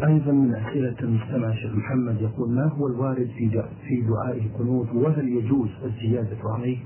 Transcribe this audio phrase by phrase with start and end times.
[0.00, 3.50] أيضا من أسئلة المستمع الشيخ محمد يقول ما هو الوارد في
[3.88, 6.78] في دعاء القنوت وهل يجوز الزيادة عليه؟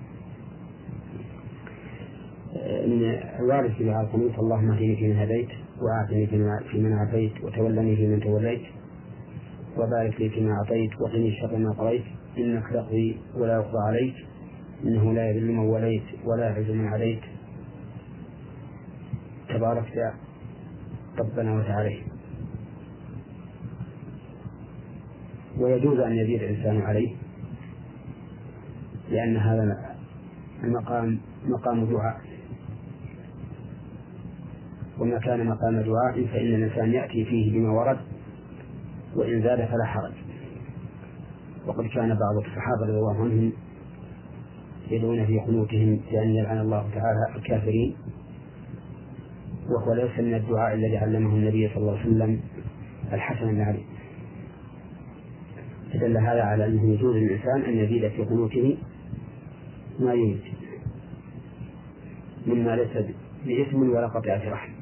[2.86, 3.02] من
[3.40, 5.48] الوارد في دعاء القنوت اللهم اهدني فيمن هديت
[5.82, 6.26] وآتني
[6.70, 8.62] فيمن عافيت وتولني فيمن توليت
[9.78, 12.04] وبارك لي فيما أعطيت وقني شر ما قضيت
[12.38, 14.14] إنك تقضي ولا يقضى عليك
[14.84, 17.22] إنه لا يذل من وليت ولا يعز من عليك
[19.48, 20.12] تباركت
[21.18, 22.15] ربنا وتعالى
[25.58, 27.16] ويجوز أن يزيد الإنسان عليه
[29.10, 29.94] لأن هذا
[30.64, 32.20] المقام مقام دعاء.
[34.98, 37.98] وما كان مقام دعاء فإن الإنسان يأتي فيه بما ورد
[39.16, 40.12] وإن زاد فلا حرج.
[41.66, 43.52] وقد كان بعض الصحابة رضي الله عنهم
[44.90, 47.96] يدعون في قنوتهم بأن يلعن الله تعالى الكافرين
[49.68, 52.40] وهو ليس من الدعاء الذي علمه النبي صلى الله عليه وسلم
[53.12, 53.84] الحسن بن علي.
[55.96, 58.78] فدل هذا على أنه يجوز للإنسان أن يزيد في قنوته
[60.00, 60.40] ما يريد
[62.46, 63.06] مما ليس
[63.46, 64.72] بإثم ولا قطيعة رحم.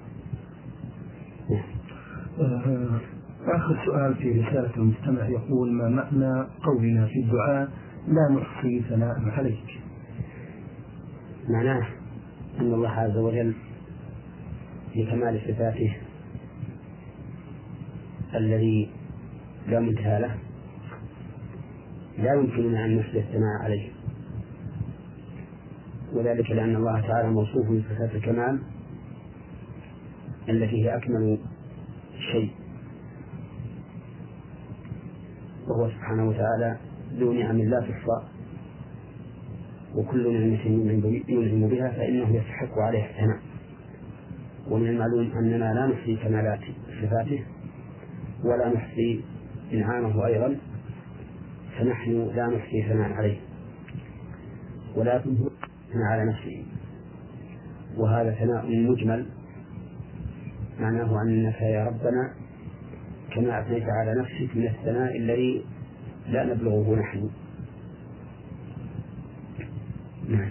[2.40, 3.00] آه،
[3.46, 7.68] آخر سؤال في رسالة المستمع يقول ما معنى قولنا في الدعاء
[8.08, 9.80] لا نحصي ثناء عليك؟
[11.48, 11.86] معناه
[12.60, 13.54] أن الله عز وجل
[14.96, 15.96] لكمال صفاته
[18.34, 18.90] الذي
[19.68, 20.34] لا منتهى له
[22.18, 23.90] لا يمكننا أن نحصي الثناء عليه.
[26.12, 28.58] وذلك لأن الله تعالى موصوف بصفات الكمال
[30.48, 31.38] التي هي أكمل
[32.32, 32.50] شيء.
[35.68, 36.76] وهو سبحانه وتعالى
[37.12, 38.28] ذو نعم لا تحصى.
[39.94, 40.66] وكل نعمة
[41.28, 43.38] ينعم بها فإنه يستحق عليها الثناء.
[44.70, 46.60] ومن المعلوم أننا لا نحصي كمالات
[47.02, 47.44] صفاته
[48.44, 49.20] ولا نحصي
[49.72, 50.56] إنعامه أيضا.
[51.78, 53.36] فنحن لا نحصي ثناء عليه.
[54.97, 55.48] ولكن هو
[55.94, 56.65] على نفسه.
[57.97, 59.26] وهذا ثناء مجمل.
[60.81, 62.34] معناه أنك يا ربنا
[63.34, 65.65] كما أثنيت على نفسك من الثناء الذي
[66.28, 67.31] لا نبلغه نحن.
[70.28, 70.50] نعم.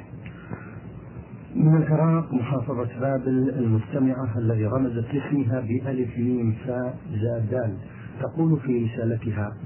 [1.56, 7.78] من العراق محافظة بابل المستمعة الذي رمزت اسمها بألف ميم فاء زاد دال.
[8.22, 9.58] تقول في رسالتها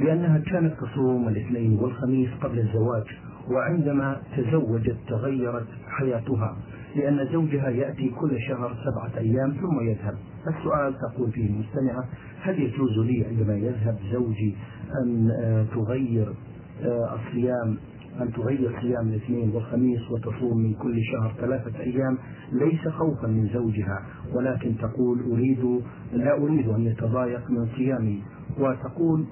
[0.00, 3.04] بأنها كانت تصوم الاثنين والخميس قبل الزواج
[3.50, 6.56] وعندما تزوجت تغيرت حياتها
[6.96, 10.14] لأن زوجها يأتي كل شهر سبعة أيام ثم يذهب.
[10.48, 12.04] السؤال تقول فيه المستمعة
[12.42, 14.56] هل يجوز لي عندما يذهب زوجي
[15.02, 16.34] أن آه، تغير
[16.82, 17.76] آه، الصيام
[18.20, 22.18] أن تغير صيام الاثنين والخميس وتصوم من كل شهر ثلاثة أيام؟
[22.52, 24.02] ليس خوفا من زوجها
[24.34, 25.82] ولكن تقول أريد
[26.12, 28.22] لا أريد أن يتضايق من صيامي.
[28.58, 29.24] وتقول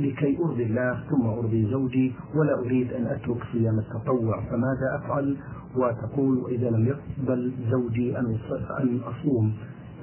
[0.00, 5.36] لكي أرضي الله ثم أرضي زوجي ولا أريد أن أترك صيام التطوع فماذا أفعل؟
[5.76, 9.54] وتقول وإذا لم يقبل زوجي أن أصوم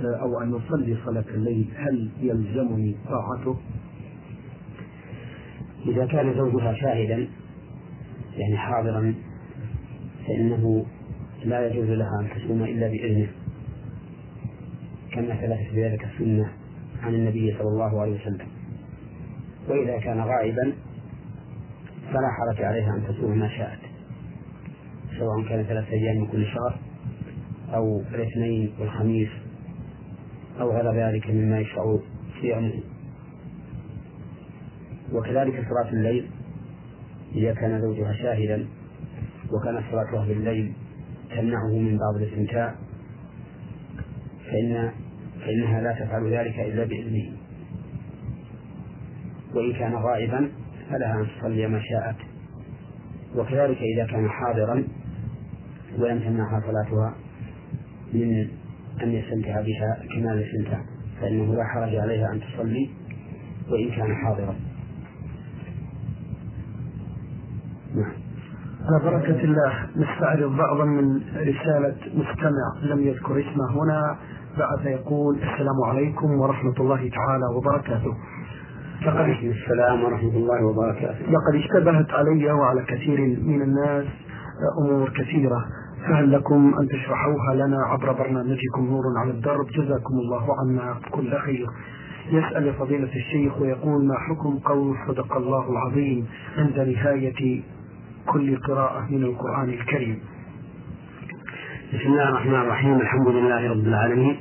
[0.01, 3.57] آه، أو أن يصلي صلاة الليل هل يلزمني طاعته؟
[5.85, 7.27] إذا كان زوجها شاهدا
[8.37, 9.13] يعني حاضرا
[10.27, 10.85] فإنه
[11.45, 13.27] لا يجوز لها أن تصوم إلا بإذنه.
[15.11, 16.51] كما ثبتت بذلك السنة
[17.01, 18.56] عن النبي صلى الله عليه وسلم.
[19.67, 20.73] وإذا كان غائبا
[22.07, 23.79] فلا حرج عليها أن تصوم ما شاءت.
[25.19, 26.79] سواء كان ثلاثة أيام من كل شهر
[27.73, 29.29] أو الاثنين والخميس
[30.59, 31.99] أو غير ذلك مما يشرع
[32.41, 32.73] صيامه.
[35.13, 36.29] وكذلك صلاة الليل
[37.35, 38.67] إذا كان زوجها شاهدا
[39.53, 40.73] وكانت صلاتها بالليل
[41.29, 42.75] تمنعه من بعض الاستمتاع
[44.45, 44.91] فإن
[45.39, 47.36] فإنها لا تفعل ذلك إلا بإذنه.
[49.57, 50.49] وإن كان غائبا
[50.89, 52.15] فلها أن تصلي ما شاءت.
[53.35, 54.83] وكذلك إذا كان حاضرا
[55.99, 57.13] ولم تمنعها صلاتها
[58.13, 58.47] من
[59.03, 60.81] أن يستمتع بها كمال الاستمتاع
[61.21, 62.89] فإنه لا حرج عليها أن تصلي
[63.69, 64.55] وإن كان حاضرا.
[67.95, 68.13] نعم.
[68.85, 74.17] على بركة الله نستعرض بعضا من رسالة مستمع لم يذكر اسمه هنا
[74.57, 78.13] بعث يقول السلام عليكم ورحمة الله تعالى وبركاته.
[79.01, 81.19] لقد السلام ورحمة الله وبركاته.
[81.19, 84.05] لقد اشتبهت علي وعلى كثير من الناس
[84.81, 85.65] أمور كثيرة.
[86.07, 91.67] فهل لكم أن تشرحوها لنا عبر برنامجكم نور على الدرب؟ جزاكم الله عنا كل خير.
[92.31, 96.27] يسأل فضيلة الشيخ ويقول ما حكم قول صدق الله العظيم
[96.57, 97.61] عند نهاية
[98.25, 100.19] كل قراءة من القرآن الكريم؟
[101.93, 104.37] بسم الله الرحمن الرحيم الحمد لله رب العالمين.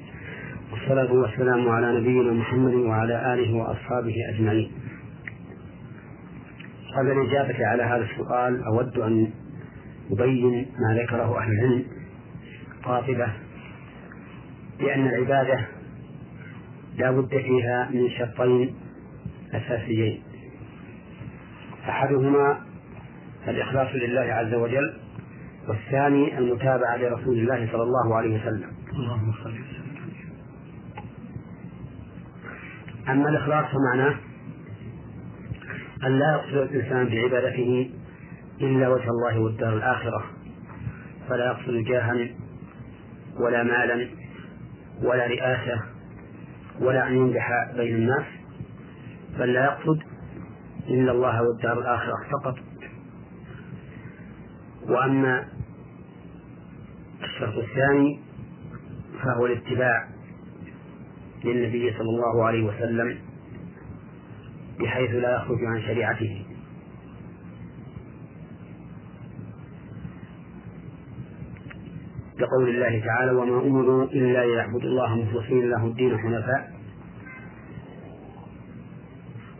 [0.87, 4.73] والصلاة والسلام على نبينا محمد وعلى آله وأصحابه أجمعين.
[6.97, 9.31] قبل الإجابة على هذا السؤال أود أن
[10.11, 11.85] أبين ما ذكره أهل العلم
[12.83, 13.33] قاطبة
[14.79, 15.67] بأن العبادة
[16.97, 18.75] لا بد فيها من شرطين
[19.55, 20.23] أساسيين.
[21.89, 22.61] أحدهما
[23.49, 24.97] الإخلاص لله عز وجل
[25.69, 28.71] والثاني المتابعة لرسول الله صلى الله عليه وسلم.
[28.93, 29.87] اللهم صل وسلم
[33.09, 34.17] أما الإخلاص فمعناه
[36.05, 37.91] أن لا يقصد الإنسان بعبادته
[38.61, 40.25] إلا وجه الله والدار الآخرة
[41.29, 42.29] فلا يقصد جاها
[43.41, 44.09] ولا مالا
[45.03, 45.83] ولا رئاسة
[46.81, 48.25] ولا أن ينجح بين الناس
[49.39, 50.03] بل لا يقصد
[50.89, 52.55] إلا الله والدار الآخرة فقط.
[54.89, 55.49] وأما
[57.23, 58.21] الشرط الثاني
[59.23, 60.09] فهو الاتباع.
[61.45, 63.19] للنبي صلى الله عليه وسلم
[64.81, 66.45] بحيث لا يخرج عن شريعته.
[72.39, 76.73] لقول الله تعالى وما أمروا إلا ليعبدوا الله مخلصين له الدين حنفاء.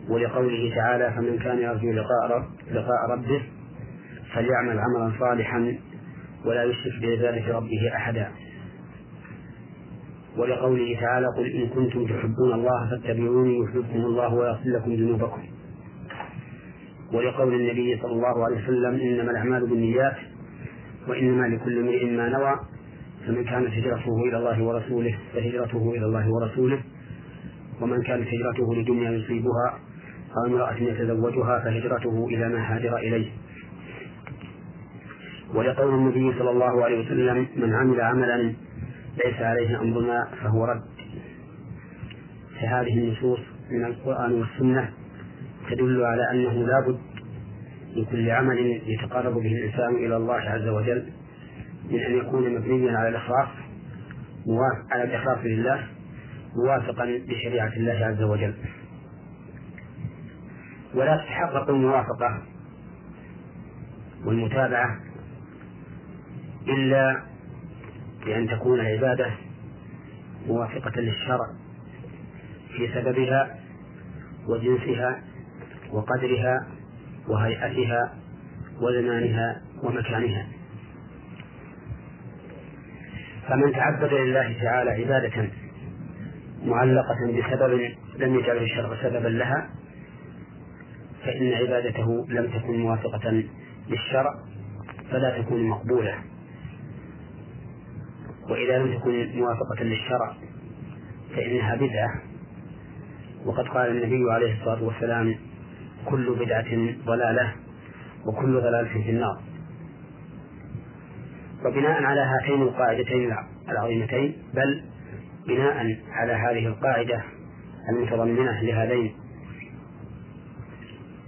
[0.09, 3.41] ولقوله تعالى فمن كان يرجو لقاء, رب لقاء ربه
[4.33, 5.77] فليعمل عملا صالحا
[6.45, 8.31] ولا يشرك بعبادة ربه أحدا.
[10.37, 15.41] ولقوله تعالى قل إن كنتم تحبون الله فاتبعوني يحببكم الله ويغفر لكم ذنوبكم.
[17.13, 20.15] ولقول النبي صلى الله عليه وسلم إنما الأعمال بالنيات
[21.07, 22.55] وإنما لكل امرئ ما نوى
[23.27, 26.79] فمن كانت هجرته إلى الله ورسوله فهجرته إلى الله ورسوله
[27.81, 29.79] ومن كانت هجرته لدنيا يصيبها
[30.37, 33.27] أو امرأة يتزوجها فهجرته إلى ما هاجر إليه.
[35.53, 38.53] ولقول النبي صلى الله عليه وسلم من عمل عملا
[39.25, 40.83] ليس عليه أمرنا فهو رد.
[42.61, 43.39] فهذه النصوص
[43.71, 44.89] من القرآن والسنة
[45.69, 46.99] تدل على أنه لا بد
[47.95, 51.09] لكل عمل يتقرب به الإنسان إلى الله عز وجل
[51.91, 53.47] من أن يكون مبنيا على الإخلاص
[54.91, 55.87] على الإخلاص لله
[56.55, 58.53] موافقا لشريعة الله عز وجل.
[60.95, 62.41] ولا تتحقق الموافقة
[64.25, 64.99] والمتابعة
[66.67, 67.21] إلا
[68.27, 69.31] بأن تكون العبادة
[70.47, 71.47] موافقة للشرع
[72.77, 73.59] في سببها
[74.47, 75.21] وجنسها
[75.91, 76.67] وقدرها
[77.27, 78.13] وهيئتها
[78.81, 80.47] وزمانها ومكانها.
[83.47, 85.49] فمن تعبد لله تعالى عبادة
[86.65, 89.69] معلقة بسبب لم يجعله الشرع سببا لها
[91.23, 93.43] فإن عبادته لم تكن موافقة
[93.89, 94.33] للشرع
[95.11, 96.15] فلا تكون مقبولة.
[98.49, 100.35] وإذا لم تكن موافقة للشرع
[101.35, 102.21] فإنها بدعة.
[103.45, 105.35] وقد قال النبي عليه الصلاة والسلام
[106.05, 107.55] كل بدعة ضلالة
[108.25, 109.41] وكل ضلالة في النار.
[111.65, 113.35] وبناء على هاتين القاعدتين
[113.69, 114.83] العظيمتين بل
[115.47, 117.23] بناء على هذه القاعدة
[117.89, 119.13] المتضمنة لهذين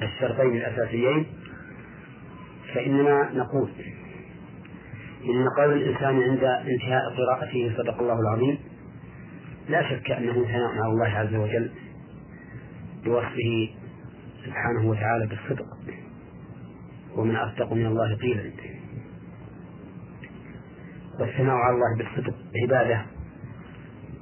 [0.01, 1.25] الشرطين الأساسيين
[2.73, 3.69] فإننا نقول
[5.25, 8.59] إن قول الإنسان عند انتهاء قراءته صدق الله العظيم
[9.69, 11.71] لا شك أنه ثناء على الله عز وجل
[13.05, 13.69] بوصفه
[14.45, 15.65] سبحانه وتعالى بالصدق
[17.15, 18.51] ومن أصدق من الله قيلا.
[21.19, 23.05] والثناء على الله بالصدق عبادة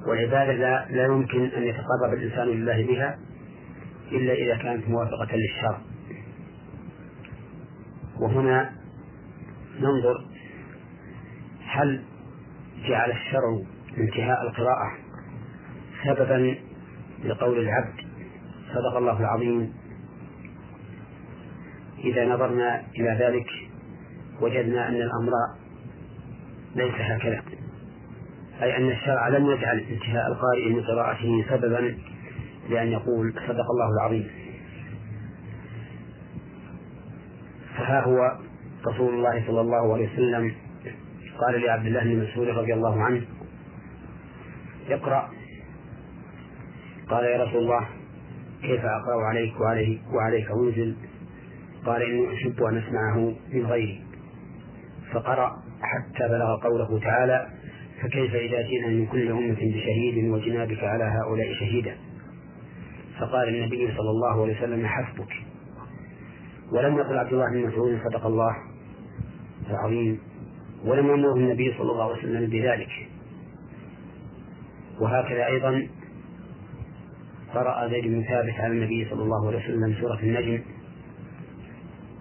[0.06, 3.18] والعبادة لا, لا يمكن أن يتقرب الإنسان لله بها
[4.12, 5.80] إلا إذا كانت موافقة للشرع.
[8.20, 8.72] وهنا
[9.80, 10.26] ننظر
[11.68, 12.02] هل
[12.88, 13.60] جعل الشرع
[13.98, 14.92] انتهاء القراءة
[16.04, 16.56] سببا
[17.24, 18.00] لقول العبد
[18.68, 19.72] صدق الله العظيم؟
[22.04, 23.50] إذا نظرنا إلى ذلك
[24.40, 25.32] وجدنا أن الأمر
[26.76, 27.42] ليس هكذا
[28.62, 31.94] أي أن الشرع لم يجعل انتهاء القارئ من قراءته سببا
[32.68, 34.30] لأن يقول صدق الله العظيم.
[37.76, 38.38] فها هو
[38.86, 40.54] رسول الله صلى الله عليه وسلم
[41.40, 43.22] قال لعبد الله بن مسعود رضي الله عنه
[44.88, 45.30] اقرأ.
[47.08, 47.88] قال يا رسول الله
[48.62, 50.96] كيف أقرأ عليك وعليه وعليك أنزل
[51.86, 54.02] قال إني أحب أن أسمعه من غيري.
[55.12, 57.48] فقرأ حتى بلغ قوله تعالى
[58.02, 61.96] فكيف إذا جئنا من كل أمة بشهيد وجئنا بك على هؤلاء شهيدا؟
[63.20, 65.32] فقال النبي صلى الله عليه وسلم حسبك.
[66.72, 68.56] ولم يقل عبد الله بن مسعود صدق الله
[69.70, 70.27] العظيم.
[70.84, 73.08] ولم يأمره النبي صلى الله عليه وسلم بذلك.
[75.00, 75.88] وهكذا أيضا
[77.54, 80.62] قرأ زيد بن ثابت على النبي صلى الله عليه وسلم سورة النجم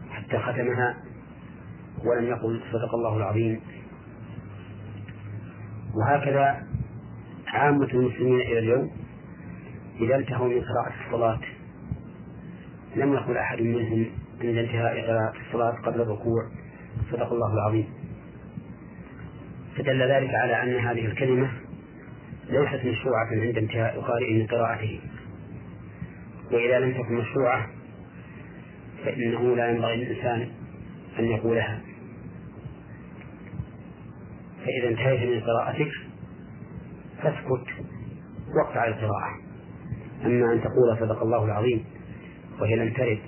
[0.09, 0.97] حتى ختمها
[2.05, 3.61] ولم يقل صدق الله العظيم.
[5.95, 6.67] وهكذا
[7.47, 8.91] عامة المسلمين إلى اليوم
[9.99, 11.39] إذا انتهوا من قراءة الصلاة
[12.95, 14.05] لم يقل أحد منهم
[14.41, 16.49] عند انتهاء قراءة الصلاة قبل الركوع
[17.11, 17.96] صدق الله العظيم.
[19.77, 21.51] فدل ذلك على أن هذه الكلمة
[22.49, 24.99] ليست مشروعة عند انتهاء القارئ من قراءته.
[26.51, 27.67] وإذا لم تكن مشروعة
[29.05, 30.49] فإنه لا ينبغي للإنسان
[31.19, 31.81] أن يقولها.
[34.65, 35.91] فإذا انتهيت من قراءتك
[37.23, 37.67] فاسكت
[38.57, 39.47] واقطع القراءة.
[40.25, 41.85] أما أن تقول صدق الله العظيم
[42.59, 43.19] وهي لم ترد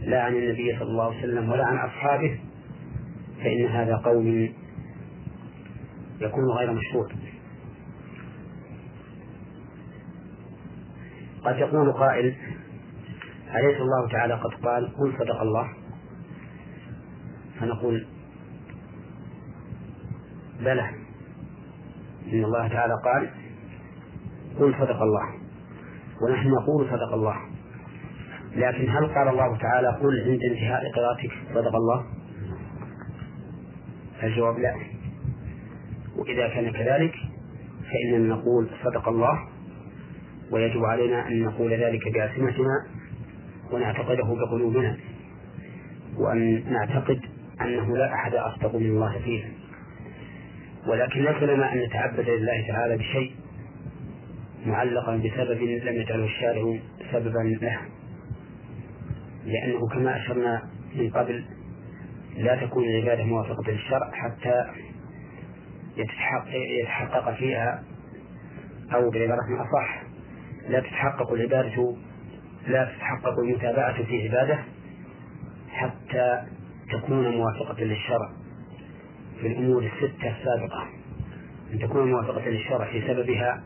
[0.00, 2.38] لا عن النبي صلى الله عليه وسلم ولا عن أصحابه
[3.44, 4.52] فإن هذا قول
[6.20, 7.08] يكون غير مشروع.
[11.44, 12.36] قد يقول قائل
[13.54, 15.68] أليس الله تعالى قد قال قل صدق الله
[17.60, 18.06] فنقول
[20.60, 20.90] بلى
[22.32, 23.30] إن الله تعالى قال
[24.58, 25.34] قل صدق الله
[26.22, 27.36] ونحن نقول صدق الله
[28.56, 32.04] لكن هل قال الله تعالى قل عند انتهاء قراءتك صدق الله
[34.22, 34.89] الجواب لا
[36.20, 37.14] وإذا كان كذلك
[37.90, 39.48] فإننا نقول صدق الله
[40.50, 42.86] ويجب علينا أن نقول ذلك بألسنتنا
[43.72, 44.96] ونعتقده بقلوبنا
[46.18, 47.20] وأن نعتقد
[47.60, 49.44] أنه لا أحد أصدق من الله فيه.
[50.86, 53.34] ولكن ليس لنا أن نتعبد لله تعالى بشيء
[54.66, 56.78] معلقا بسبب لم يجعله الشارع
[57.12, 57.78] سببا له.
[59.46, 60.62] لأنه كما أشرنا
[60.96, 61.44] من قبل
[62.36, 64.64] لا تكون العبادة موافقة للشرع حتى
[66.00, 67.84] يتحقق فيها
[68.94, 70.02] أو بعبارة أصح
[70.68, 71.96] لا تتحقق العبادة
[72.66, 74.58] لا تتحقق المتابعة في عبادة
[75.70, 76.42] حتى
[76.92, 78.30] تكون موافقة للشرع
[79.40, 80.86] في الأمور الستة السابقة
[81.72, 83.62] أن تكون موافقة للشرع في سببها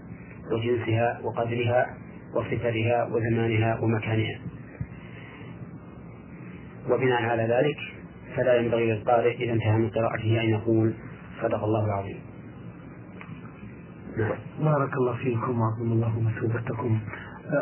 [0.52, 1.86] وجنسها وقدرها
[2.34, 4.40] وصفتها وزمانها ومكانها
[6.90, 7.76] وبناء على ذلك
[8.36, 10.94] فلا ينبغي للقارئ إذا انتهى من قراءته أن يقول
[11.42, 12.20] صدق الله العظيم.
[14.60, 17.00] بارك الله فيكم وعظم الله مثوبتكم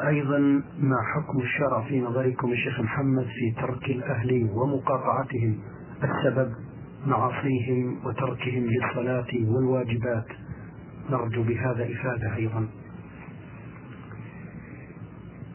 [0.07, 0.39] أيضا
[0.79, 5.59] ما حكم الشرع في نظركم الشيخ محمد في ترك الأهل ومقاطعتهم؟
[6.05, 6.53] السبب
[7.07, 10.27] معاصيهم وتركهم للصلاة والواجبات.
[11.11, 12.69] نرجو بهذا إفادة أيضا.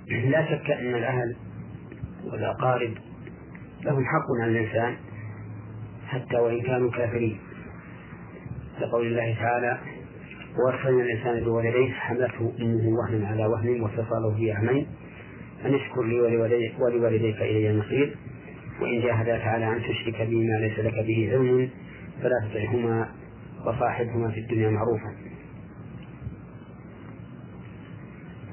[0.07, 1.35] لا شك أن الأهل
[2.31, 2.93] والأقارب
[3.83, 4.95] لهم حق على الإنسان
[6.07, 7.37] حتى وإن كانوا كافرين.
[8.81, 9.77] لقول الله تعالى
[10.59, 14.87] ووصينا الإنسان بولديه حملته أمه وهنا على وهن وفصاله في عامين
[15.65, 16.19] أن اشكر لي
[16.79, 18.15] ولوالديك إلي المصير
[18.81, 21.69] وإن جاهداك على أن تشرك بي ما ليس لك به علم
[22.21, 23.09] فلا تطعهما
[23.65, 25.15] وصاحبهما في الدنيا معروفا.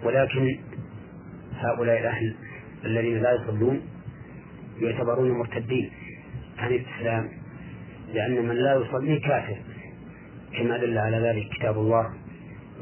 [0.04, 0.58] ولكن
[1.54, 2.34] هؤلاء الأهل
[2.84, 3.80] الذين لا يصلون
[4.80, 5.90] يعتبرون مرتدين
[6.58, 7.28] عن الإسلام
[8.14, 9.56] لأن من لا يصلي كافر.
[10.58, 12.14] كما دل على ذلك كتاب الله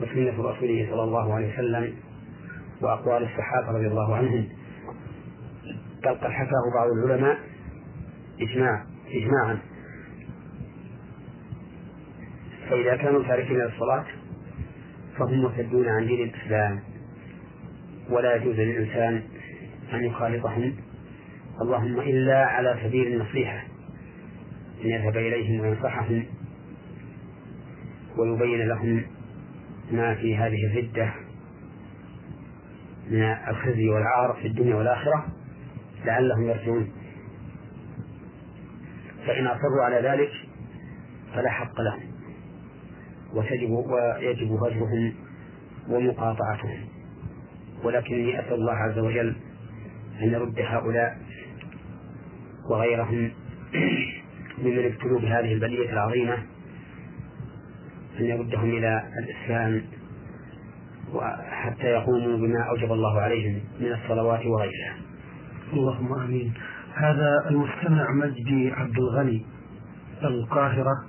[0.03, 1.95] وسنة رسوله صلى الله عليه وسلم
[2.81, 4.49] وأقوال الصحابة رضي الله عنهم.
[6.03, 7.39] بل قد حكاه بعض العلماء
[8.41, 9.59] إجماع إجماعا.
[12.71, 14.05] فإذا كانوا تاركين للصلاة
[15.19, 16.81] فهم مرتدون عن دين الإسلام.
[18.11, 19.23] ولا يجوز للإنسان
[19.93, 20.75] أن يخالطهم.
[21.63, 23.65] اللهم إلا على سبيل النصيحة.
[24.85, 26.25] أن يذهب إليهم وينصحهم.
[28.19, 29.03] ويبين لهم
[29.91, 31.13] ما في هذه الردة
[33.11, 35.27] من الخزي والعار في الدنيا والآخرة
[36.05, 36.93] لعلهم يرجعون.
[39.27, 40.31] فإن أصروا على ذلك
[41.35, 42.01] فلا حق لهم
[43.35, 45.15] وتجب ويجب هجرهم
[45.89, 46.89] ومقاطعتهم.
[47.85, 49.37] ولكني أسأل الله عز وجل
[50.23, 51.19] أن يرد هؤلاء
[52.71, 53.31] وغيرهم
[54.59, 56.39] ممن ابتلوا بهذه البلية العظيمة
[58.21, 59.83] أن يردهم إلى الإسلام
[61.15, 64.97] وحتى يقوموا بما أوجب الله عليهم من الصلوات وغيرها.
[65.73, 66.53] اللهم آمين.
[66.95, 69.47] هذا المستمع مجدي عبد الغني
[70.25, 71.05] القاهرة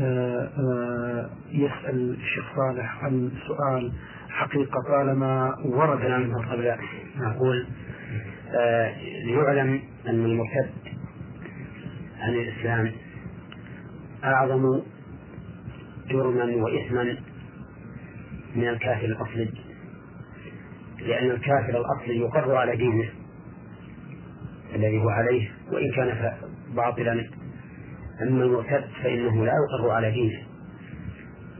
[0.00, 3.92] آه، آه، يسأل الشيخ صالح عن سؤال
[4.28, 6.00] حقيقة طالما ورد
[6.52, 6.76] قبل
[7.16, 7.66] نقول
[8.54, 10.70] آه، ليعلم أن المرتد
[12.20, 12.92] عن الإسلام
[14.24, 14.82] أعظم
[16.08, 17.16] جرما وإثما
[18.56, 19.50] من الكافر الأصلي.
[20.98, 23.08] لأن الكافر الأصلي يقر على دينه
[24.74, 26.32] الذي هو عليه وإن كان
[26.76, 27.12] باطلا
[28.22, 30.42] أما المرتد فإنه لا يقر على دينه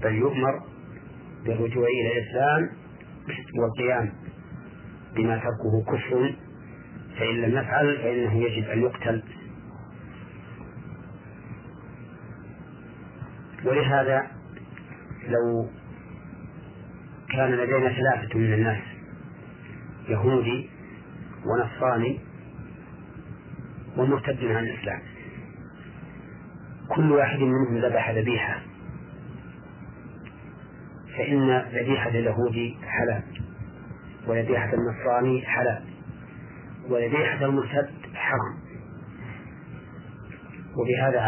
[0.02, 0.60] بل يؤمر
[1.44, 2.70] بالرجوع إلى الإسلام
[3.60, 4.12] والقيام
[5.16, 6.34] بما تركه كفر.
[7.18, 9.22] فإن لم يفعل فإنه يجب أن يقتل.
[13.64, 14.35] ولهذا
[17.32, 18.82] كان لدينا ثلاثة من الناس
[20.08, 20.70] يهودي
[21.46, 22.20] ونصراني
[23.96, 25.00] ومرتد عن الإسلام
[26.88, 28.60] كل واحد منهم ذبح ذبيحة
[31.18, 33.22] فإن ذبيحة اليهودي حلال
[34.26, 35.84] وذبيحة النصراني حلال
[36.88, 38.56] وذبيحة المرتد حرام.
[40.76, 41.20] وبهذا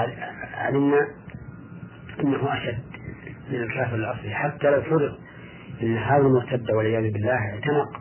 [0.54, 1.08] علمنا
[2.20, 2.87] أنه أشد.
[3.50, 5.18] من الكافر الأصلي حتى لو فرض
[5.82, 8.00] أن هذا المرتد والعياذ بالله اعتنق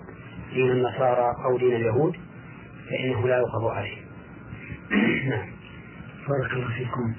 [0.54, 2.16] دين النصارى أو دين اليهود
[2.90, 3.98] فإنه لا يقضى عليه.
[5.30, 5.48] نعم.
[6.30, 7.14] بارك الله فيكم.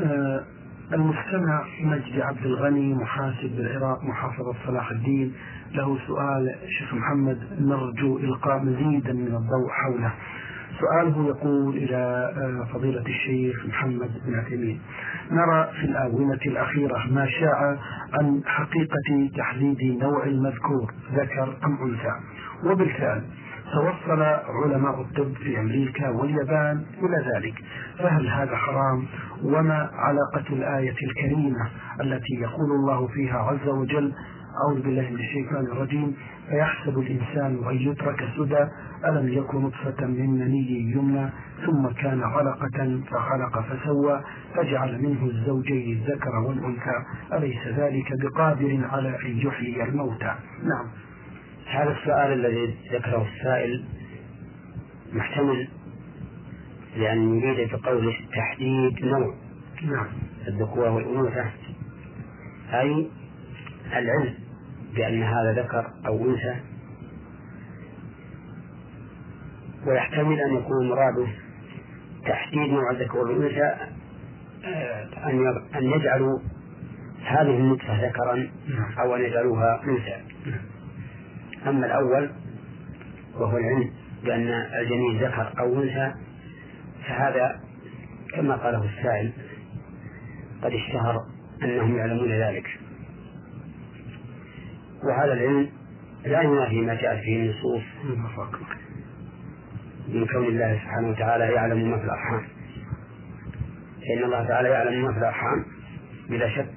[0.00, 0.44] آه
[0.92, 5.34] المستمع مجدي عبد الغني محاسب بالعراق محافظة صلاح الدين.
[5.72, 10.12] له سؤال شيخ محمد نرجو إلقاء مزيدا من الضوء حوله.
[10.80, 14.80] سؤاله يقول إلى آه، فضيلة الشيخ محمد بن عثيمين
[15.30, 17.76] نرى في الآونة الأخيرة ما شاع
[18.12, 22.14] عن حقيقة تحديد نوع المذكور ذكر أم أنثى؟
[22.64, 23.22] وبالفعل
[23.72, 24.22] توصل
[24.64, 27.54] علماء الطب في أمريكا واليابان إلى ذلك
[27.98, 29.04] فهل هذا حرام؟
[29.42, 31.68] وما علاقة الآية الكريمة
[32.00, 34.12] التي يقول الله فيها عز وجل
[34.62, 36.16] أعوذ بالله من الشيطان الرجيم.
[36.48, 38.66] فيحسب الإنسان أن يترك سدى
[39.04, 41.30] ألم يكن نطفة من مني يمنى
[41.66, 44.22] ثم كان علقة فخلق فسوى
[44.54, 47.04] فجعل منه الزوجين الذكر والأنثى.
[47.32, 50.86] أليس ذلك بقادر على أن يحيي الموتى؟ نعم.
[51.70, 53.84] هذا السؤال الذي ذكره السائل
[55.12, 55.68] محتمل
[56.96, 59.34] لأن يريد بقوله تحديد نوع
[59.82, 60.06] نعم.
[60.48, 61.44] الذكورة والأنوثة.
[62.72, 63.10] أي
[63.92, 64.43] العلم.
[64.96, 66.60] بأن هذا ذكر أو أنثى
[69.86, 71.26] ويحتمل أن يكون مراده
[72.26, 73.74] تحديد نوع الذكر والأنثى
[74.64, 75.28] آه،
[75.78, 76.38] أن يجعلوا
[77.24, 78.48] هذه النطفة ذكرا.
[78.98, 80.16] أو أن يجعلوها أنثى.
[81.66, 82.30] أما الأول
[83.34, 83.90] وهو العلم
[84.24, 84.48] بأن
[84.80, 86.14] الجنين ذكر أو أنثى
[87.08, 87.60] فهذا
[88.34, 89.32] كما قاله السائل
[90.62, 91.26] قد اشتهر
[91.62, 92.83] أنهم يعلمون ذلك
[95.08, 95.68] وهذا العلم
[96.24, 97.82] لا ينافي ما جاءت فيه النصوص
[100.08, 102.42] من كون الله سبحانه وتعالى يعلم ما في الأرحام.
[104.00, 105.64] فإن الله تعالى يعلم ما في الأرحام
[106.30, 106.74] بلا شك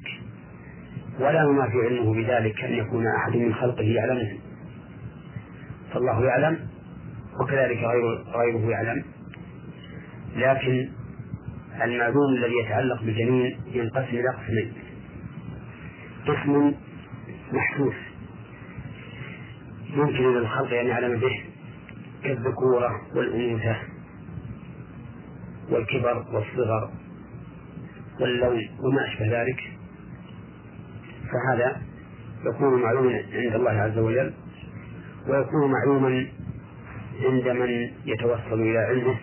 [1.19, 4.37] ولا ينافي علمه بذلك أن يكون أحد من خلقه يعلمه.
[5.93, 6.67] فالله يعلم
[7.41, 8.03] وكذلك غير
[8.35, 9.03] غيره يعلم.
[10.35, 10.89] لكن
[11.83, 14.73] المعلوم الذي يتعلق بالجنين ينقسم إلى قسمين.
[16.27, 16.73] قسم
[17.53, 18.06] محسوس.
[19.97, 21.43] يمكن للخلق أن يعلم به
[22.23, 23.75] كالذكورة والأنوثة
[25.69, 26.91] والكبر والصغر
[28.21, 29.59] واللون وما أشبه ذلك
[31.31, 31.81] فهذا
[32.45, 34.33] يكون معلوما عند الله عز وجل
[35.27, 36.27] ويكون معلوما
[37.23, 37.69] عند من
[38.05, 39.17] يتوصل إلى علمه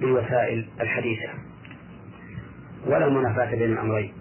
[0.00, 1.28] بالوسائل الحديثة.
[2.86, 4.12] ولا منافاة بين الأمرين.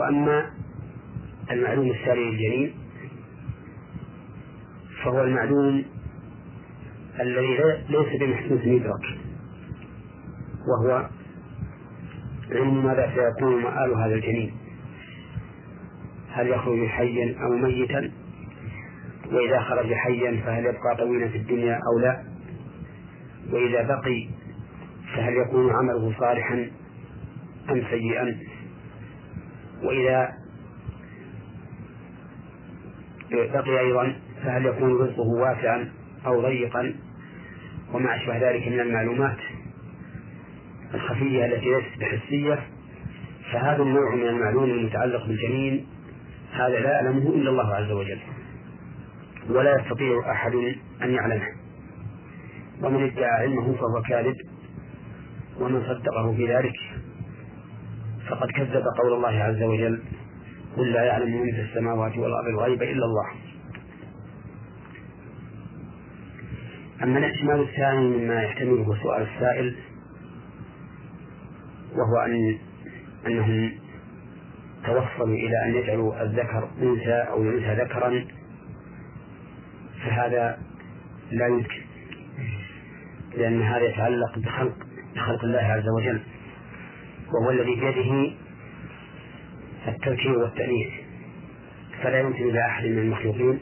[0.00, 0.50] وأما
[1.50, 2.74] المعلوم الثاني للجنين
[5.04, 5.84] فهو المعلوم
[7.20, 7.58] الذي
[7.88, 9.18] ليس بمحسوس يدرك
[10.68, 11.08] وهو
[12.50, 14.54] علم ماذا سيكون مآل هذا الجنين
[16.30, 18.10] هل يخرج حيا أو ميتا؟
[19.32, 22.24] وإذا خرج حيا فهل يبقى طويلا في الدنيا أو لا؟
[23.52, 24.28] وإذا بقي
[25.16, 26.70] فهل يكون عمله صالحا
[27.70, 28.36] أم سيئا؟
[29.82, 30.32] وإذا
[33.30, 35.92] بقي أيضا فهل يكون رزقه واسعا
[36.26, 36.94] أو ضيقا
[37.92, 39.36] وما أشبه ذلك من المعلومات
[40.94, 42.58] الخفية التي ليست بحسية
[43.52, 45.86] فهذا النوع من المعلوم المتعلق بالجنين
[46.52, 48.18] هذا لا يعلمه إلا الله عز وجل
[49.48, 50.54] ولا يستطيع أحد
[51.02, 51.46] أن يعلمه.
[52.82, 54.36] ومن ادعى علمه فهو كاذب
[55.60, 56.74] ومن صدقه في ذلك
[58.30, 60.02] فقد كذب قول الله عز وجل
[60.76, 63.26] قل لا يعلم من في السماوات والأرض الغيب إلا الله.
[67.02, 69.76] أما الاحتمال الثاني مما يحتمله سؤال السائل
[71.92, 72.58] وهو أن
[73.26, 73.72] أنهم
[74.84, 78.24] توصلوا إلى أن يجعلوا الذكر أنثى أو الأنثى ذكرا
[80.04, 80.58] فهذا
[81.30, 81.80] لا يمكن
[83.36, 84.76] لأن هذا يتعلق بخلق
[85.14, 86.20] بخلق الله عز وجل.
[87.34, 88.32] وهو الذي بيده
[89.88, 90.92] التذكير والتأنيث
[92.02, 93.60] فلا يمكن لأحد من المخلوقين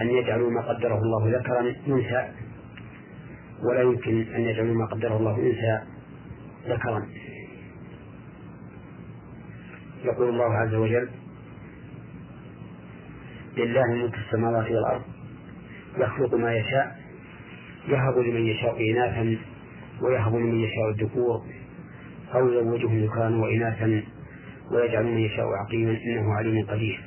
[0.00, 2.28] أن يجعلوا ما قدره الله ذكرا أنثى
[3.70, 5.80] ولا يمكن أن يجعلوا ما قدره الله أنثى
[6.68, 7.06] ذكرا.
[10.04, 11.08] يقول الله عز وجل
[13.56, 15.02] لله ملك السماوات والأرض
[15.98, 17.00] يخلق ما يشاء
[17.88, 19.36] يهب لمن يشاء إناثا
[20.02, 21.44] ويهب لمن يشاء الذكور.
[22.34, 24.02] أو يزوجهم ذكرانا وإناثا
[24.70, 27.04] ويجعل من يشاء عقيما إنه عليم قدير.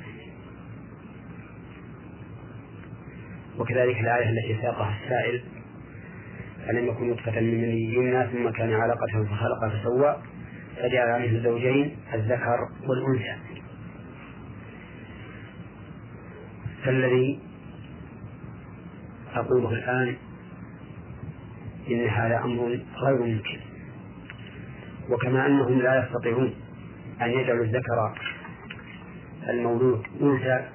[3.58, 5.42] وكذلك الآية التي ساقها السائل
[6.70, 10.16] ألم يكن نطفة من مني يمنى ثم كان علقة فخلق فسوى
[10.76, 13.36] فجعل عليه الزوجين الذكر والأنثى.
[16.84, 17.40] فالذي
[19.34, 20.16] أقوله الآن
[21.90, 23.69] إن هذا أمر غير ممكن.
[25.10, 26.54] وكما أنهم لا يستطيعون
[27.22, 28.14] أن يجعلوا الذكر
[29.48, 30.68] المولود أنثى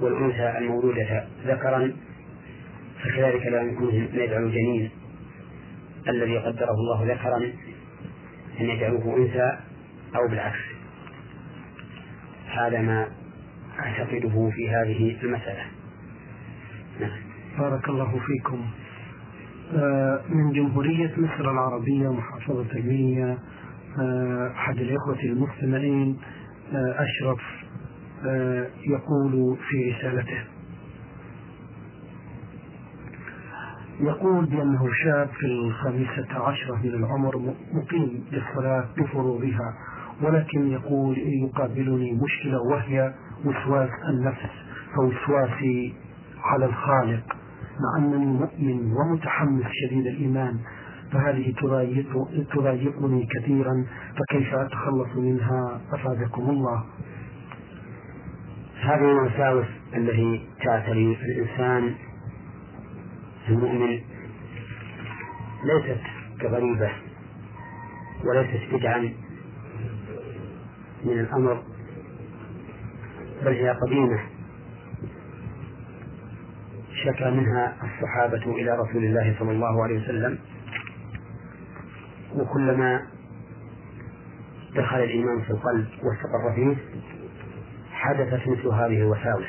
[0.00, 1.92] والأنثى المولودة ذكرا
[3.02, 4.90] فكذلك لا يمكنهم أن يجعلوا الجنين
[6.08, 7.36] الذي قدره الله ذكرا
[8.60, 9.58] أن يجعلوه أنثى
[10.16, 10.58] أو بالعكس.
[12.46, 13.08] هذا ما
[13.78, 15.64] أعتقده في هذه المسألة.
[17.00, 17.18] نعم.
[17.58, 18.66] بارك الله فيكم.
[20.28, 23.38] من جمهورية مصر العربية محافظة المنيا
[23.98, 26.18] آه، أحد الإخوة المستمعين
[26.74, 27.40] آه، أشرف
[28.86, 30.44] يقول في رسالته.
[34.00, 39.74] يقول بأنه شاب في الخامسة عشرة من العمر مقيم للصلاة بفروضها
[40.22, 44.50] ولكن يقول يقابلني مشكلة وهي وسواس النفس
[44.94, 45.94] فوسواسي
[46.44, 47.36] على الخالق.
[47.80, 50.58] مع أنني مؤمن ومتحمس شديد الإيمان
[51.12, 56.84] فهذه تضايق تضايقني كثيرا فكيف أتخلص منها؟ أفادكم الله.
[58.80, 61.94] هذه الوساوس التي تعتري الإنسان
[63.48, 64.00] المؤمن.
[65.64, 66.00] ليست
[66.40, 66.90] كغريبة
[68.24, 69.12] وليست بدعا
[71.04, 71.62] من الأمر
[73.44, 74.31] بل هي قديمة.
[77.04, 80.38] شكى منها الصحابة إلى رسول الله صلى الله عليه وسلم.
[82.34, 83.02] وكلما
[84.76, 86.76] دخل الإيمان في القلب واستقر فيه
[87.92, 89.46] حدثت مثل هذه الوساوس.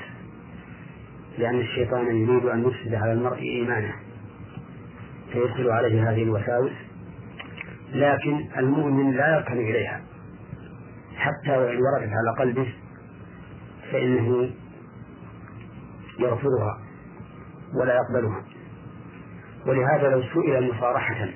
[1.38, 3.94] لأن الشيطان يريد أن يفسد على المرء إيمانه
[5.34, 6.72] فيدخل عليه هذه الوساوس.
[7.94, 10.02] لكن المؤمن لا يركن إليها.
[11.16, 12.74] حتى وإن وردت على قلبه
[13.92, 14.50] فإنه
[16.20, 16.83] يرفضها
[17.76, 18.44] ولا يقبلها.
[19.68, 21.30] ولهذا لو سئل مصارحة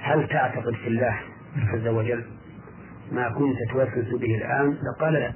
[0.00, 1.18] هل تعتقد في الله
[1.56, 2.24] عز وجل
[3.12, 5.32] ما كنت توسوس به الآن؟ لقال لا.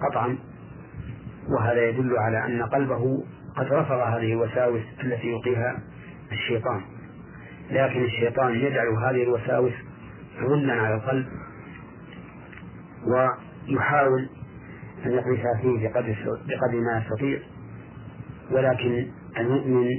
[0.00, 0.38] قطعا.
[1.48, 3.24] وهذا يدل على أن قلبه
[3.56, 5.78] قد رفض هذه الوساوس التي يلقيها
[6.32, 6.80] الشيطان.
[7.70, 9.72] لكن الشيطان يجعل هذه الوساوس
[10.40, 11.26] غلا على القلب
[13.06, 14.28] ويحاول
[15.06, 17.38] أن يقذفها فيه بقدر بقدر ما يستطيع.
[18.50, 19.06] ولكن
[19.36, 19.90] المؤمن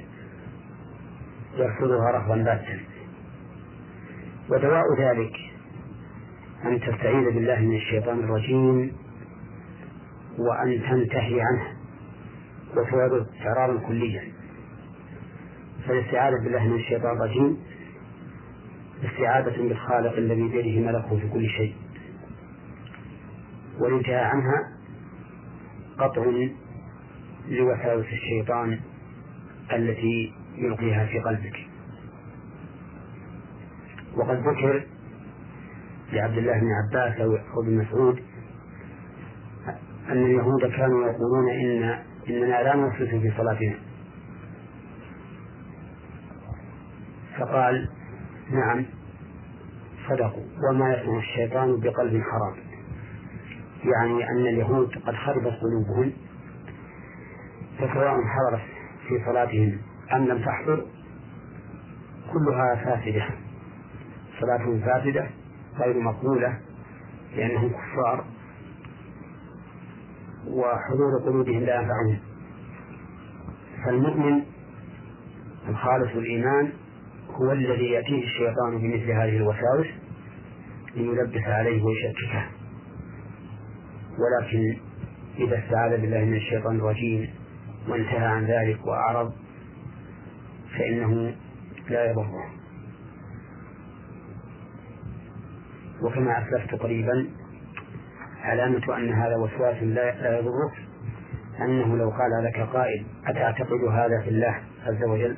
[1.57, 2.79] يرفضها رفضا باتا.
[4.49, 5.36] ودواء ذلك
[6.65, 8.91] أن تستعيذ بالله من الشيطان الرجيم
[10.38, 11.77] وأن تنتهي عنه
[12.77, 14.23] وتعرض إعراضا كليا.
[15.88, 17.57] فالاستعاذة بالله من الشيطان الرجيم
[19.03, 21.75] استعاذة بالخالق الذي بيده ملكه في كل شيء.
[23.79, 24.77] والانتهاء عنها
[25.97, 26.23] قطع
[27.47, 28.79] لوساوس الشيطان
[29.73, 31.67] التي يلقيها في قلبك.
[34.15, 34.86] وقد ذكر
[36.13, 38.19] لعبد الله بن عباس أو ابن مسعود
[40.10, 43.75] أن اليهود كانوا يقولون إن إننا لا نوسوس في صلاتنا.
[47.38, 47.89] فقال
[48.51, 48.86] نعم
[50.10, 50.43] صدقوا.
[50.69, 52.55] وما يصنع الشيطان بقلب حرام.
[53.83, 56.13] يعني أن اليهود قد خربت قلوبهم
[57.78, 58.62] فسواء حضرت
[59.08, 59.78] في صلاتهم
[60.13, 60.86] أم لم تحضر
[62.34, 63.26] كلها فاسدة.
[64.42, 65.28] صلاتهم فاسدة
[65.78, 66.60] غير مقبولة
[67.36, 68.26] لأنهم كفار
[70.48, 72.20] وحضور قلوبهم لا ينفعهم.
[73.86, 74.44] فالمؤمن
[75.70, 76.72] الخالص الإيمان
[77.32, 79.88] هو الذي يأتيه الشيطان بمثل هذه الوساوس
[80.96, 82.48] ليلبس عليه ويشككه.
[84.18, 84.78] ولكن
[85.38, 87.37] إذا استعاذ بالله من الشيطان الرجيم
[87.89, 89.34] وانتهى عن ذلك وأعرض
[90.78, 91.36] فإنه
[91.89, 92.58] لا يضره.
[96.02, 97.30] وكما أسلفت قريبا
[98.41, 100.73] علامة أن هذا وسواس لا يضرك
[101.62, 105.38] أنه لو قال لك قائل أتعتقد هذا في الله عز وجل؟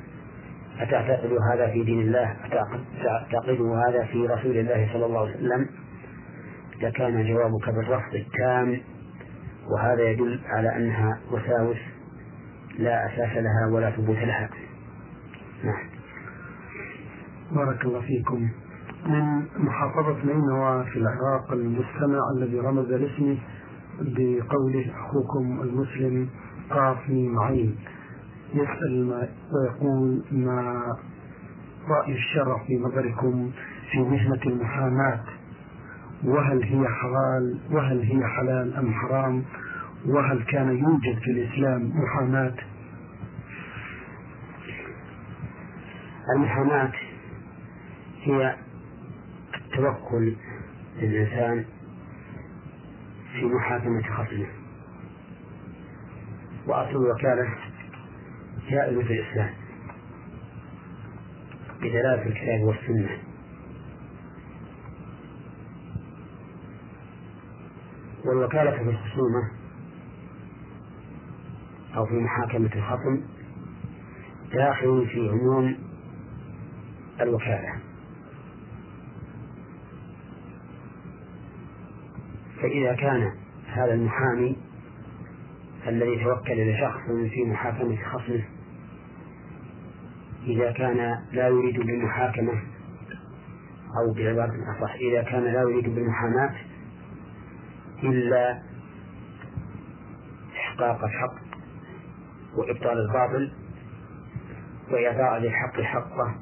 [0.80, 5.66] أتعتقد هذا في دين الله؟ أتعتقد هذا في رسول الله صلى الله عليه وسلم؟
[6.82, 8.80] لكان جوابك بالرفض التام
[9.74, 11.76] وهذا يدل على أنها وساوس
[12.78, 14.50] لا أساس لها ولا ثبوت لها.
[15.64, 15.86] نعم.
[17.52, 18.48] بارك الله فيكم.
[19.06, 23.36] من محافظة نينوى في العراق المستمع الذي رمز لاسمه
[24.00, 26.28] بقوله أخوكم المسلم
[26.70, 27.76] قاف معين
[28.54, 30.82] يسأل ويقول ما
[31.88, 33.50] رأي الشرع في نظركم
[33.90, 35.20] في مهنة المحاماة؟
[36.24, 39.44] وهل هي حلال؟ وهل هي حلال أم حرام؟
[40.06, 42.54] وهل كان يوجد في الإسلام محاماة؟
[46.36, 46.92] المحاماة
[48.22, 48.56] هي
[49.54, 50.34] التوكل
[50.98, 51.64] للإنسان
[53.32, 54.46] في محاكمة خصمه.
[56.66, 57.54] وأصل الوكالة
[58.70, 59.50] جائز في الإسلام
[61.78, 63.18] بدلالة الكتاب والسنة.
[68.24, 69.50] والوكالة في الخصومة
[71.96, 73.20] أو في محاكمة الخصم
[74.52, 75.76] داخل في عموم
[77.20, 77.80] الوكالة.
[82.62, 83.32] فإذا كان
[83.66, 84.56] هذا المحامي
[85.86, 87.00] الذي توكل لشخص
[87.30, 88.44] في محاكمة خصمه
[90.46, 90.96] إذا كان
[91.32, 92.52] لا يريد بالمحاكمة
[93.98, 96.54] أو بعبارة أصح إذا كان لا يريد بالمحاماة
[98.02, 98.62] إلا
[100.56, 101.49] إحقاق الحق
[102.56, 103.52] وإبطال الباطل
[104.90, 106.34] وإعطاء للحق حقه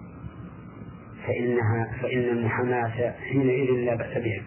[1.26, 4.42] فإنها فإن المحاماة حينئذ لا بأس بها.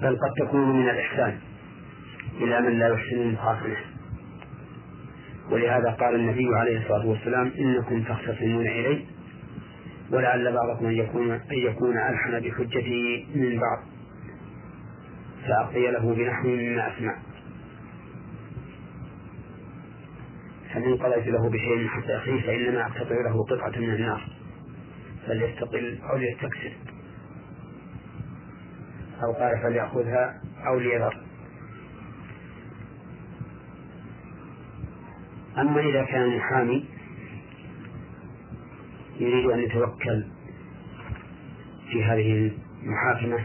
[0.00, 1.38] بل قد تكون من الإحسان
[2.40, 3.76] إلى من لا يحسن المخاصمة
[5.50, 9.04] ولهذا قال النبي عليه الصلاة والسلام إنكم تختصمون إلي
[10.10, 13.78] ولعل بعضكم أن يكون أن يكون ألحن بحجته من بعض
[15.48, 17.16] فأقضي له بنحو مما أسمع.
[20.82, 24.22] فمن قضيت له بشيء حتى أخيه فإنما أقتطع له قطعة من النار.
[25.26, 26.72] فليستقل أو ليستكسر.
[29.24, 31.20] أو قال فليأخذها أو ليذر.
[35.58, 36.84] أما إذا كان المحامي
[39.20, 40.26] يريد أن يتوكل
[41.90, 43.44] في هذه المحاكمة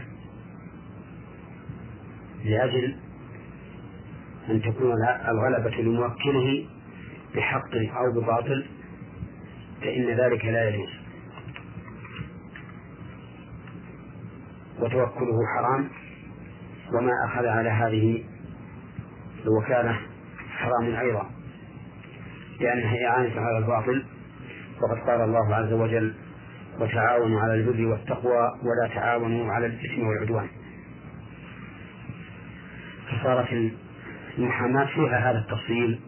[2.44, 2.96] لأجل
[4.50, 4.92] أن تكون
[5.28, 6.77] الغلبة لموكله
[7.38, 8.66] بحق أو بباطل
[9.80, 10.88] فإن ذلك لا يجوز.
[14.78, 15.88] وتوكله حرام
[16.94, 18.24] وما أخذ على هذه
[19.44, 19.98] الوكالة
[20.50, 21.30] حرام أيضا
[22.60, 24.04] لأنها إعانة على الباطل.
[24.82, 26.14] وقد قال الله عز وجل
[26.80, 30.48] وتعاونوا على البر والتقوى ولا تعاونوا على الإثم والعدوان.
[33.08, 33.72] فصارت
[34.38, 36.00] المحاماة فيها هذا التفصيل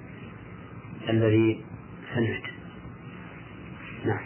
[1.11, 1.65] الذي
[2.15, 2.43] سمعت.
[4.07, 4.21] نعم.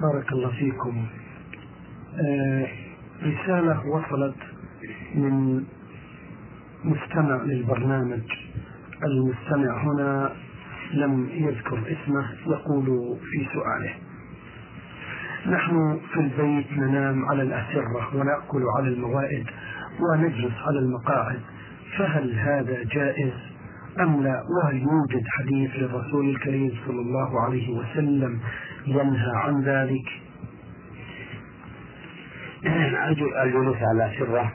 [0.00, 1.06] بارك الله فيكم.
[2.28, 2.66] آه
[3.22, 4.36] رسالة وصلت
[5.14, 5.64] من
[6.84, 8.22] مستمع للبرنامج
[9.04, 10.32] المستمع هنا
[10.92, 13.94] لم يذكر اسمه يقول في سؤاله
[15.46, 19.46] نحن في البيت ننام على الأسرة ونأكل على الموائد
[20.00, 21.40] ونجلس على المقاعد
[21.98, 23.32] فهل هذا جائز؟
[24.00, 28.40] أم لا؟ وهل يوجد حديث للرسول الكريم صلى الله عليه وسلم
[28.86, 30.08] ينهى عن ذلك؟
[33.42, 34.52] الجلوس على الأسرة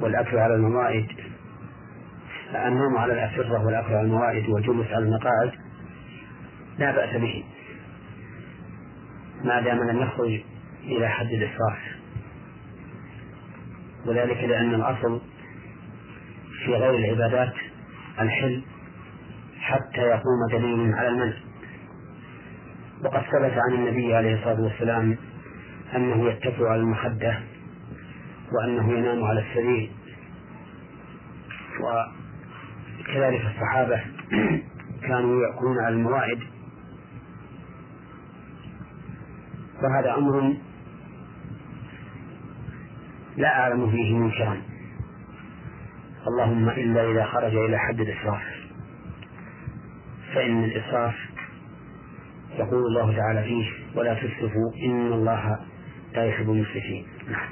[0.00, 1.06] والأكل على الموائد.
[2.54, 5.52] النوم على الأسرة والأكل على الموائد والجلوس على المقاعد
[6.78, 7.44] لا بأس به.
[9.44, 10.40] ما دام لم يخرج
[10.84, 11.78] إلى حد الإسراف.
[14.06, 15.20] وذلك لأن الأصل
[16.64, 17.52] في غير العبادات
[18.20, 18.62] الحل
[19.60, 21.36] حتى يقوم دليل على المنع.
[23.04, 25.16] وقد ثبت عن النبي عليه الصلاة والسلام
[25.96, 27.40] أنه يتكئ على المخدة
[28.52, 29.90] وأنه ينام على السرير.
[31.80, 34.00] وكذلك الصحابة
[35.02, 36.40] كانوا يأكلون على المواعد
[39.82, 40.56] وهذا أمر
[43.36, 44.62] لا أعلم فيه منكرا.
[46.28, 48.42] اللهم إلا إذا خرج إلى حد الإسراف.
[50.34, 51.14] فإن الإسراف
[52.58, 55.58] يقول الله تعالى فيه ولا تسرفوا إن الله
[56.14, 57.06] لا يحب المسرفين.
[57.30, 57.48] نعم.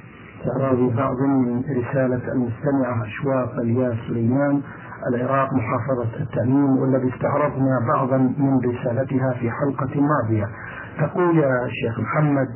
[0.97, 4.63] بعض من رسالة المستمعة أشواق الياس سليمان
[5.15, 10.49] العراق محافظة التأمين والذي استعرضنا بعضا من رسالتها في حلقة ماضية.
[10.99, 12.47] تقول يا شيخ محمد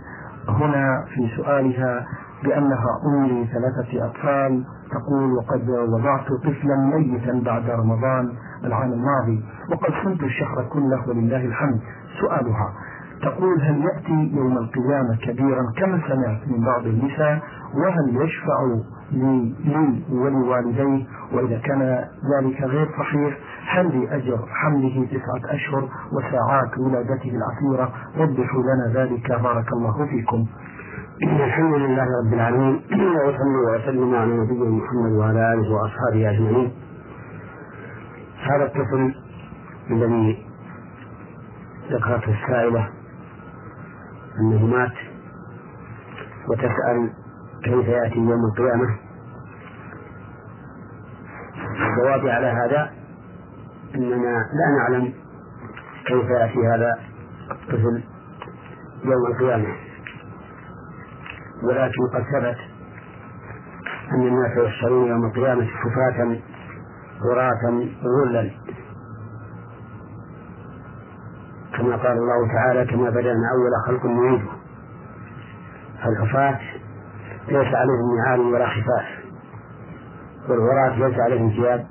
[0.49, 2.07] هنا في سؤالها
[2.45, 8.33] بأنها أم لثلاثة أطفال تقول وقد وضعت طفلا ميتا بعد رمضان
[8.65, 11.81] العام الماضي وقد صمت الشهر كله ولله الحمد.
[12.21, 12.73] سؤالها
[13.23, 17.43] تقول هل يأتي يوم القيامة كبيرا كما سمعت من بعض النساء
[17.75, 18.59] وهل يشفع
[19.13, 26.79] لي, لي ولوالديه؟ وإذا كان ذلك غير صحيح هل لي أجر حمله تسعة أشهر وساعات
[26.79, 30.47] ولادته الأخيرة وضحوا لنا ذلك بارك الله فيكم.
[31.23, 32.83] الحمد لله رب العالمين
[33.27, 36.73] وصلى وسلم على نبينا محمد وعلى آله وأصحابه أجمعين.
[38.43, 39.15] هذا الطفل
[39.91, 40.47] الذي
[41.91, 42.89] ذكرته السائلة
[44.41, 44.93] أنه مات
[46.49, 47.11] وتسأل
[47.65, 48.99] كيف يأتي يوم القيامة.
[51.57, 52.91] الجواب على هذا
[53.95, 55.13] أننا لا نعلم
[56.07, 56.99] كيف يأتي هذا
[57.51, 58.03] الطفل
[59.05, 59.88] يوم القيامة.
[61.63, 62.57] ولكن قد ثبت
[64.13, 66.39] أن الناس يحشرون يوم القيامة حفاة
[67.23, 68.51] عراة غلا.
[71.79, 74.49] كما قال الله تعالى كما بدأنا أول خلق نعيده.
[76.05, 76.59] فالحفاة
[77.49, 79.07] ليس عليهم نعال ولا خفاف
[80.49, 81.87] والعراة ليس عليهم ثياب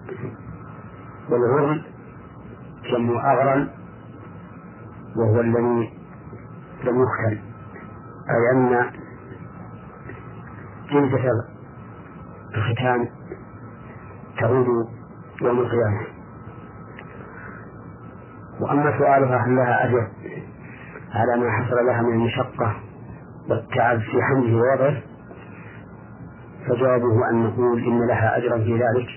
[1.30, 1.82] والغرل
[2.92, 3.70] جمع أغرل
[5.16, 5.94] وهو الذي
[6.84, 7.40] لم يختل
[8.30, 8.92] أي أن
[10.91, 11.32] جلدة
[12.56, 13.08] الختان
[14.39, 14.67] تعود
[15.41, 16.08] يوم القيامة.
[18.60, 20.08] وأما سؤالها هل لها أجر؟
[21.13, 22.76] على ما حصل لها من المشقة
[23.50, 25.02] والتعب في حمله ووضعه
[26.67, 29.08] فجوابه أن نقول إن لها أجرا في ذلك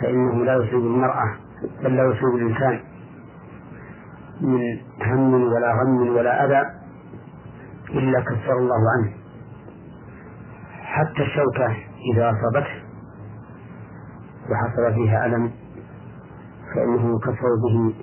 [0.00, 1.36] فإنه لا يصيب المرأة
[1.84, 2.80] بل لا يصيب الإنسان
[4.40, 4.60] من
[5.02, 6.70] هم ولا غم ولا أذى
[7.90, 9.12] إلا كفر الله عنه.
[10.92, 11.76] حتى الشوكة
[12.14, 12.82] إذا أصابته
[14.50, 15.50] وحصل فيها ألم
[16.74, 17.94] فإنه يكفر به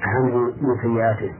[0.00, 1.34] عنه من سيئاته.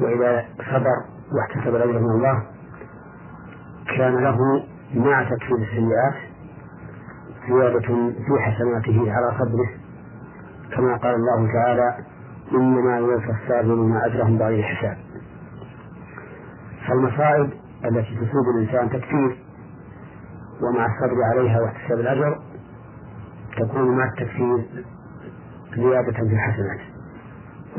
[0.00, 2.42] وإذا صبر واحتسب الأجر من الله
[3.96, 4.38] كان له
[4.94, 6.14] مع تكفير السيئات
[7.48, 9.68] زيادة في حسناته على صبره
[10.76, 11.94] كما قال الله تعالى
[12.52, 14.96] إنما يوفى الصابرون أجرهم بغير حساب
[16.88, 17.50] فالمصائب
[17.84, 19.36] التي تصيب الإنسان تكفير
[20.62, 22.38] ومع الصبر عليها واحتساب الأجر
[23.58, 24.66] تكون مع التكفير
[25.76, 26.80] زيادة في الحسنات.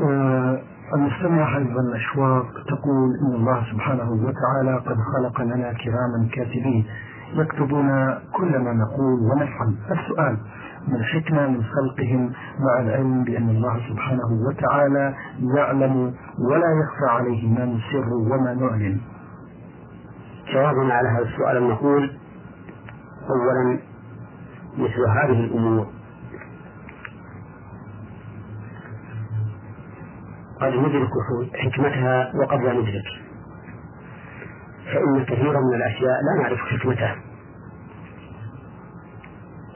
[0.00, 0.62] آه
[0.94, 6.86] المستمع أيضا الأشواق تقول إن الله سبحانه وتعالى قد خلق لنا كراما كاتبين
[7.34, 7.88] يكتبون
[8.32, 10.36] كل ما نقول ونفعل السؤال
[10.88, 15.14] من الحكمة من خلقهم مع العلم بأن الله سبحانه وتعالى
[15.56, 19.00] يعلم ولا يخفى عليه ما نسر وما نعلن
[20.46, 22.18] جوابنا على هذا السؤال نقول
[23.30, 23.78] أولا
[24.78, 25.86] مثل هذه الأمور.
[30.60, 31.10] قد ندرك
[31.54, 33.08] حكمتها وقد لا ندرك.
[34.84, 37.16] فإن كثيرا من الأشياء لا نعرف حكمتها.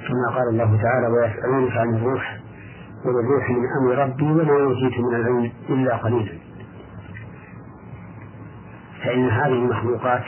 [0.08, 2.40] كما قال الله تعالى ويسألونك عن الروح
[3.04, 6.38] والروح من أمر ربي وما أوتيت من العلم إلا قليلا.
[9.04, 10.24] فإن هذه المخلوقات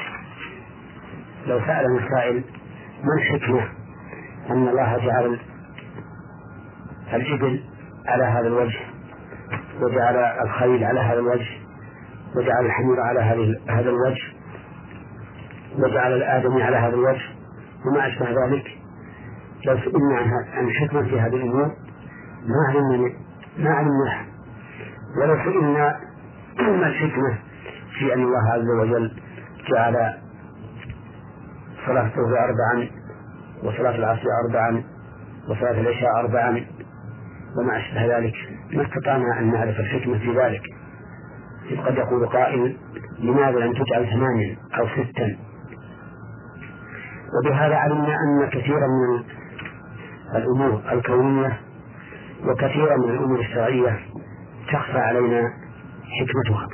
[1.49, 2.45] لو سأل سائل
[3.05, 3.69] ما الحكمة
[4.51, 5.39] أن الله جعل
[7.15, 7.65] الإبل
[8.07, 8.81] على هذا الوجه
[9.81, 11.49] وجعل الخيل على هذا الوجه
[12.37, 13.21] وجعل الحمير على
[13.67, 14.23] هذا الوجه
[15.79, 17.25] وجعل الآدمي على هذا الوجه
[17.87, 18.79] وما أشبه ذلك.
[19.67, 20.19] لو سئلنا
[20.55, 21.77] عن الحكمة في هذه الأمور
[22.47, 23.13] ما علمنا
[23.59, 24.27] ما علمناها
[25.21, 26.01] ولو سئلنا
[26.81, 27.39] ما الحكمة
[27.99, 29.13] في أن الله عز وجل
[29.73, 30.19] جعل
[31.89, 32.89] صلاة الظهر أربعا
[33.63, 34.83] وصلاة العصر أربعا
[35.49, 36.67] وصلاة العشاء أربعا
[37.59, 38.35] وما أشبه ذلك.
[38.73, 40.63] ما استطعنا أن نعرف الحكمة في ذلك.
[41.87, 42.77] قد يقول قائل
[43.19, 45.37] لماذا لم تجعل ثمانيا أو ستا؟
[47.39, 49.25] وبهذا علمنا أن كثيرا من
[50.37, 51.61] الأمور الكونية
[52.45, 53.99] وكثيرا من الأمور الشرعية
[54.73, 55.53] تخفى علينا
[56.21, 56.69] حكمتها.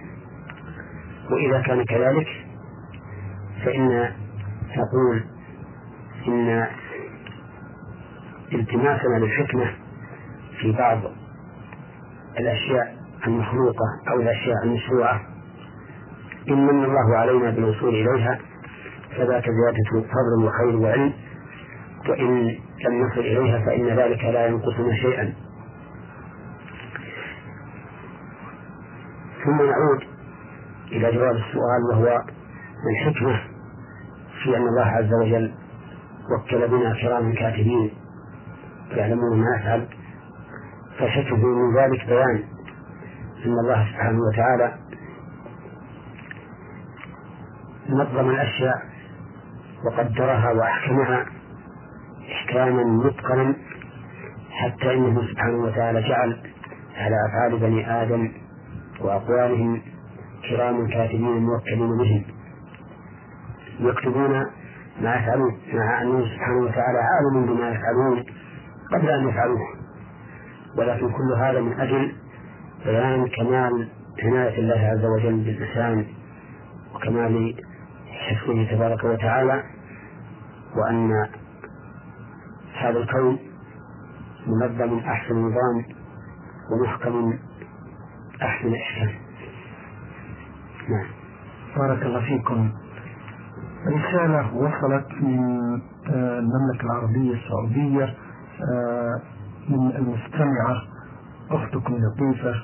[1.30, 2.26] وإذا كان كذلك
[3.64, 4.10] فإن
[4.76, 5.24] نقول
[6.28, 6.66] إن
[8.52, 9.74] التماسنا للحكمة
[10.60, 10.98] في بعض
[12.38, 12.96] الأشياء
[13.26, 15.20] المخلوقة أو الأشياء المشروعة
[16.48, 18.38] إن من الله علينا بالوصول إليها
[19.16, 21.12] فذاك زيادة فضل وخير وعلم
[22.08, 22.46] وإن
[22.86, 25.34] لم نصل إليها فإن ذلك لا ينقصنا شيئا.
[29.44, 30.02] ثم نعود
[30.92, 32.22] إلى جواب السؤال وهو
[32.90, 33.53] الحكمة؟
[34.44, 35.52] في أن الله عز وجل
[36.30, 37.90] وكل بنا كراما كاتبين
[38.90, 39.88] يعلمون ما يفعل.
[40.98, 42.42] فالحكمة من ذلك بيان
[43.46, 44.74] أن الله سبحانه وتعالى
[47.88, 48.82] نظم الأشياء
[49.84, 51.26] وقدرها وأحكمها
[52.32, 53.54] إحكاما متقنا
[54.50, 56.36] حتى إنه سبحانه وتعالى جعل
[56.96, 58.32] على أفعال بني آدم
[59.00, 59.82] وأقوالهم
[60.48, 62.24] كرام كاتبين موكلين بهم.
[63.88, 64.30] يكتبون
[65.00, 65.58] ما يفعلون.
[65.74, 68.24] مع أنه سبحانه وتعالى عالم بما يفعلون
[68.92, 69.60] قبل أن يفعلوه
[70.78, 72.12] ولكن كل هذا من أجل
[72.84, 73.88] بيان كمال
[74.22, 76.06] عناية الله عز وجل بالإنسان
[76.94, 77.54] وكمال
[78.10, 79.62] حفظه تبارك وتعالى
[80.76, 81.28] وأن
[82.74, 83.38] هذا الكون
[84.46, 85.84] منظم أحسن نظام
[86.72, 87.38] ومحكم
[88.42, 89.14] أحسن إحكام
[90.88, 91.06] نعم.
[91.76, 92.72] بارك الله فيكم.
[93.86, 95.38] رسالة وصلت من
[96.10, 98.14] آه، المملكة العربية السعودية
[98.72, 99.20] آه،
[99.68, 100.82] من المستمعة
[101.50, 102.54] أختكم لطيفة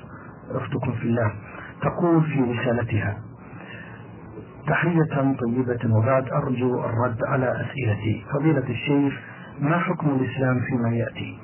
[0.51, 1.31] أختكم في الله.
[1.81, 3.17] تقول في رسالتها
[4.67, 8.25] تحية طيبة وبعد أرجو الرد على أسئلتي.
[8.33, 9.13] فضيلة الشيخ
[9.59, 11.37] ما حكم الإسلام فيما يأتي؟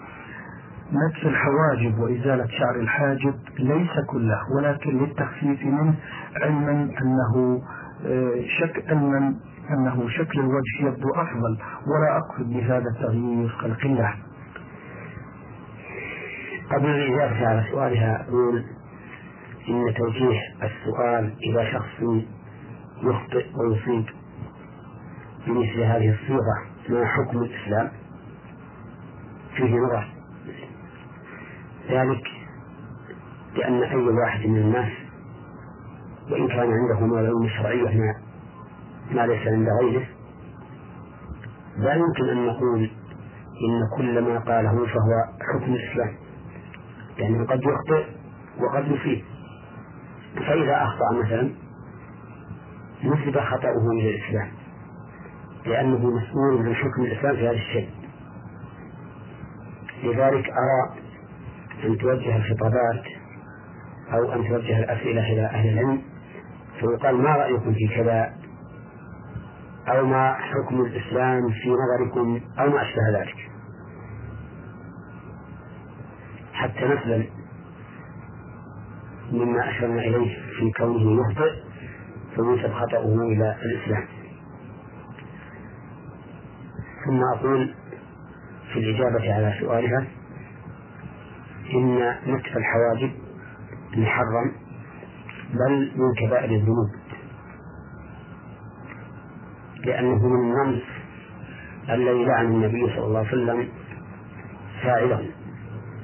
[0.94, 5.94] نتف الحواجب وإزالة شعر الحاجب ليس كله ولكن للتخفيف منه
[6.42, 6.72] علما
[7.02, 7.62] أنه
[8.06, 9.36] آه، شك أن
[9.74, 11.58] أنه شكل الوجه يبدو أفضل
[11.88, 14.16] ولا أقصد بهذا تغيير خلق الله
[16.72, 18.64] قبل الإجابة على سؤالها أقول
[19.70, 22.24] إن توجيه السؤال إلى شخص
[23.04, 24.06] يخطئ ويصيب
[25.48, 26.58] بمثل هذه الصيغة
[26.90, 27.92] ما حكم الإسلام؟
[29.56, 30.08] فيه نظر.
[31.90, 32.24] ذلك
[33.56, 34.92] لأن أي واحد من الناس
[36.32, 37.90] وإن كان عنده من العلوم الشرعية
[39.12, 40.06] ما, ليس عند غيره.
[41.78, 42.92] لا يمكن أن نقول
[43.68, 46.16] إن كل ما قاله فهو حكم الإسلام.
[47.18, 48.06] لأنه قد يخطئ
[48.60, 49.24] وقد يصيب.
[50.36, 51.52] فإذا أخطأ مثلا
[53.04, 54.52] نسب خطأه إلى الإسلام.
[55.66, 57.90] لأنه مسؤول عن حكم الإسلام في هذا الشيء.
[60.04, 61.00] لذلك أرى
[61.86, 63.04] أن توجه الخطابات
[64.14, 66.02] أو أن توجه الأسئلة إلى أهل العلم
[66.80, 68.34] فيقال ما رأيكم في كذا
[69.88, 73.50] أو ما حكم الإسلام في نظركم أو ما أشبه ذلك.
[76.54, 77.26] حتى نسلم
[79.32, 81.54] مما أشرنا إليه في كونه يخطئ
[82.36, 84.04] فينسب خطأه إلى الإسلام.
[87.06, 87.74] ثم أقول
[88.74, 90.08] في الإجابة على سؤالها
[91.74, 93.12] إن نتف الحواجب
[93.98, 94.52] محرم
[95.54, 96.90] بل من كبائر الذنوب.
[99.88, 100.84] لأنه من النمس
[101.90, 103.70] الذي لعن النبي صلى الله عليه وسلم
[104.84, 105.26] فاعله.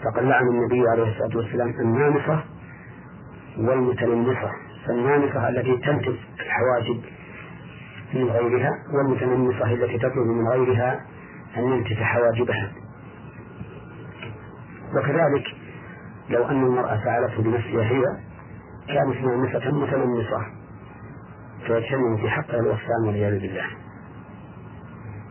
[0.03, 2.43] فقد لعن النبي عليه الصلاة والسلام النامصة
[3.57, 4.51] والمتنمصة.
[4.87, 7.01] فالنامصة التي تنتف الحواجب
[8.13, 11.05] من غيرها والمتنمصة التي تطلب من غيرها
[11.57, 12.71] أن ينتف حواجبها.
[14.95, 15.45] وكذلك
[16.29, 18.03] لو أن المرأة فعلته بنفسها هي
[18.87, 20.62] كانت نامصة متنمصة.
[21.67, 23.65] فيجتمع في حقها الوصفان والعياذ بالله.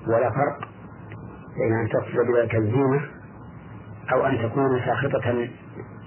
[0.07, 0.69] ولا فرق
[1.57, 3.01] بين أن تصل بذلك الزينة
[4.13, 5.49] أو أن تكون ساخطة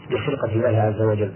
[0.10, 1.36] بخلقة الله عز وجل.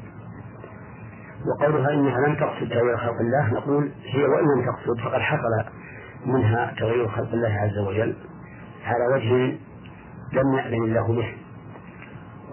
[1.47, 5.71] وقولها إنها لم تقصد تغيير خلق الله نقول هي وإن لم تقصد فقد حصل
[6.25, 8.15] منها تغيير خلق الله عز وجل.
[8.85, 9.57] على وجه
[10.33, 11.33] لم يأذن الله به.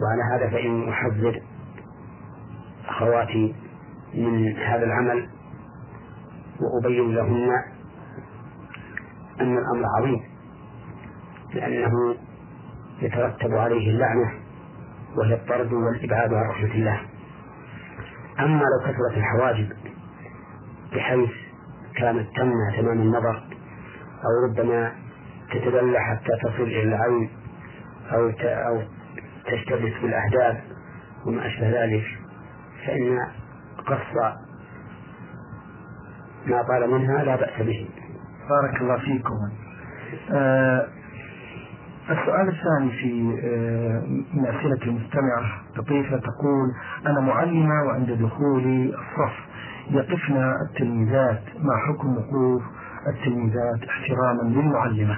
[0.02, 1.40] وعلى هذا فإني أحذر
[2.88, 3.54] أخواتي
[4.14, 5.28] من هذا العمل
[6.60, 7.48] وأبين لهن
[9.40, 10.20] أن الأمر عظيم
[11.54, 12.16] لأنه
[13.02, 14.32] يترتب عليه اللعنة
[15.16, 17.00] وهي الطرد والإبعاد عن رحمة الله.
[18.40, 19.72] أما لو كثرت الحواجب
[20.92, 21.30] بحيث
[21.96, 23.42] كانت تمنع تمام النظر
[24.24, 24.92] أو ربما
[25.50, 27.30] تتدلى حتى تصل إلى العين
[28.12, 28.82] أو أو
[29.46, 30.56] تشتبك بالأحداث
[31.26, 32.04] وما أشبه ذلك
[32.86, 33.18] فإن
[33.86, 34.36] قص
[36.46, 37.88] ما طال منها لا بأس به.
[38.48, 39.34] بارك الله فيكم.
[40.30, 40.88] آه
[42.10, 44.00] السؤال الثاني في آه
[44.36, 46.68] من أسئلة المستمعة لطيفة تقول
[47.06, 49.36] أنا معلمة وعند دخولي الصف
[49.90, 52.62] يقفن التلميذات ما حكم وقوف
[53.08, 55.16] التلميذات احتراما للمعلمة؟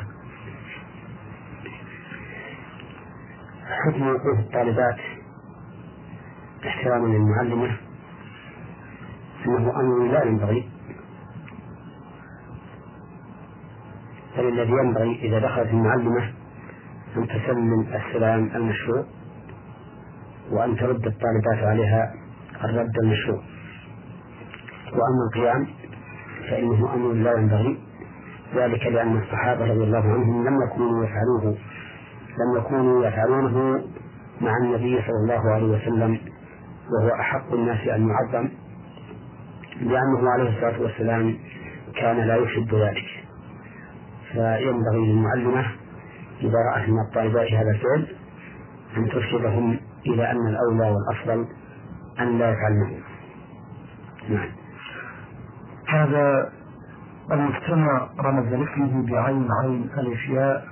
[3.85, 4.97] حكم وقوف الطالبات
[6.67, 7.77] احتراما للمعلمة
[9.47, 10.69] أنه أمر لا ينبغي.
[14.39, 16.33] بل الذي ينبغي إذا دخلت المعلمة
[17.17, 19.05] أن تسلم السلام المشروع
[20.51, 22.15] وأن ترد الطالبات عليها
[22.65, 23.43] الرد المشروع.
[24.93, 25.67] وأما القيام
[26.51, 27.79] فإنه أمر لا ينبغي
[28.55, 31.57] ذلك لأن الصحابة رضي الله عنهم لم يكونوا يفعلوه
[32.39, 33.83] لم يكونوا يفعلونه
[34.41, 36.19] مع النبي صلى الله عليه وسلم
[36.91, 38.49] وهو أحق الناس أن يعظم
[39.81, 41.39] لأنه عليه الصلاة والسلام
[42.01, 43.18] كان لا يحب ذلك.
[44.33, 45.67] فينبغي للمعلمة
[46.41, 48.07] إذا رأت من الطالبات هذا الفعل
[48.97, 51.47] أن ترشدهم إلى أن الأولى والأفضل
[52.21, 52.99] أن لا يفعلنه
[54.29, 54.49] نعم.
[55.89, 56.53] هذا
[57.33, 60.65] المجتمع رمز لاسمه بعين عين ألف ياء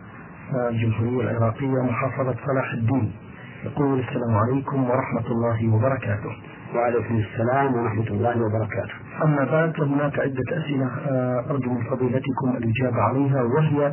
[0.71, 3.13] الجمهورية العراقية محافظة صلاح الدين.
[3.65, 6.37] يقول السلام عليكم ورحمة الله وبركاته.
[6.77, 8.95] وعليكم السلام ورحمة الله وبركاته.
[9.25, 13.93] أما بعد فهناك عدة أسئلة آه، أرجو من فضيلتكم الإجابة عليها وهي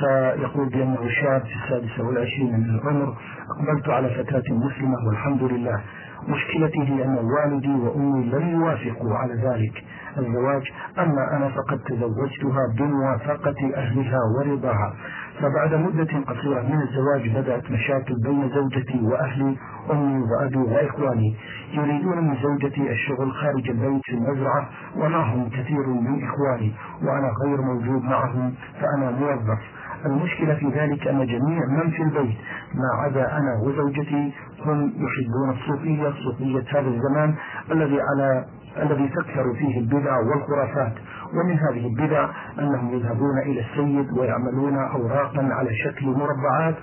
[0.00, 3.14] فيقول بأنه شاب في السادسة والعشرين من العمر
[3.50, 5.80] أقبلت على فتاة مسلمة والحمد لله.
[6.28, 9.84] مشكلتي هي أن والدي وأمي لم يوافقوا على ذلك
[10.18, 10.62] الزواج
[10.98, 14.94] أما أنا فقد تزوجتها بموافقة أهلها ورضاها.
[15.40, 19.56] فبعد مدة قصيرة من الزواج بدأت مشاكل بين زوجتي وأهلي
[19.90, 21.34] أمي وأبي وإخواني.
[21.72, 26.72] يريدون من زوجتي الشغل خارج البيت في المزرعة ومعهم كثير من إخواني
[27.02, 29.58] وأنا غير موجود معهم فأنا موظف.
[30.06, 32.36] المشكلة في ذلك أن جميع من في البيت
[32.74, 34.32] ما عدا أنا وزوجتي
[34.66, 37.34] هم يحبون الصوفية صوفية هذا الزمان
[37.70, 38.44] الذي على
[38.82, 40.92] الذي تكثر فيه البدع والخرافات.
[41.34, 46.74] ومن هذه البدع أنهم يذهبون إلى السيد ويعملون أوراقا على شكل مربعات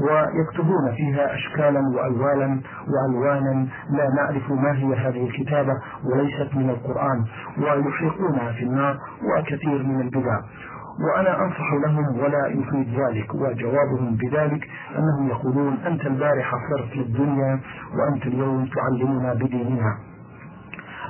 [0.00, 5.72] ويكتبون فيها أشكالا وألوانا وألوانا لا نعرف ما هي هذه الكتابة
[6.04, 7.24] وليست من القرآن
[7.58, 10.40] ويحرقونها في النار وكثير من البدع.
[11.00, 17.60] وأنا أنصح لهم ولا يفيد ذلك وجوابهم بذلك أنهم يقولون أنت البارحة صرت للدنيا
[17.98, 20.09] وأنت اليوم تعلمنا بديننا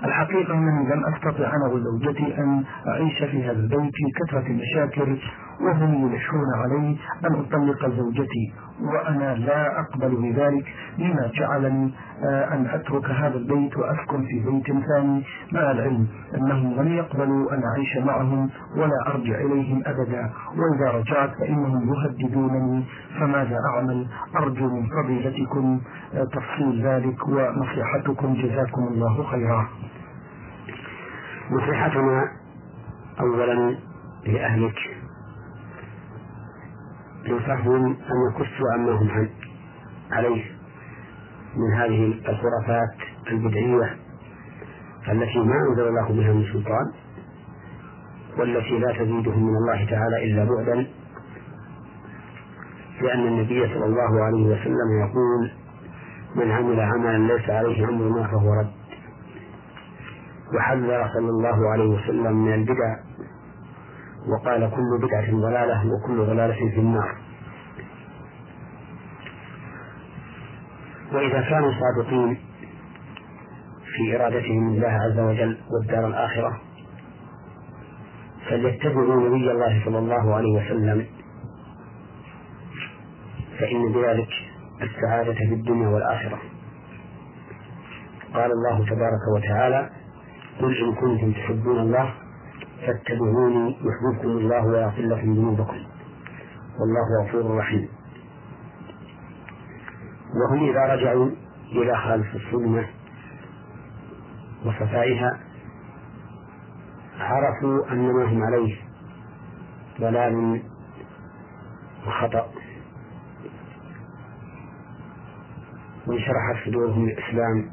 [0.04, 5.18] الحقيقة أنني لم أستطع أنا وزوجتي أن أعيش في هذا البيت في كثرة المشاكل
[5.60, 8.52] وهم يلحون علي أن أطلق زوجتي
[8.82, 10.66] وأنا لا أقبل بذلك
[10.98, 11.94] لما جعلني
[12.24, 15.24] آه، أن أترك هذا البيت وأسكن في بيت ثاني.
[15.52, 20.30] مع العلم أنهم لم يقبلوا أن أعيش معهم ولا أرجع إليهم أبدا.
[20.56, 22.84] وإذا رجعت فإنهم يهددونني.
[23.20, 24.06] فماذا أعمل؟
[24.36, 25.80] أرجو من فضيلتكم
[26.14, 28.34] آه، تفصيل ذلك ونصيحتكم.
[28.34, 29.68] جزاكم الله خيرا.
[31.50, 32.24] نصيحتنا
[33.20, 33.76] أولا
[34.26, 34.99] لأهلك.
[37.26, 39.28] ينصحهم أن يكفوا عما هم
[40.10, 40.42] عليه
[41.56, 42.94] من هذه الخرافات
[43.30, 43.96] البدعية
[45.08, 46.92] التي ما أنزل الله بها من سلطان
[48.38, 50.86] والتي لا تزيدهم من الله تعالى إلا بعدا
[53.02, 55.50] لأن النبي صلى الله عليه وسلم يقول
[56.36, 58.70] من عمل عملا ليس عليه أمرنا فهو رد.
[60.56, 62.96] وحذر صلى الله عليه وسلم من البدع
[64.28, 67.16] وقال كل بدعة ضلالة وكل ضلالة في النار.
[71.12, 72.38] وإذا كانوا صادقين
[73.96, 76.60] في إرادتهم الله عز وجل والدار الآخرة
[78.48, 81.06] فليتبعوا نبي الله صلى الله عليه وسلم.
[83.58, 84.28] فإن بذلك
[84.82, 86.38] السعادة في الدنيا والآخرة.
[88.34, 89.90] قال الله تبارك وتعالى
[90.60, 92.14] قل إن كنتم تحبون الله
[92.86, 95.76] فاتبعوني يحببكم الله ويغفر لكم ذنوبكم.
[96.80, 97.88] والله غفور رحيم.
[100.34, 101.30] وهم إذا رجعوا
[101.72, 102.88] إلى خالص السنة
[104.66, 105.40] وصفائها
[107.18, 108.76] عرفوا أن ما هم عليه
[110.00, 110.62] ضلال
[112.06, 112.46] وخطأ.
[116.06, 117.70] وانشرحت صدورهم للإسلام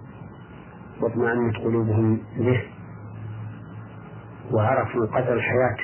[1.01, 2.76] واطمأنت قلوبهم به.
[4.51, 5.77] وعرفوا قدر الحياة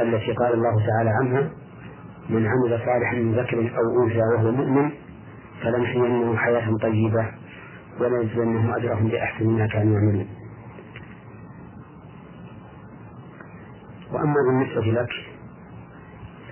[0.00, 1.50] التي قال الله تعالى عنها
[2.28, 4.90] من عمل صالحا من ذكر أو أنثى وهو مؤمن
[5.62, 7.26] فلنحيينه حياة طيبة
[8.00, 10.26] وليجزينهم أجرهم بأحسن ما كانوا يعملون.
[14.12, 15.10] وأما بالنسبة لك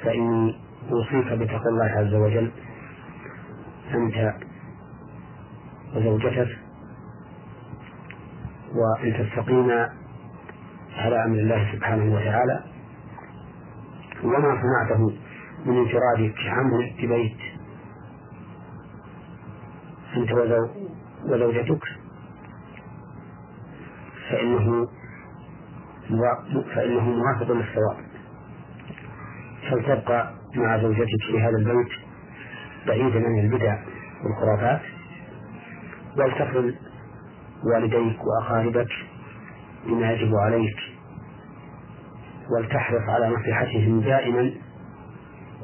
[0.03, 0.57] فإني
[0.91, 2.51] أوصيك بتقوى الله عز وجل
[3.95, 4.35] أنت
[5.97, 6.58] وزوجتك
[8.79, 9.70] وأن تستقيم
[10.97, 12.64] على أمر الله سبحانه وتعالى.
[14.24, 15.12] وما صنعته
[15.66, 17.39] من انفرادك عمل ببيت
[20.16, 20.33] أنت
[21.24, 21.85] وزوجتك.
[24.31, 24.89] فإنه
[26.74, 27.97] فإنه موافق للصواب.
[29.70, 31.93] فلتبقى مع زوجتك في هذا البيت
[32.87, 33.79] بعيدا عن البدع
[34.24, 34.81] والخرافات.
[36.18, 36.74] ولتقل
[37.65, 38.89] والديك وأقاربك
[39.87, 40.77] بما يجب عليك
[42.51, 44.53] ولتحرص على نصيحتهم دائما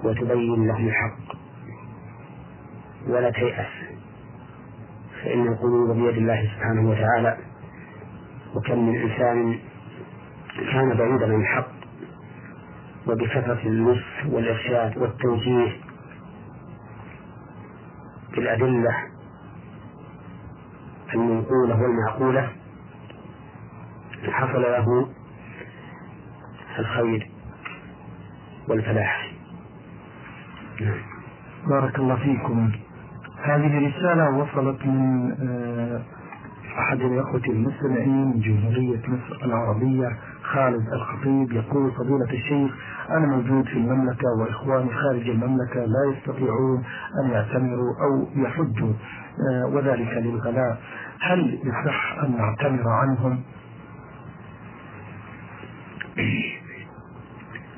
[0.05, 1.37] وتبين لهم الحق.
[3.09, 3.67] ولا تيأس
[5.23, 7.39] فإن القلوب بيد الله سبحانه وتعالى.
[8.55, 9.59] وكم من إنسان
[10.73, 11.71] كان بعيدا عن الحق
[13.07, 15.73] وبكثرة النصح والإرشاد والتوجيه
[18.33, 18.97] بالأدلة
[21.15, 22.49] المنقولة والمعقولة.
[24.29, 25.09] حصل له
[26.79, 27.31] الخير
[28.69, 29.33] والفلاح.
[30.81, 30.95] نعم.
[31.69, 32.73] بارك الله فيكم.
[33.43, 36.03] هذه رسالة وصلت من آه،
[36.79, 41.53] أحد الأخوة المستمعين من جمهورية مصر العربية خالد الخطيب.
[41.53, 42.73] يقول فضيلة الشيخ
[43.11, 46.85] أنا موجود في المملكة وإخواني خارج المملكة لا يستطيعون
[47.25, 48.93] أن يعتمروا أو يحجوا.
[49.73, 50.81] وذلك للغلاء
[51.21, 53.43] هل يصح أن نعتمر عنهم؟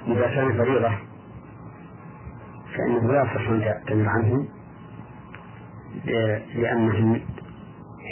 [0.06, 0.90] إذا كان فريضة
[2.76, 4.48] فإنه لا يصح أن تعتمر عنهم
[6.54, 7.20] لأنهم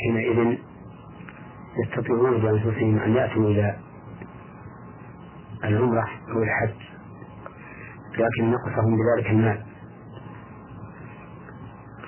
[0.03, 0.59] حينئذ
[1.85, 3.77] يستطيعون بأنفسهم أن يأتوا إلى
[5.65, 6.75] العمرة أو الحج
[8.19, 9.63] لكن نقصهم بذلك المال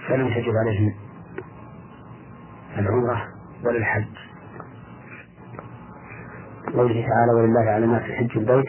[0.08, 0.94] فلم تجب عليهم
[2.78, 3.22] العمرة
[3.64, 4.14] ولا الحج
[6.74, 8.66] قوله تعالى ولله على الناس حج البيت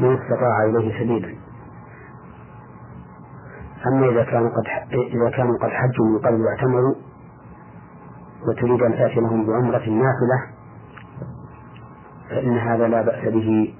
[0.00, 1.34] من استطاع إليه سبيلا.
[3.86, 6.94] أما إذا كانوا قد إذا كانوا قد حجوا من قبل واعتمروا
[8.48, 10.54] وتريد أن تأتي لهم بعمرة نافلة
[12.30, 13.74] فإن هذا لا بأس به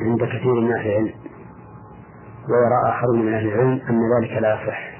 [0.00, 1.14] عند كثير من أهل العلم.
[2.48, 4.91] ويرى آخر من أهل العلم أن ذلك لا يصح.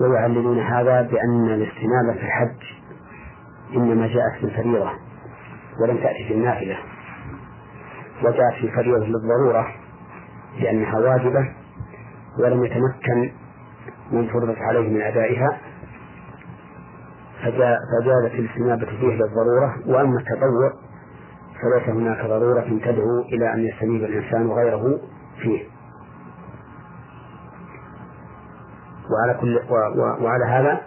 [0.00, 2.62] ويعللون هذا بأن الاستنابة في الحج
[3.76, 4.90] إنما جاءت في الفريضة
[5.82, 6.76] ولم تأتي في النافلة
[8.22, 9.66] وجاءت في الفريضة للضرورة
[10.60, 11.52] لأنها واجبة
[12.38, 13.32] ولم يتمكن
[14.12, 15.58] من فرضت عليه من أدائها
[17.42, 20.72] فجازت الاستنابة فيه للضرورة وأما التطوع
[21.62, 25.00] فليس هناك ضرورة تدعو إلى أن يستنيب الإنسان غيره
[25.42, 25.64] فيه.
[29.10, 29.60] وعلى كل
[30.24, 30.80] وعلى هذا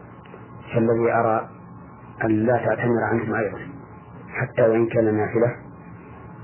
[0.74, 1.49] فالذي أرى
[2.24, 3.59] أن لا تعتمر عنهم أيضا
[4.30, 5.55] حتى وإن كان نافلة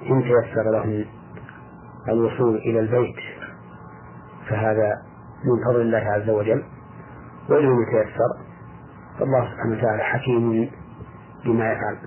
[0.10, 1.06] إن تيسر لهم
[2.10, 3.16] الوصول إلى البيت
[4.50, 5.02] فهذا
[5.46, 6.64] من فضل الله عز وجل.
[7.50, 8.32] وإن لم يتيسر
[9.20, 10.70] فالله سبحانه وتعالى حكيم
[11.46, 11.98] بما يفعل.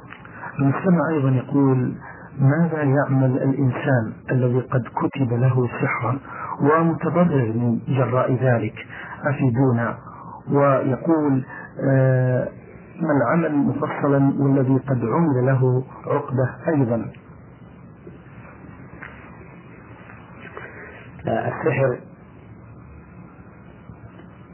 [0.59, 1.95] المستمع أيضا يقول
[2.39, 6.19] ماذا يعمل الإنسان الذي قد كتب له سحرا
[6.61, 8.75] ومتضرر من جراء ذلك؟
[9.25, 9.99] أفيدونا.
[10.51, 11.45] ويقول
[11.81, 12.49] آه
[13.01, 17.13] ما العمل مفصلا والذي قد عمل له عقدة أيضا.
[21.29, 21.99] آه، السحر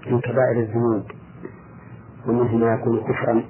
[0.06, 1.04] من كبائر الذنوب
[2.26, 3.42] ومنه ما يكون كفرا.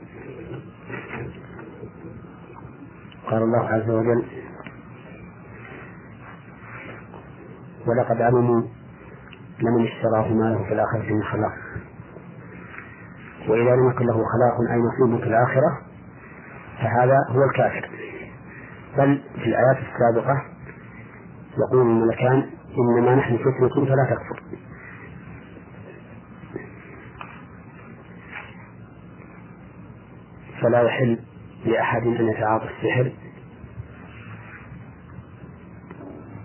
[3.31, 4.25] قال الله عز وجل
[7.87, 8.63] ولقد علموا
[9.61, 11.53] لمن اشتراه ما له في الآخرة من خلاق.
[13.49, 15.81] وإذا لم يكن له خلاق أي نصيب في الآخرة
[16.79, 17.91] فهذا هو الكافر.
[18.99, 20.43] بل في الآيات السابقة
[21.59, 22.47] يقول الملكان
[22.79, 24.43] إنما نحن فتنة فلا تكفر.
[30.63, 31.19] فلا يحل
[31.65, 33.13] لأحد أن يتعاطى السحر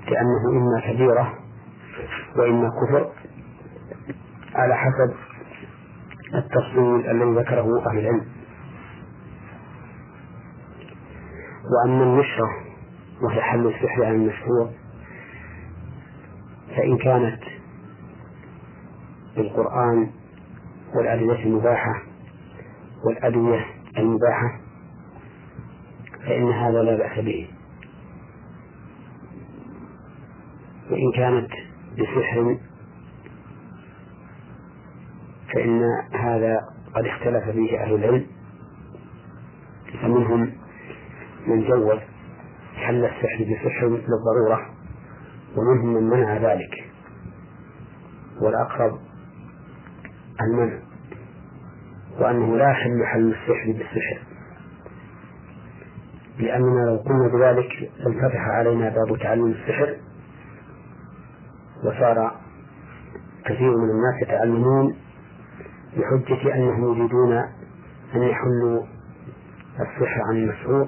[0.07, 1.40] لأنه إما كبيرة
[2.35, 3.11] وإما كفر
[4.55, 5.13] على حسب
[6.35, 8.25] التفصيل الذي ذكره أهل العلم.
[11.71, 12.49] وأما النشرة
[13.21, 14.69] وهي حل السحر عن المشهور
[16.75, 17.41] فإن كانت
[19.35, 20.09] بالقرآن
[20.95, 22.01] والأدلة المباحة
[23.05, 23.65] والأدوية
[23.97, 24.59] المباحة
[26.25, 27.47] فإن هذا لا بأس به.
[30.91, 31.49] وإن كانت
[31.97, 32.57] بسحر
[35.53, 35.81] فإن
[36.13, 36.59] هذا
[36.95, 38.25] قد اختلف فيه أهل العلم
[40.01, 40.51] فمنهم
[41.47, 41.99] من جوز
[42.75, 44.69] حل السحر بسحر للضرورة
[45.57, 46.91] ومنهم من منع ذلك.
[48.41, 48.99] والأقرب
[50.41, 50.79] المنع
[52.19, 54.21] وأنه لا يحل حل السحر بالسحر.
[56.39, 59.95] لأننا لو قلنا بذلك لانفتح علينا باب تعلم السحر
[61.83, 62.31] وصار
[63.45, 64.95] كثير من الناس يتعلمون
[65.97, 67.33] بحجة أنهم يريدون
[68.15, 68.83] أن يحلوا
[69.79, 70.87] السحر عن المسحور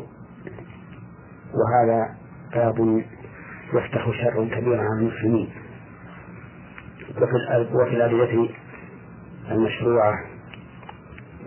[1.53, 2.15] وهذا
[2.53, 3.03] باب
[3.73, 5.49] يفتح شرا كبيرا على المسلمين.
[7.73, 8.49] وفي الأدلة
[9.51, 10.13] المشروعة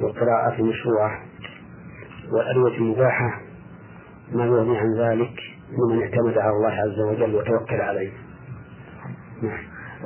[0.00, 1.20] والقراءة المشروعة
[2.32, 3.40] والأدوية المباحة
[4.32, 5.34] ما يغني عن ذلك
[5.70, 8.12] لمن اعتمد على الله عز وجل وتوكل عليه.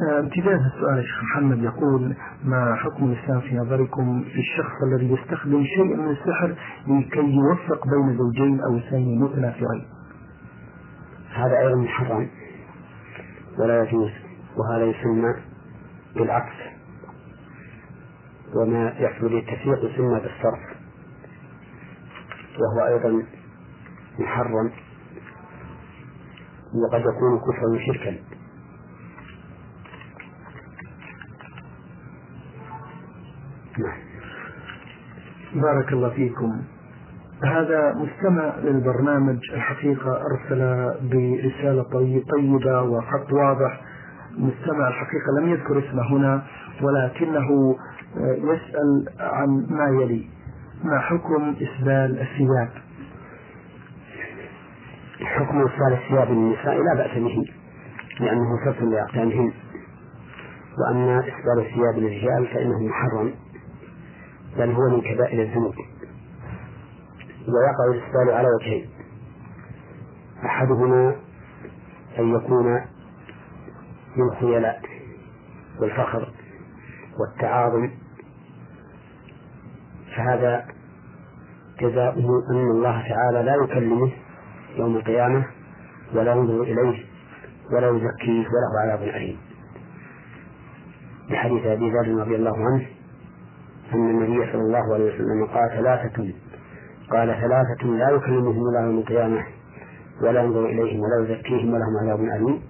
[0.00, 5.96] ابتداء السؤال الشيخ محمد يقول ما حكم الإسلام في نظركم في الشخص الذي يستخدم شيء
[5.96, 6.54] من السحر
[6.88, 9.86] لكي يوفق بين زوجين أو اثنين متنافرين
[11.34, 12.28] هذا أيضا محرم
[13.58, 14.10] ولا يجوز
[14.56, 15.34] وهذا يسمى
[16.14, 16.54] بالعكس
[18.54, 20.60] وما يحصل به التفريق يسمى بالصرف
[22.58, 23.22] وهو أيضا
[24.18, 24.70] محرم
[26.74, 28.16] وقد يكون كفرا وشركا.
[33.82, 33.98] نعم
[35.62, 36.62] بارك الله فيكم.
[37.44, 40.60] هذا مستمع للبرنامج الحقيقة أرسل
[41.10, 41.82] برسالة
[42.32, 43.80] طيبة وخط واضح.
[44.38, 46.42] مستمع الحقيقة لم يذكر اسمه هنا
[46.82, 47.76] ولكنه
[48.20, 50.28] يسأل عن ما يلي.
[50.84, 52.68] ما حكم إسبال الثياب؟
[55.24, 57.44] حكم إسبال الثياب للنساء لا بأس به
[58.20, 59.52] لأنه ستر لأقدامهن.
[60.78, 63.32] وأما إسبال الثياب للرجال فإنه محرم.
[64.56, 65.74] بل هو من كبائر الذنوب.
[67.40, 68.90] ويقع الإسبال على وجهين
[70.44, 71.16] أحدهما
[72.18, 72.80] أن يكون
[74.16, 74.82] بالخيلاء
[75.80, 76.32] والفخر
[77.20, 77.90] والتعاظم
[80.16, 80.66] فهذا
[81.80, 84.10] جزاؤه أن الله تعالى لا يكلمه
[84.76, 85.46] يوم القيامة
[86.14, 87.04] ولا ينظر إليه
[87.72, 89.38] ولا يزكيه وله عذاب أليم.
[91.28, 92.86] لحديث أبي ذر رضي الله عنه
[93.94, 96.32] أن النبي صلى الله عليه وسلم قال ثلاثة
[97.10, 99.44] قال ثلاثة لا يكلمهم الله يوم القيامة
[100.22, 102.62] ولا ينظر إليهم ولا يزكيهم ولهم عذاب أليم.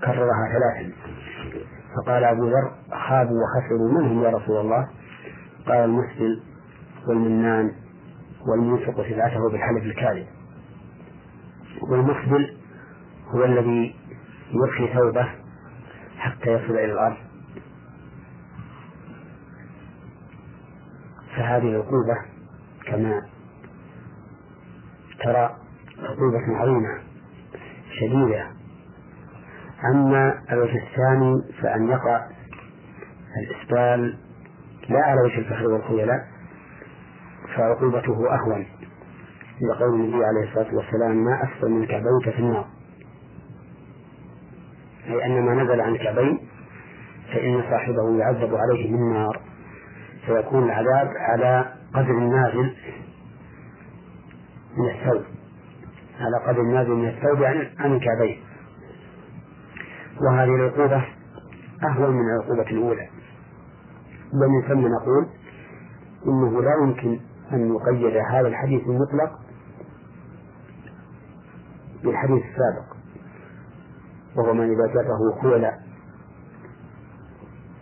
[0.00, 0.92] كررها ثلاثا
[1.96, 2.72] فقال أبو ذر
[3.08, 4.88] خابوا وخسروا من هم يا رسول الله.
[5.66, 6.40] قال المسلم
[7.08, 7.72] والمنان
[8.48, 10.26] والمنفق سلعته بالحلف الكاذب.
[11.90, 12.56] والمقبل
[13.28, 13.94] هو الذي
[14.52, 15.28] يرخي ثوبه
[16.18, 17.16] حتى يصل إلى الأرض.
[21.52, 22.16] فهذه العقوبة
[22.86, 23.22] كما
[25.24, 25.56] ترى
[25.98, 27.00] عقوبة عظيمة
[28.00, 28.46] شديدة.
[29.94, 32.26] أما الوجه الثاني فأن يقع
[33.42, 34.18] الإسبال
[34.88, 36.26] لا على وجه الفخر والخيلاء
[37.56, 38.66] فعقوبته أهون.
[39.60, 42.66] لقول النبي عليه الصلاة والسلام ما أسفل من كعبيك في النار.
[45.06, 46.38] أي أن ما نزل عن الكعبين
[47.32, 49.51] فإن صاحبه يعذب عليه بالنار.
[50.26, 52.74] فيكون العذاب على قدر النازل
[54.76, 55.22] من الثوب.
[56.20, 58.40] على قدر النازل من الثوب عن عن الكعبين.
[60.20, 61.04] وهذه العقوبة
[61.84, 63.08] أهون من العقوبة الأولى.
[64.32, 65.26] ومن ثم نقول
[66.26, 67.20] إنه لا يمكن
[67.52, 69.38] أن يقيد هذا الحديث المطلق
[72.04, 72.96] بالحديث السابق.
[74.36, 75.78] وهو من إذا جره خيلا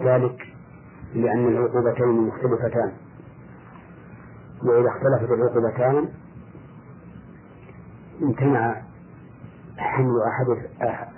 [0.03, 0.50] ذلك
[1.15, 2.93] لأن العقوبتين مختلفتان.
[4.63, 6.09] وإذا اختلفت العقوبتان
[8.23, 8.83] امتنع
[9.79, 10.47] حمل أحد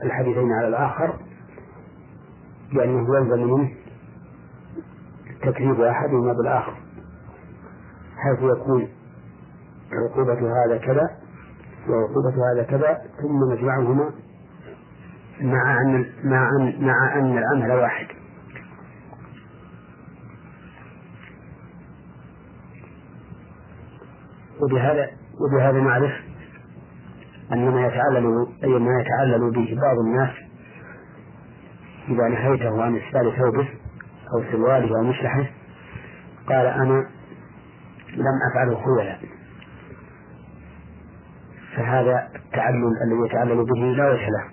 [0.04, 1.18] الحديثين على الآخر
[2.72, 3.70] لأنه يلزم منه
[5.42, 6.74] تكذيب أحدهما بالآخر
[8.16, 8.88] حيث يكون
[9.92, 11.10] عقوبة هذا كذا
[11.88, 14.10] وعقوبة هذا كذا ثم نجمعهما
[15.40, 18.06] مع أن مع أن مع أن العمل واحد.
[24.62, 25.10] وبهذا
[25.40, 26.12] وبهذا نعرف
[27.52, 30.30] أن ما يتعلل أي ما يتعلل به بعض الناس
[32.08, 33.68] إذا نهيته عن إسبال ثوبه
[34.34, 35.44] أو سرواله أو مشلحه
[36.48, 37.06] قال أنا
[38.16, 39.16] لم أفعله خولا
[41.76, 44.44] فهذا التعلل الذي يتعلل به لا وجه له.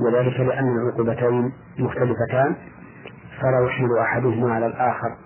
[0.00, 2.56] وذلك لأن العقوبتين مختلفتان
[3.40, 5.16] فلا يحمل أحدهما على الآخر.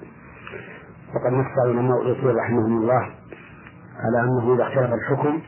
[1.14, 3.02] وقد نص علماء الأصول رحمهم الله
[3.96, 5.40] على أنه إذا اختلف الحكم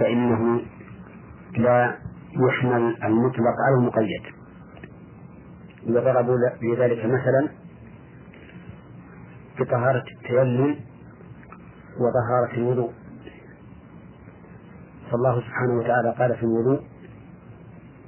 [0.00, 0.60] فإنه
[1.56, 1.96] لا
[2.48, 4.22] يحمل المطلق على المقيد.
[5.88, 7.48] وضربوا لذلك مثلا
[9.60, 10.76] بطهارة التيمم
[12.00, 12.92] وطهارة الوضوء.
[15.10, 16.80] فالله سبحانه وتعالى قال في الوضوء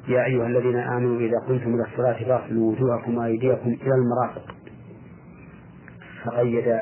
[0.08, 4.54] يا أيها الذين آمنوا إذا قمتم إلى الصلاة فاغسلوا وجوهكم وأيديكم إلى المرافق.
[6.24, 6.80] فقيد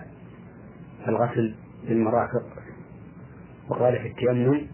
[1.09, 1.55] الغسل
[1.89, 2.43] بالمرافق
[3.69, 4.67] وقال في التيمم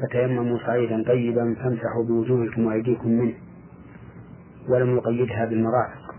[0.00, 3.34] فتيمموا صعيدا طيبا فامسحوا بوجوهكم وأيديكم منه
[4.68, 6.14] ولم يقيدها بالمرافق.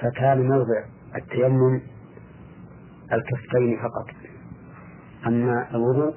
[0.00, 0.84] فكان موضع
[1.16, 1.80] التيمم
[3.12, 4.10] الكفين فقط.
[5.26, 6.14] أما الوضوء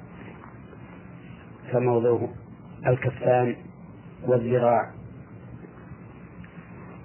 [1.72, 2.28] فموضعه
[2.86, 3.56] الكفان
[4.26, 4.90] والذراع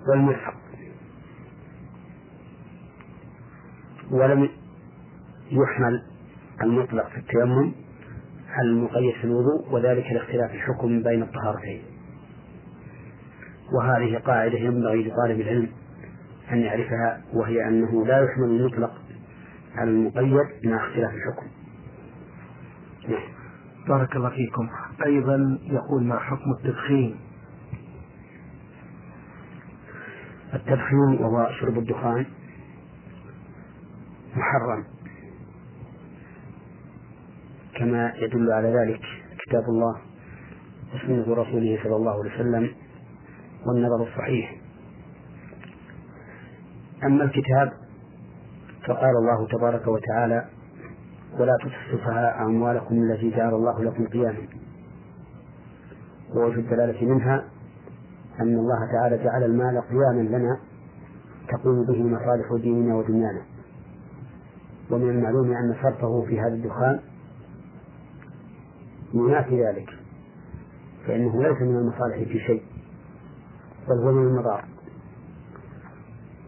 [0.07, 0.53] والمرفق
[4.11, 4.49] ولم
[5.51, 6.03] يحمل
[6.61, 7.71] المطلق في التيمم
[8.49, 11.81] على المقيد في الوضوء وذلك لاختلاف الحكم بين الطهارتين.
[13.73, 15.67] وهذه قاعدة ينبغي لطالب العلم
[16.51, 18.91] أن يعرفها وهي أنه لا يحمل المطلق
[19.75, 21.47] على المقيد مع اختلاف الحكم.
[23.09, 23.29] نعم.
[23.87, 24.69] بارك الله فيكم.
[25.05, 27.15] أيضا يقول ما حكم التدخين؟
[30.59, 32.25] التدخين وهو شرب الدخان
[34.35, 34.83] محرم.
[37.75, 39.01] كما يدل على ذلك
[39.45, 39.95] كتاب الله
[40.93, 42.75] وسنة رسوله صلى الله عليه وسلم
[43.65, 44.55] والنظر الصحيح.
[47.03, 47.71] أما الكتاب
[48.87, 50.45] فقال الله تبارك وتعالى
[51.39, 54.47] ولا تؤتوا أموالكم التي جعل الله لكم قياما.
[56.35, 57.45] ووجه الدلالة منها
[58.41, 60.59] أن الله تعالى جعل المال قياما لنا
[61.47, 63.41] تقوم به مصالح ديننا ودنيانا.
[64.91, 66.99] ومن المعلوم أن صرفه في هذا الدخان
[69.13, 69.89] ينافي ذلك
[71.07, 72.63] فإنه ليس من المصالح في شيء
[73.87, 74.65] بل هو من المضار.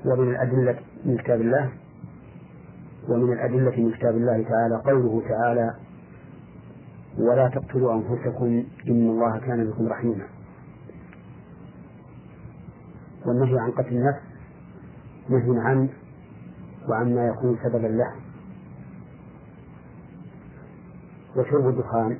[0.05, 1.71] ومن الأدلة من كتاب الله
[3.09, 5.75] ومن الأدلة من كتاب الله تعالى قوله تعالى
[7.17, 10.25] ولا تقتلوا أنفسكم إن الله كان بكم رحيما.
[13.25, 14.21] والنهي عن قتل النفس
[15.29, 15.89] نهي عنه
[16.89, 18.11] وعما يكون سببا له.
[21.35, 22.17] وشرب الدخان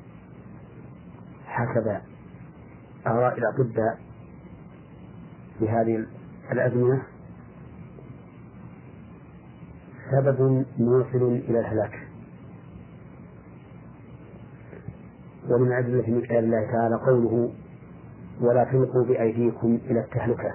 [1.46, 2.02] حسب
[3.08, 4.00] آراء الأطباء
[5.60, 5.70] في
[6.52, 7.02] الأزمنة
[10.12, 12.08] سبب موصل إلى الهلاك.
[15.50, 17.54] ومن أدلة من الله تعالى قوله
[18.42, 20.54] ولا تلقوا بأيديكم إلى التهلكة.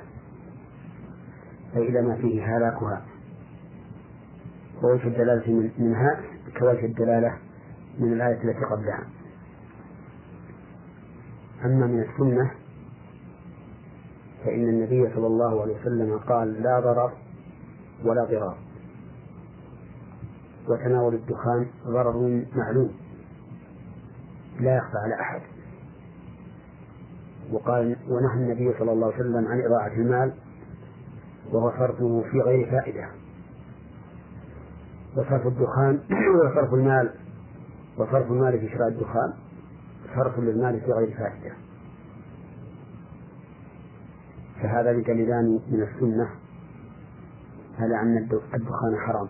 [1.78, 3.02] إلى ما فيه هلاكها
[4.82, 6.20] ووجه الدلالة منها
[6.58, 7.38] كوجه الدلالة
[7.98, 9.06] من الآية التي قبلها.
[11.64, 12.50] أما من السنة
[14.44, 17.12] فإن النبي صلى الله عليه وسلم قال لا ضرر
[18.04, 18.58] ولا ضرار.
[20.68, 22.92] وتناول الدخان ضرر معلوم.
[24.60, 25.40] لا يخفى على أحد.
[27.52, 30.32] وقال ونهى النبي صلى الله عليه وسلم عن إضاعة المال
[31.52, 33.08] وهو صرفه في غير فائدة.
[35.16, 36.00] وصرف الدخان
[36.44, 37.10] وصرف المال
[37.98, 39.32] وصرف المال في شراء الدخان
[40.16, 41.54] صرف للمال في غير فائدة.
[44.62, 46.28] فهذا دليلان من السنة
[47.78, 48.16] على أن
[48.54, 49.28] الدخان حرام.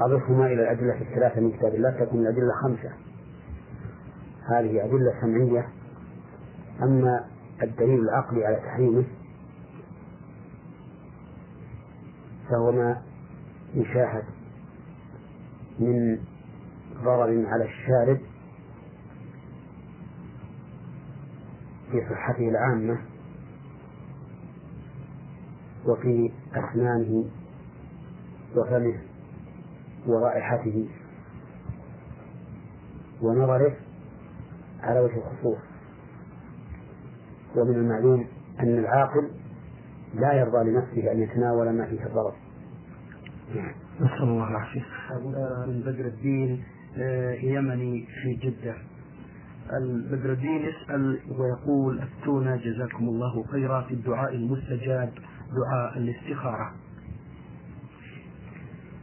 [0.00, 2.90] أضفهما إلى الأدلة الثلاثة من كتاب الله تكون الأدلة خمسة.
[4.46, 5.68] هذه أدلة سمعية.
[6.82, 7.24] أما
[7.62, 9.04] الدليل العقلي على تحريمه
[12.50, 13.02] فهو ما
[13.74, 14.24] يشاهد
[15.78, 16.18] من
[17.04, 18.18] ضرر على الشارب
[21.90, 22.98] في صحته العامة
[25.86, 27.24] وفي أسنانه
[28.56, 29.00] وفمه
[30.06, 30.88] ورائحته
[33.22, 33.76] ونظره
[34.82, 35.58] على وجه الخصوص.
[37.56, 38.26] ومن المعلوم
[38.60, 39.30] أن العاقل
[40.14, 42.34] لا يرضى لنفسه أن يتناول ما فيه الضرر.
[44.00, 44.84] نسأل الله العافية.
[45.66, 46.64] من بدر الدين
[46.98, 48.74] آه، يمني في جدة.
[49.72, 55.12] البدر الدين يسأل ويقول أفتونا جزاكم الله خيرا في الدعاء المستجاب
[55.56, 56.72] دعاء الاستخارة.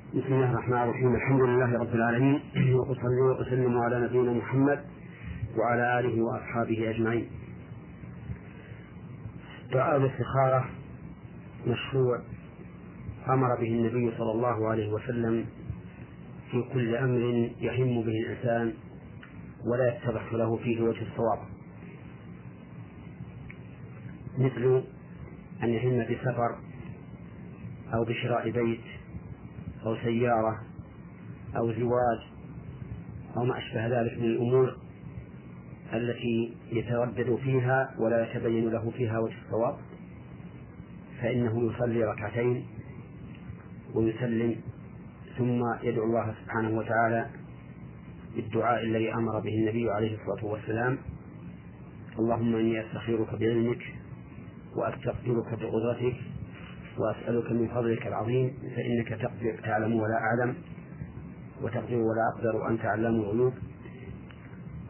[0.10, 1.16] بسم الله الرحمن الرحيم.
[1.16, 2.42] الحمد لله رب العالمين.
[2.80, 4.80] وأصلي وأسلم على نبينا محمد
[5.58, 7.28] وعلى آله وأصحابه أجمعين.
[9.74, 10.66] دعاء الاستخارة
[11.68, 12.22] مشروع
[13.30, 15.46] أمر به النبي صلى الله عليه وسلم
[16.52, 18.74] في كل أمر يهم به الإنسان
[19.66, 21.40] ولا يتضح له فيه وجه الصواب.
[24.38, 24.84] مثل
[25.64, 26.56] أن يهم بسفر
[27.94, 28.82] أو بشراء بيت
[29.86, 30.62] أو سيارة
[31.58, 32.20] أو زواج
[33.38, 34.78] أو ما أشبه ذلك من الأمور
[35.94, 39.78] التي يتردد فيها ولا يتبين له فيها وجه الصواب.
[41.22, 42.66] فإنه يصلي ركعتين
[43.96, 44.56] ويسلم
[45.38, 47.30] ثم يدعو الله سبحانه وتعالى
[48.36, 50.98] بالدعاء الذي أمر به النبي عليه الصلاة والسلام
[52.20, 53.84] اللهم إني أستخيرك بعلمك
[54.76, 56.16] وأستقدرك بقدرتك
[56.98, 60.56] وأسألك من فضلك العظيم فإنك تقدر تعلم ولا أعلم
[61.62, 63.54] وتقدر ولا أقدر وأنت علام الغيوب.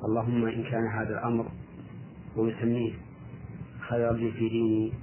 [0.05, 1.45] اللهم إن كان هذا الأمر
[2.36, 2.93] ويسميه
[3.89, 4.93] خيرا لي في ديني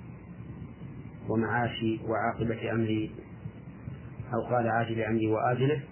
[1.28, 3.10] ومعاشي وعاقبة أمري
[4.34, 5.82] أو قال عاجل أمري وآجله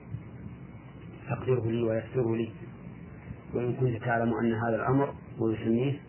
[1.29, 2.51] فاقدره لي ويسره لي.
[3.55, 6.01] وإن كنت تعلم أن هذا الأمر ويسميه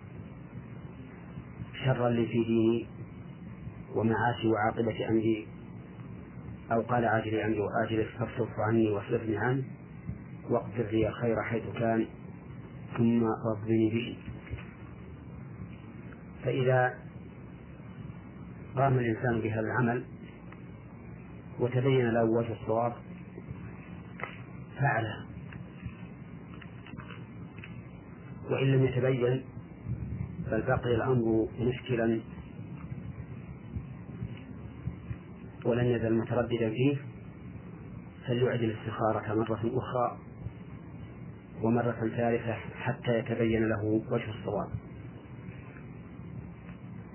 [1.85, 2.87] شرا لي في ديني
[3.95, 5.47] ومعاشي وعاقبة أمري
[6.71, 9.63] أو قال عاجل أمري وآجله فاصرف عني واصرفني عنه
[10.49, 12.05] واقدر لي الخير حيث كان
[12.97, 14.17] ثم رضني به.
[16.43, 17.02] فإذا
[18.75, 20.05] قام الإنسان بهذا العمل
[21.59, 22.93] وتبين له وجه الصواب
[24.79, 25.25] فعله.
[28.49, 29.43] وإن لم يتبين
[30.51, 32.21] بل بقي الأمر مشكلا
[35.65, 36.97] ولن يزل مترددا فيه
[38.27, 40.17] فليعد الاستخارة مرة أخرى
[41.61, 44.69] ومرة ثالثة حتى يتبين له وجه الصواب.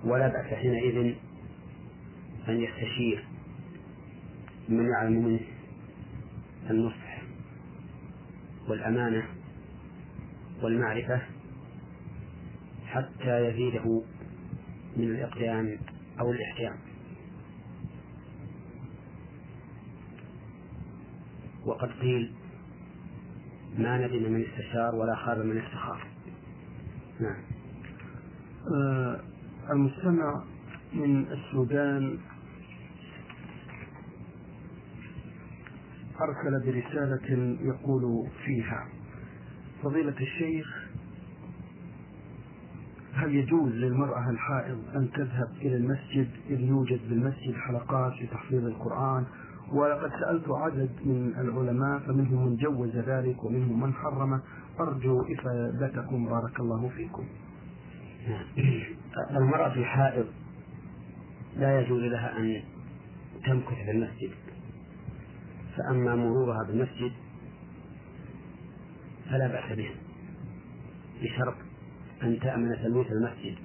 [0.04, 1.14] ولا بأس حينئذ
[2.48, 3.24] أن يستشير
[4.68, 5.40] من يعلم منه
[6.70, 7.22] النصح
[8.68, 9.26] والأمانة
[10.62, 11.22] والمعرفة
[12.86, 14.02] حتى يزيده
[14.96, 15.78] من الإقدام
[16.20, 16.78] أو الإحكام
[21.66, 22.32] وقد قيل
[23.78, 26.06] ما ندم من استشار ولا خاب من استخار
[27.20, 27.42] نعم.
[28.74, 29.20] آه
[29.70, 30.44] المستمع
[30.92, 32.18] من السودان
[36.20, 38.88] أرسل برسالة يقول فيها.
[39.82, 40.88] فضيلة الشيخ
[43.14, 49.24] هل يجوز للمرأة الحائض أن تذهب إلى المسجد إذ يوجد بالمسجد حلقات لتحفيظ القرآن؟
[49.72, 54.40] ولقد سألت عدد من العلماء فمنهم من جوز ذلك ومنهم من حرمه
[54.80, 57.24] أرجو إفادتكم بارك الله فيكم.
[59.30, 60.26] المرأة الحائض
[61.56, 62.62] لا يجوز لها أن
[63.46, 64.30] تمكث في المسجد.
[65.78, 67.12] فأما مرورها بالمسجد
[69.30, 69.90] فلا بأس به
[71.22, 71.54] بشرط
[72.22, 73.58] أن تأمن تلويث المسجد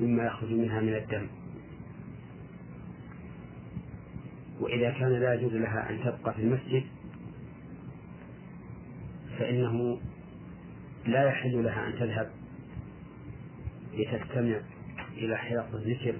[0.00, 1.26] مما يخرج منها من الدم.
[4.60, 6.84] وإذا كان لا يجوز لها أن تبقى في المسجد
[9.38, 10.00] فإنه
[11.06, 12.30] لا يحل لها أن تذهب
[13.94, 14.60] لتستمع
[15.16, 16.14] إلى حلق الذكر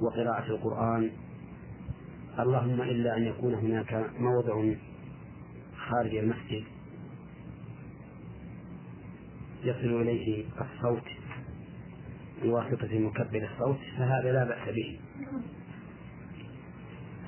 [0.00, 1.10] وقراءة القرآن
[2.38, 4.74] اللهم إلا أن يكون هناك موضع
[5.76, 6.64] خارج المسجد
[9.64, 11.02] يصل إليه الصوت
[12.42, 15.00] بواسطة مكبر الصوت فهذا لا بأس به.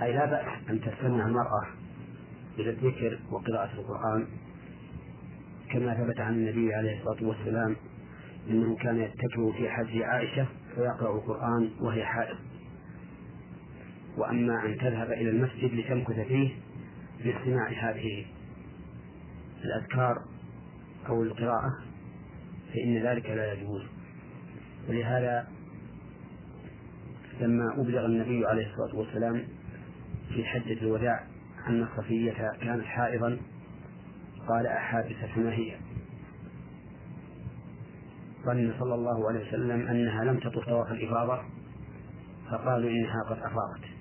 [0.03, 1.66] أي لا بأس أن تستمع المرأة
[2.59, 4.26] إلى الذكر وقراءة القرآن.
[5.70, 7.76] كما ثبت عن النبي عليه الصلاة والسلام
[8.50, 12.36] أنه كان يتكئ في حج عائشة فيقرأ القرآن وهي حائض.
[14.17, 16.51] وأما أن تذهب إلى المسجد لتمكث فيه
[17.25, 18.25] لاستماع هذه
[19.65, 20.23] الأذكار
[21.09, 21.79] أو القراءة
[22.75, 23.83] فإن ذلك لا يجوز.
[24.89, 25.49] ولهذا
[27.41, 29.45] لما أبلغ النبي عليه الصلاة والسلام
[30.29, 31.27] في حجة الوداع
[31.69, 33.39] أن صفية كانت حائضا
[34.49, 35.77] قال أحابستنا هي؟
[38.45, 41.43] ظن صلى الله عليه وسلم أنها لم تطف طواف الإفاضة
[42.51, 43.91] فقالوا إنها قد أفاضت.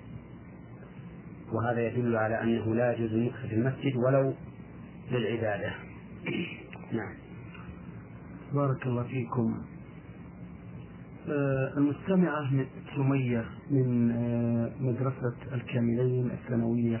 [1.52, 4.34] وهذا يدل على أنه لا يجوز المكث في المسجد ولو
[5.10, 5.72] للعبادة.
[6.92, 7.14] نعم.
[8.54, 9.62] بارك الله فيكم.
[11.28, 12.50] آه، المستمعة
[12.96, 17.00] سمية من آه، مدرسة الكاملين الثانوية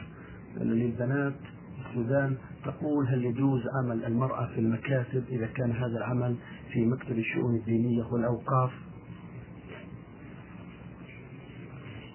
[0.56, 1.34] للبنات
[1.80, 6.36] السودان تقول هل يجوز عمل المرأة في المكاتب إذا كان هذا العمل
[6.72, 8.70] في مكتب الشؤون الدينية والأوقاف؟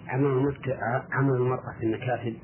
[0.07, 0.55] عمل
[1.11, 2.37] عمل المرأة في المكاتب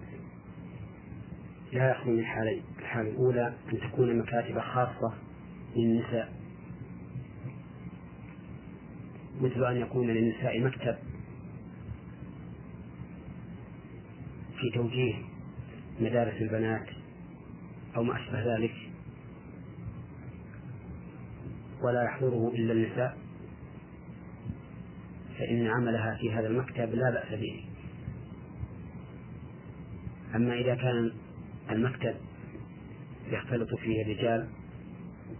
[1.74, 5.14] لا يخلو من حالين الحالة الأولى أن تكون مكاتب خاصة
[5.76, 6.34] للنساء.
[9.41, 10.95] مثل أن يكون للنساء مكتب
[14.59, 15.16] في توجيه
[15.99, 16.88] مدارس البنات
[17.95, 18.74] أو ما أشبه ذلك.
[21.82, 23.22] ولا يحضره إلا النساء.
[25.39, 27.65] فإن عملها في هذا المكتب لا بأس به.
[30.36, 31.11] أما إذا كان
[31.71, 32.15] المكتب
[33.27, 34.47] يختلط فيه الرجال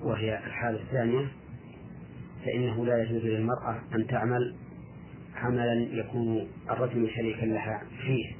[0.01, 1.27] وهي الحالة الثانية
[2.45, 4.55] فإنه لا يجوز للمرأة أن تعمل
[5.35, 8.35] عملا يكون الرجل شريكا لها فيه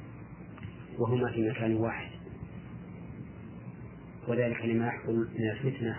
[0.98, 2.10] وهما في مكان واحد.
[4.28, 5.96] وذلك لما يحصل من الفتنة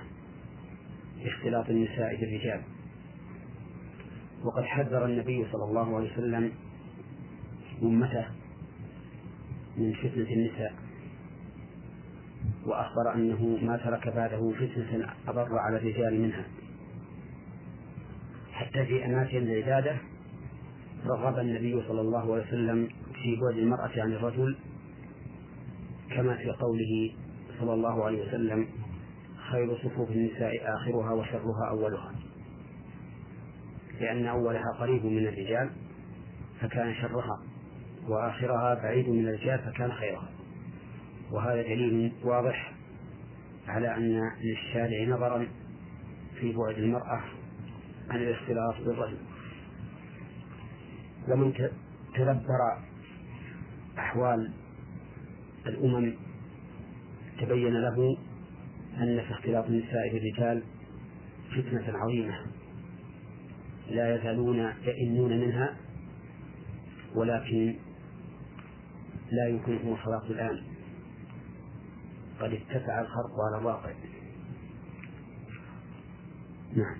[1.24, 2.62] باختلاط النساء بالرجال.
[4.44, 6.52] وقد حذر النبي صلى الله عليه وسلم
[7.84, 8.26] أمته
[9.78, 10.74] من فتنة النساء
[12.66, 16.46] وأخبر أنه ما ترك بعده فتنة أضر على الرجال منها.
[18.52, 19.98] حتى في أماكن العبادة
[21.06, 24.58] رغب النبي صلى الله عليه وسلم في بعد المرأة عن الرجل
[26.16, 27.14] كما في قوله
[27.60, 28.68] صلى الله عليه وسلم
[29.52, 32.12] خير صفوف النساء آخرها وشرها أولها.
[34.00, 35.70] لأن أولها قريب من الرجال
[36.62, 37.43] فكان شرها
[38.08, 40.30] وآخرها بعيد من الرجال فكان خيرها.
[41.32, 42.74] وهذا دليل واضح
[43.68, 45.48] على أن للشارع نظرا
[46.39, 47.22] في بعد المرأة
[48.10, 49.18] عن الاختلاط بالرجل.
[51.28, 51.54] ومن
[52.16, 52.78] تدبر
[53.98, 54.54] أحوال
[55.66, 56.14] الأمم
[57.41, 58.18] تبين له
[58.98, 60.64] أن في اختلاط النساء بالرجال
[61.52, 62.55] فتنة عظيمة.
[63.90, 65.76] لا يزالون يئنون منها
[67.16, 67.76] ولكن
[69.32, 70.62] لا يمكنهم الصلاة الآن.
[72.40, 73.92] قد اتسع الخرق على الواقع.
[76.76, 76.98] نعم.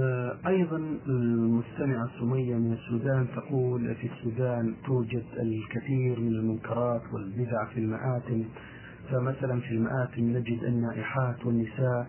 [0.00, 0.76] آه، أيضا
[1.06, 8.44] المستمعة سمية من السودان تقول في السودان توجد الكثير من المنكرات والبدع في المآتم.
[9.10, 12.06] فمثلا في المآتم نجد النائحات والنساء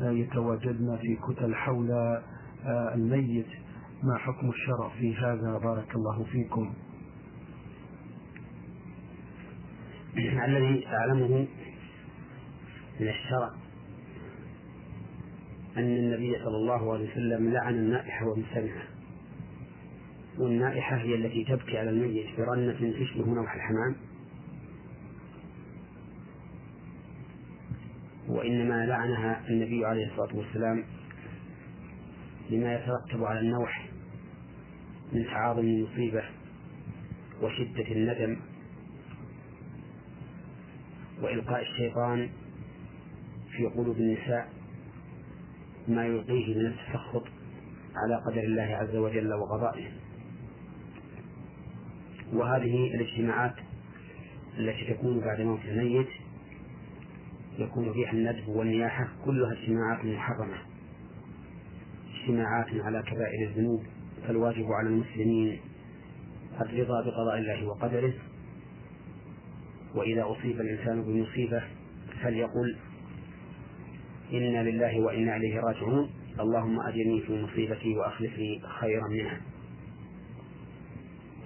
[0.00, 2.20] يتواجدن في كتل حول
[2.66, 3.46] الميت
[4.02, 6.74] ما حكم الشرع في هذا؟ بارك الله فيكم.
[10.16, 11.46] الذي أعلمه
[13.00, 13.50] من الشرع
[15.76, 18.82] أن النبي صلى الله عليه وسلم لعن النائحة والمستمعة
[20.38, 23.96] والنائحة هي التي تبكي على الميت برنة تشبه نوح الحمام.
[28.28, 30.84] وإنما لعنها النبي عليه الصلاة والسلام
[32.50, 33.88] لما يترتب على النوح
[35.12, 36.24] من تعاظم المصيبة
[37.42, 38.36] وشدة الندم
[41.22, 42.28] وإلقاء الشيطان
[43.56, 44.48] في قلوب النساء
[45.88, 47.24] ما يلقيه من التسخط
[47.96, 49.90] على قدر الله عز وجل وقضائه.
[52.32, 53.54] وهذه الاجتماعات
[54.58, 56.08] التي تكون بعد موت الميت
[57.58, 60.69] يكون فيها الندب والنياحة كلها اجتماعات محرمة.
[62.20, 63.82] اجتماعات على كبائر الذنوب
[64.26, 65.60] فالواجب على المسلمين
[66.60, 68.12] الرضا بقضاء الله وقدره.
[69.94, 71.62] وإذا أصيب الإنسان بمصيبة
[72.22, 72.76] فليقل
[74.32, 76.10] إنا لله وإنا إليه راجعون.
[76.40, 79.40] اللهم أجرني في مصيبتي وأخلف لي خيرا منها.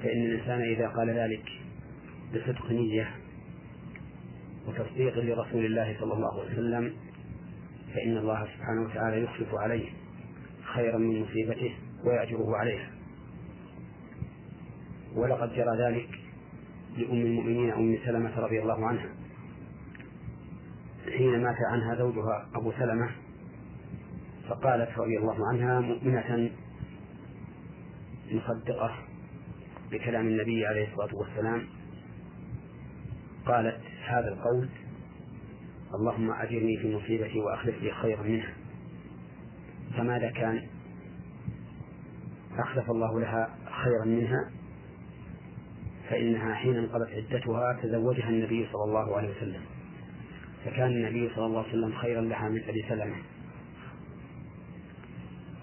[0.03, 1.45] فإن الإنسان إذا قال ذلك
[2.35, 3.11] بصدق نية
[4.69, 6.93] وتصديق لرسول الله صلى الله عليه وسلم
[7.95, 10.04] فإن الله سبحانه وتعالى يخلف عليه.
[10.75, 11.75] خيرا من مصيبته
[12.05, 12.91] ويأجره عليها.
[15.15, 16.09] ولقد جرى ذلك
[16.97, 19.09] لأم المؤمنين أم سلمة رضي الله عنها.
[21.05, 23.11] حين مات عنها زوجها أبو سلمة
[24.49, 26.51] فقالت رضي الله عنها مؤمنة
[28.33, 28.95] مصدقة
[29.91, 31.67] بكلام النبي عليه الصلاة والسلام
[33.47, 34.69] قالت هذا القول
[35.95, 38.55] اللهم أجرني في مصيبتي وأخلف لي خيرا منها.
[39.97, 40.67] فماذا كان؟
[42.59, 44.51] أخلف الله لها خيرا منها
[46.11, 49.61] فإنها حين انقضت عدتها تزوجها النبي صلى الله عليه وسلم.
[50.65, 53.17] فكان النبي صلى الله عليه وسلم خيرا لها من أبي سلمة.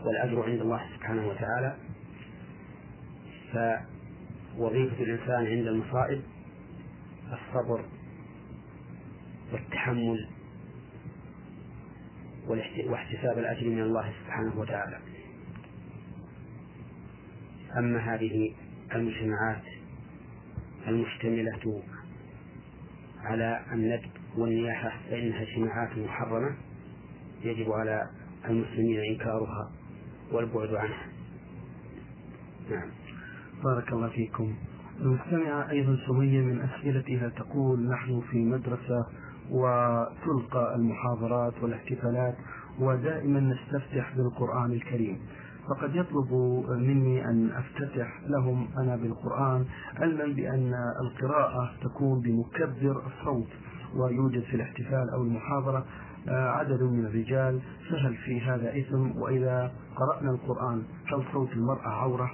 [0.06, 1.76] والأجر عند الله سبحانه وتعالى.
[3.52, 6.22] فوظيفة الإنسان عند المصائب
[7.34, 7.86] الصبر
[9.54, 10.28] والتحمل
[12.88, 15.00] واحتساب الأجر من الله سبحانه وتعالى.
[17.78, 18.54] أما هذه
[18.96, 19.64] المجتمعات
[20.88, 21.84] المشتملة
[23.24, 26.56] على الندب والنياحة فإنها اجتماعات محرمة
[27.44, 28.10] يجب على
[28.46, 29.72] المسلمين إنكارها
[30.32, 31.08] والبعد عنها.
[32.72, 32.90] نعم.
[33.64, 34.56] بارك الله فيكم.
[35.00, 39.06] المستمعة أيضا سمية من أسئلتها تقول نحن في مدرسة
[39.52, 42.36] وتلقى المحاضرات والاحتفالات
[42.80, 45.20] ودائما نستفتح بالقرآن الكريم.
[45.70, 46.34] فقد يطلب
[46.70, 49.66] مني أن أفتتح لهم أنا بالقرآن
[49.96, 53.48] علما بأن القراءة تكون بمكبر الصوت
[53.96, 55.86] ويوجد في الاحتفال أو المحاضرة
[56.30, 57.60] آه، عدد من الرجال.
[57.90, 62.32] فهل في هذا إثم؟ وإذا قرأنا القرآن هل صوت المرأة عورة؟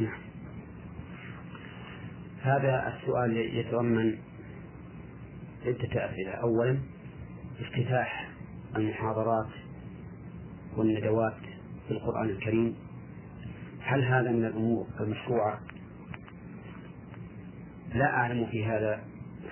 [0.00, 0.18] نعم.
[2.42, 4.14] هذا السؤال يتضمن
[5.64, 6.78] عدة أسئلة أولا
[7.60, 8.30] افتتاح
[8.76, 9.48] المحاضرات
[10.76, 11.36] والندوات
[11.88, 12.74] في القرآن الكريم.
[13.80, 15.60] هل هذا من الأمور المشروعة؟
[17.94, 19.04] لا أعلم في هذا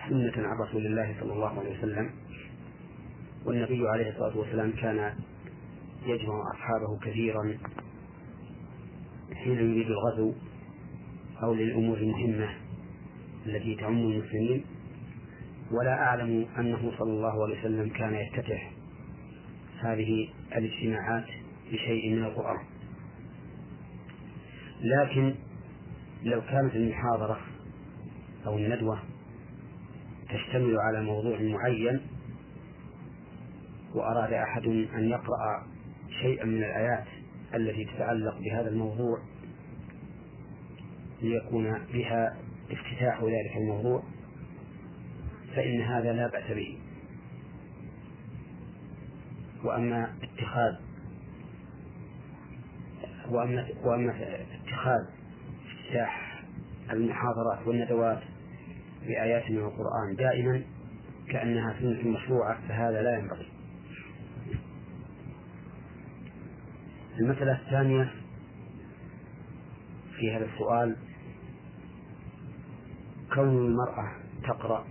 [0.08, 2.10] سنة عن رسول الله صلى الله عليه وسلم.
[3.44, 5.14] والنبي عليه الصلاة والسلام كان
[6.06, 7.58] يجمع أصحابه كثيرا
[9.34, 10.32] حين يريد الغزو
[11.42, 12.48] أو للأمور المهمة
[13.46, 14.64] التي تعم المسلمين.
[15.72, 18.72] ولا أعلم أنه صلى الله عليه وسلم كان يفتتح
[19.80, 21.24] هذه الاجتماعات
[21.72, 22.58] بشيء من القرآن.
[24.80, 25.34] لكن
[26.22, 27.40] لو كانت المحاضرة
[28.46, 28.98] أو الندوة
[30.28, 32.00] تشتمل على موضوع معين
[33.94, 35.66] وأراد أحد أن يقرأ
[36.22, 37.04] شيئا من الآيات
[37.54, 39.18] التي تتعلق بهذا الموضوع
[41.22, 42.36] ليكون بها
[42.70, 44.02] افتتاح ذلك الموضوع
[45.56, 46.78] فإن هذا لا بأس به.
[49.64, 50.74] وأما اتخاذ
[53.30, 54.14] وأما وأما
[54.64, 55.00] اتخاذ
[55.66, 56.42] افتتاح
[56.90, 58.22] المحاضرات والندوات
[59.06, 60.62] بآيات من القرآن دائما
[61.28, 63.48] كأنها سنة مشروعة فهذا لا ينبغي.
[67.20, 68.12] المسألة الثانية
[70.18, 70.96] في هذا السؤال
[73.34, 74.12] كون المرأة
[74.48, 74.84] تقرأ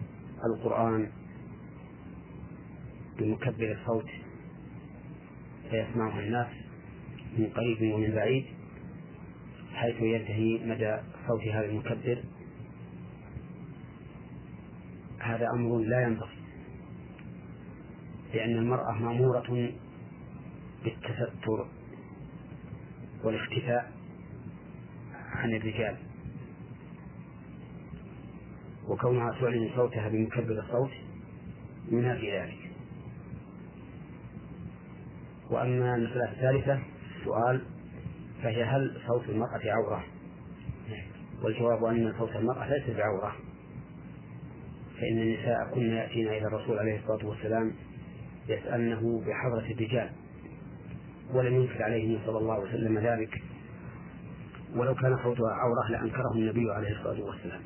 [0.45, 1.09] القرآن
[3.19, 4.09] بمكبر الصوت
[5.69, 6.47] فيسمعه الناس
[7.37, 8.45] من قريب ومن بعيد
[9.73, 10.97] حيث ينتهي مدى
[11.27, 12.23] صوت هذا المكبر.
[15.19, 16.37] هذا أمر لا ينبغي
[18.33, 19.71] لأن المرأة مأمورة
[20.83, 21.67] بالتستر
[23.23, 23.91] والاختفاء
[25.13, 25.97] عن الرجال.
[28.87, 30.91] وكونها تعلن صوتها بمكبر الصوت
[31.91, 32.71] ينافي ذلك.
[35.49, 36.79] وأما المسألة الثالثة
[37.19, 37.61] السؤال
[38.43, 40.03] فهي هل صوت المرأة عورة؟
[41.43, 43.35] والجواب أن صوت المرأة ليس بعورة.
[44.97, 47.73] فإن النساء كن يأتين إلى الرسول عليه الصلاة والسلام
[48.47, 50.09] يسألنه بحضرة الرجال
[51.33, 53.43] ولم ينكر عليه صلى الله عليه وسلم ذلك.
[54.75, 57.61] ولو كان صوتها عورة لأنكره النبي عليه الصلاة والسلام.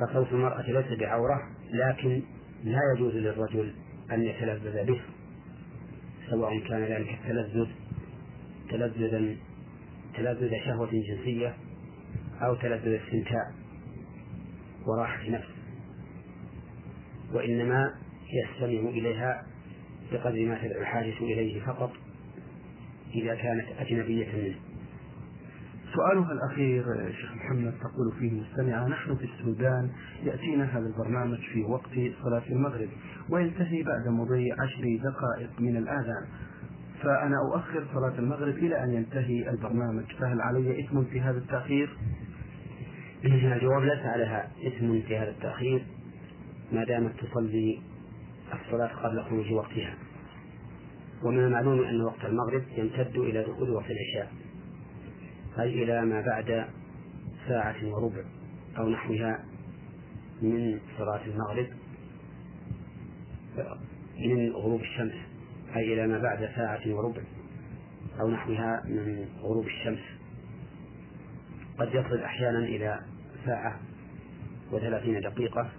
[0.00, 2.22] فصوت المرأة ليس بعورة لكن
[2.64, 3.72] لا يجوز للرجل
[4.12, 5.00] أن يتلذذ به
[6.30, 7.66] سواء كان ذلك التلذذ
[8.70, 9.36] تلذذا
[10.16, 11.54] تلذذ شهوة جنسية
[12.42, 13.52] أو تلذذ استمتاع
[14.86, 15.48] وراحة نفس.
[17.32, 17.94] وإنما
[18.32, 19.46] يستمع إليها
[20.12, 21.92] بقدر ما تدعو الحاجة إليه فقط
[23.14, 24.67] إذا كانت أجنبية منه.
[25.98, 29.90] سؤالها الأخير شيخ محمد تقول فيه المستمعة نحن في السودان
[30.22, 31.90] يأتينا هذا البرنامج في وقت
[32.22, 32.88] صلاة المغرب
[33.30, 36.26] وينتهي بعد مضي عشر دقائق من الآذان.
[37.02, 40.04] فأنا أؤخر صلاة المغرب إلى أن ينتهي البرنامج.
[40.20, 41.96] فهل علي إثم في هذا التأخير؟
[43.24, 45.86] الجواب ليس عليها إثم في هذا التأخير
[46.72, 47.80] ما دامت تصلي
[48.52, 49.94] الصلاة قبل خروج وقتها.
[51.22, 54.32] ومن المعلوم أن وقت المغرب يمتد إلى دخول وقت العشاء.
[55.60, 56.64] أي إلى ما بعد
[57.48, 58.22] ساعة وربع
[58.78, 59.44] أو نحوها
[60.42, 61.66] من صلاة المغرب
[64.18, 65.14] من غروب الشمس
[65.76, 67.22] أي إلى ما بعد ساعة وربع
[68.20, 70.00] أو نحوها من غروب الشمس.
[71.78, 73.00] قد يصل أحيانا إلى
[73.46, 73.80] ساعة
[74.72, 75.70] وثلاثين دقيقة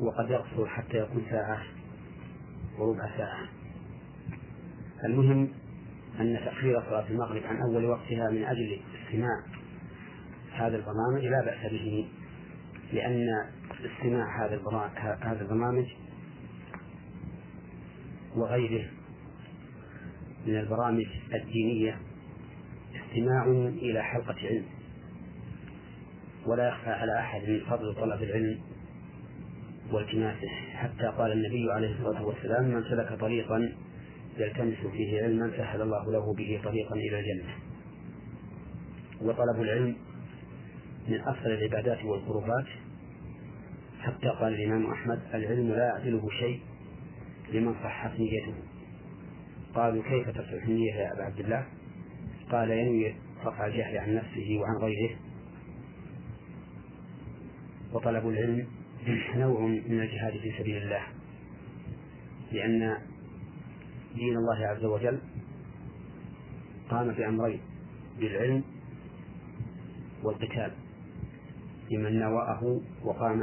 [0.00, 1.62] وقد يقصر حتى يكون ساعة
[2.78, 3.48] وربع ساعة.
[5.04, 5.48] المهم
[6.20, 9.44] أن تأخير صلاة المغرب عن أول وقتها من أجل استماع
[10.52, 12.08] هذا البرنامج لا بأس به
[12.92, 13.26] لأن
[13.70, 14.60] استماع هذا
[15.20, 15.86] هذا البرنامج
[18.36, 18.84] وغيره
[20.46, 21.98] من البرامج الدينية
[22.94, 23.46] استماع
[23.82, 24.64] إلى حلقة علم.
[26.46, 28.60] ولا يخفى على أحد من فضل طلب العلم
[29.92, 33.72] والتماسه حتى قال النبي عليه الصلاة والسلام من سلك طريقا
[34.38, 37.54] يلتمس فيه علما سهل الله له به طريقا إلى الجنة.
[39.22, 39.96] وطلب العلم
[41.08, 42.66] من أفضل العبادات والقربات.
[44.00, 46.60] حتى قال الإمام أحمد العلم لا يعدله شيء
[47.52, 48.54] لمن صحت نيته.
[49.74, 51.66] قالوا كيف تصح النية يا أبا عبد الله؟
[52.50, 53.14] قال ينوي
[53.44, 55.16] رفع الجهل عن نفسه وعن غيره.
[57.92, 58.66] وطلب العلم
[59.36, 61.02] نوع من الجهاد في سبيل الله
[62.52, 62.98] لأن
[64.16, 65.18] دين الله عز وجل
[66.90, 67.60] قام بأمرين
[68.18, 68.64] بالعلم
[70.22, 70.72] والقتال
[71.90, 73.40] لمن نواءه وقام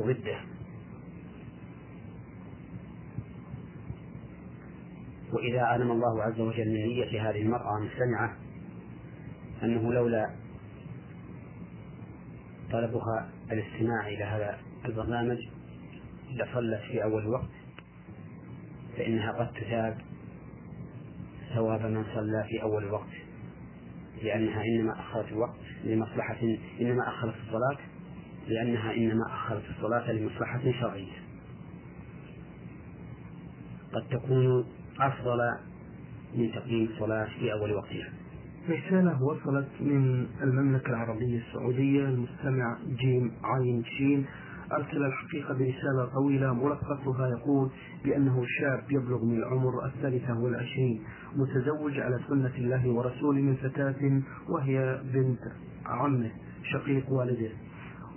[0.00, 0.38] ضده.
[5.32, 8.36] وإذا علم الله عز وجل من نية هذه المرأة المستمعة
[9.62, 10.30] أنه لولا
[12.72, 15.38] طلبها الاستماع إلى هذا البرنامج
[16.30, 17.57] لصلت في أول وقت.
[18.98, 19.98] فإنها قد تثاب
[21.54, 23.12] ثواب من صلى في أول الوقت
[24.22, 26.36] لأنها إنما أخرت الوقت لمصلحة
[26.80, 27.78] إنما أخرت الصلاة
[28.48, 31.12] لأنها إنما أخرت الصلاة لمصلحة شرعية.
[33.92, 34.64] قد تكون
[35.00, 35.38] أفضل
[36.34, 38.12] من تقديم الصلاة في أول وقتها.
[38.68, 44.26] رسالة وصلت من المملكة العربية السعودية المستمع جيم عين شين.
[44.72, 47.70] أرسل الحقيقة برسالة طويلة ملخصها يقول
[48.04, 51.00] بأنه شاب يبلغ من العمر الثالثة والعشرين
[51.36, 55.40] متزوج على سنة الله ورسوله من فتاة وهي بنت
[55.86, 56.30] عمه
[56.72, 57.50] شقيق والده.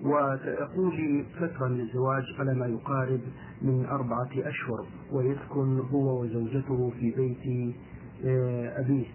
[0.04, 3.22] ويقول فترة من الزواج على ما يقارب
[3.62, 7.76] من أربعة أشهر ويسكن هو وزوجته في بيت
[8.26, 9.06] آه، أبيه.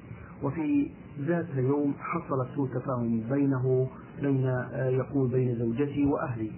[0.43, 0.91] وفي
[1.21, 3.89] ذات اليوم حصل سوء تفاهم بينه
[4.23, 6.51] بين آه، يقول بين زوجتي وأهلي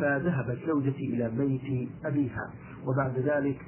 [0.00, 2.50] فذهبت زوجتي إلى بيت أبيها
[2.86, 3.60] وبعد ذلك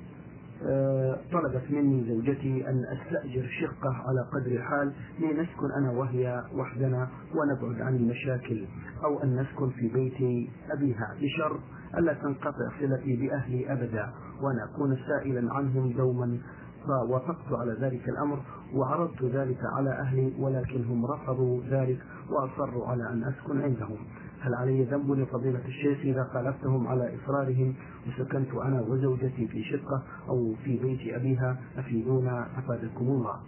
[0.67, 7.81] آه، طلبت مني زوجتي أن أستأجر شقة على قدر الحال لنسكن أنا وهي وحدنا ونبعد
[7.81, 8.67] عن المشاكل
[9.05, 11.61] أو أن نسكن في بيت أبيها بشرط
[11.99, 16.39] ألا تنقطع صلتي بأهلي أبدا وأن أكون سائلا عنهم دوما
[16.87, 18.43] فوافقت على ذلك الأمر
[18.75, 21.99] وعرضت ذلك على أهلي ولكنهم رفضوا ذلك
[22.31, 23.97] وأصروا على أن أسكن عندهم.
[24.43, 27.75] هل علي ذنب لفضيلة الشيخ إذا خالفتهم على إصرارهم
[28.09, 33.41] وسكنت أنا وزوجتي في شقة أو في بيت أبيها أفيدونا أفادكم الله.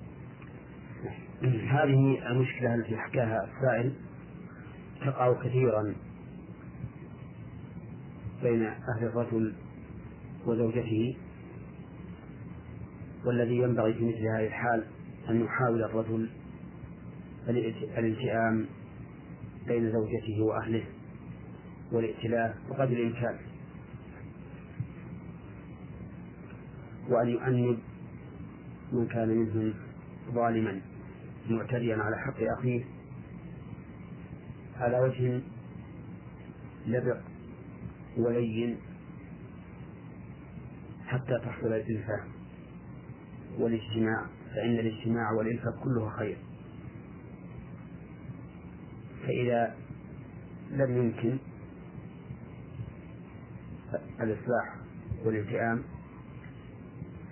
[1.69, 3.93] هذه المشكلة التي حكاها السائل
[5.01, 5.95] تقع كثيرا
[8.43, 9.55] بين أهل الرجل
[10.47, 11.17] وزوجته
[13.27, 14.85] والذي ينبغي في مثل هذه الحال
[15.31, 16.31] أن يحاول الرجل
[17.99, 18.67] الالتئام
[19.67, 20.85] بين زوجته وأهله
[21.93, 23.39] والائتلاف بقدر الإمكان.
[27.09, 27.79] وأن يؤنب
[28.93, 29.75] من كان منهم
[30.35, 30.81] ظالما
[31.51, 32.85] معتديا على حق أخيه.
[34.77, 35.41] على وجه
[36.87, 37.21] لبق
[38.17, 38.77] ولين
[41.07, 42.25] حتى تحصل الإلفة
[43.59, 46.37] والاجتماع فإن الاجتماع والإلفة كلها خير.
[49.27, 49.75] فإذا
[50.71, 51.39] لم يمكن
[54.21, 54.77] الإصلاح
[55.25, 55.83] والالتئام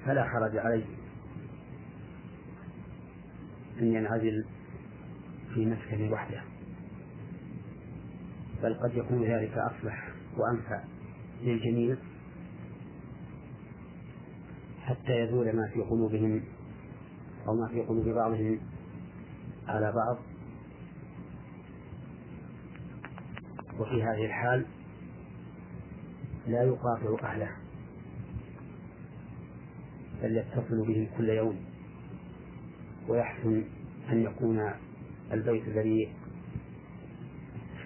[0.06, 0.85] فلا حرج عليه
[3.81, 4.44] أن ينعزل
[5.55, 6.43] في مسكن وحده
[8.62, 10.85] بل قد يكون ذلك أصلح وأنفع
[11.43, 11.97] للجميع
[14.82, 16.43] حتى يزول ما في قلوبهم
[17.48, 18.60] أو ما في قلوب بعضهم
[19.69, 20.19] على بعض.
[23.78, 24.66] وفي هذه الحال
[26.47, 27.51] لا يقاطع أهله
[30.23, 31.57] بل يتصل بهم كل يوم
[33.09, 33.65] ويحسن
[34.12, 34.70] أن يكون
[35.32, 36.12] البيت الذي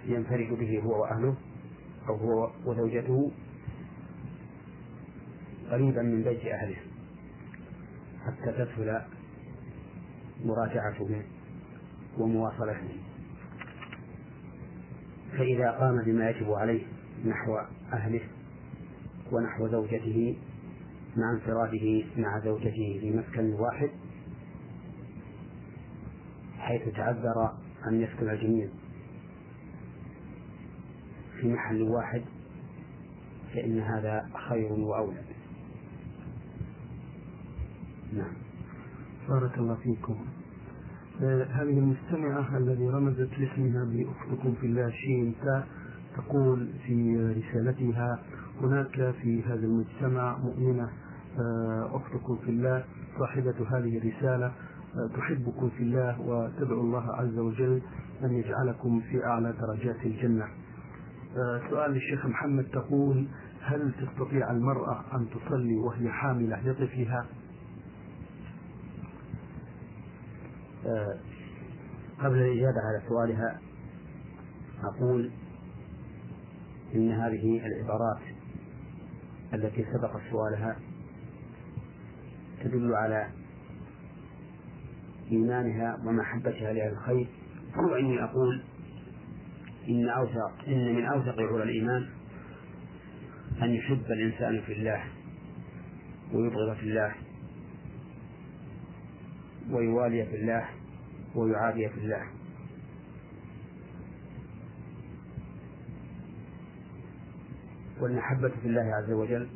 [0.07, 1.37] ينفرد به هو وأهله
[2.09, 3.31] أو هو وزوجته
[5.71, 6.77] قريبا من بيت أهله
[8.27, 9.03] حتى تسهل
[10.45, 11.23] مراجعتهم
[12.19, 12.99] ومواصلتهم
[15.39, 16.83] فإذا قام بما يجب عليه
[17.27, 17.59] نحو
[17.93, 18.21] أهله
[19.33, 20.37] ونحو زوجته
[21.17, 23.91] مع انفراده مع زوجته في مسكن واحد
[26.59, 27.53] حيث تعذر
[27.89, 28.69] أن يسكن الجميع
[31.41, 32.23] في محل واحد
[33.55, 35.23] فإن هذا خير وأولى.
[38.13, 38.33] نعم.
[39.29, 40.27] بارك الله فيكم.
[41.21, 45.35] هذه المستمعة الذي رمزت لاسمها بأختكم في الله شين
[46.17, 48.19] تقول في رسالتها
[48.61, 50.89] هناك في هذا المجتمع مؤمنة
[51.39, 52.85] آه، أختكم في الله
[53.19, 57.83] صاحبة هذه الرسالة آه، تحبكم في الله وتدعو الله عز وجل
[58.25, 60.45] أن يجعلكم في أعلى درجات الجنة
[61.37, 63.27] آه، سؤال للشيخ محمد تقول
[63.63, 67.27] هل تستطيع المرأة أن تصلي وهي حاملة لطفلها؟
[72.19, 73.61] قبل الإجابة على سؤالها
[74.85, 75.31] أقول
[76.95, 78.21] إن هذه العبارات
[79.55, 80.77] التي سبق سؤالها
[82.65, 83.29] تدل على
[85.33, 87.27] إيمانها ومحبتها لأهل الخير.
[87.93, 88.63] وإني أقول
[89.89, 92.07] إن أوثق إن من أوثق عرى الإيمان
[93.63, 95.05] أن يحب الإنسان في الله
[96.33, 97.15] ويبغض في الله
[99.71, 100.69] ويوالي في الله
[101.37, 102.27] ويعادي في الله.
[108.01, 109.49] والمحبة في الله عز وجل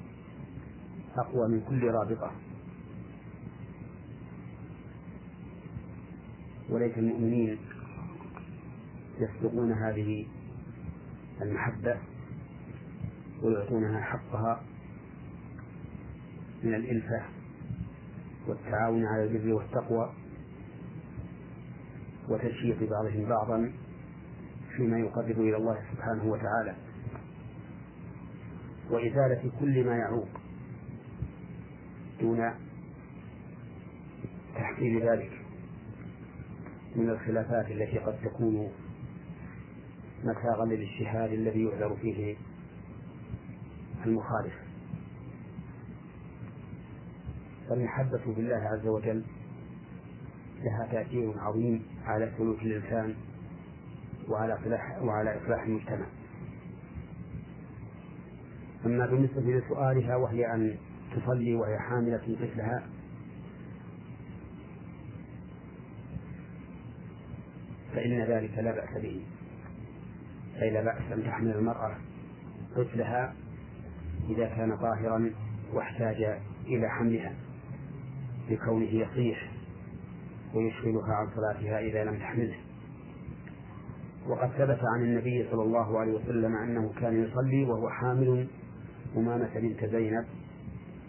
[1.16, 2.32] أقوى من كل رابطة.
[6.70, 7.58] وليس المؤمنين
[9.18, 10.26] يسبقون هذه
[11.42, 11.96] المحبة
[13.42, 14.62] ويعطونها حقها
[16.62, 17.22] من الإلفة
[18.46, 20.19] والتعاون على البر والتقوى.
[22.30, 23.72] وتشييع بعضهم بعضا
[24.76, 26.74] فيما يقرب إلى الله سبحانه وتعالى.
[28.90, 30.28] وإزالة كل ما يعوق
[32.20, 32.50] دون
[34.54, 35.32] تحصيل ذلك
[36.96, 38.72] من الخلافات التي قد تكون
[40.24, 42.36] مساغا للإجتهاد الذي يعذر فيه
[44.06, 44.54] المخالف.
[47.68, 49.24] فالمحبة بالله عز وجل
[50.64, 53.14] لها تأثير عظيم على سلوك الإنسان
[54.28, 56.06] وعلى إصلاح وعلى إصلاح المجتمع.
[58.86, 60.76] أما بالنسبة لسؤالها وهي أن
[61.16, 62.86] تصلي وهي حاملة طفلها
[67.94, 69.20] فإن ذلك لا بأس به.
[70.62, 71.96] أي لا بأس أن تحمل المرأة
[72.76, 73.34] طفلها
[74.28, 75.30] إذا كان طاهرا
[75.72, 77.34] واحتاج إلى حملها
[78.50, 79.49] لكونه يصيح
[80.54, 82.56] ويشغلها عن صلاتها إذا لم تحمله.
[84.28, 88.48] وقد ثبت عن النبي صلى الله عليه وسلم أنه كان يصلي وهو حامل
[89.16, 90.24] أمامة بنت زينب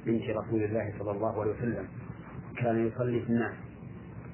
[0.05, 1.87] بنت رسول الله صلى الله عليه وسلم.
[2.57, 3.53] كان يصلي في الناس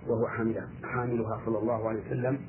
[0.07, 2.39] وهو حاملها حاملها صلى الله عليه وسلم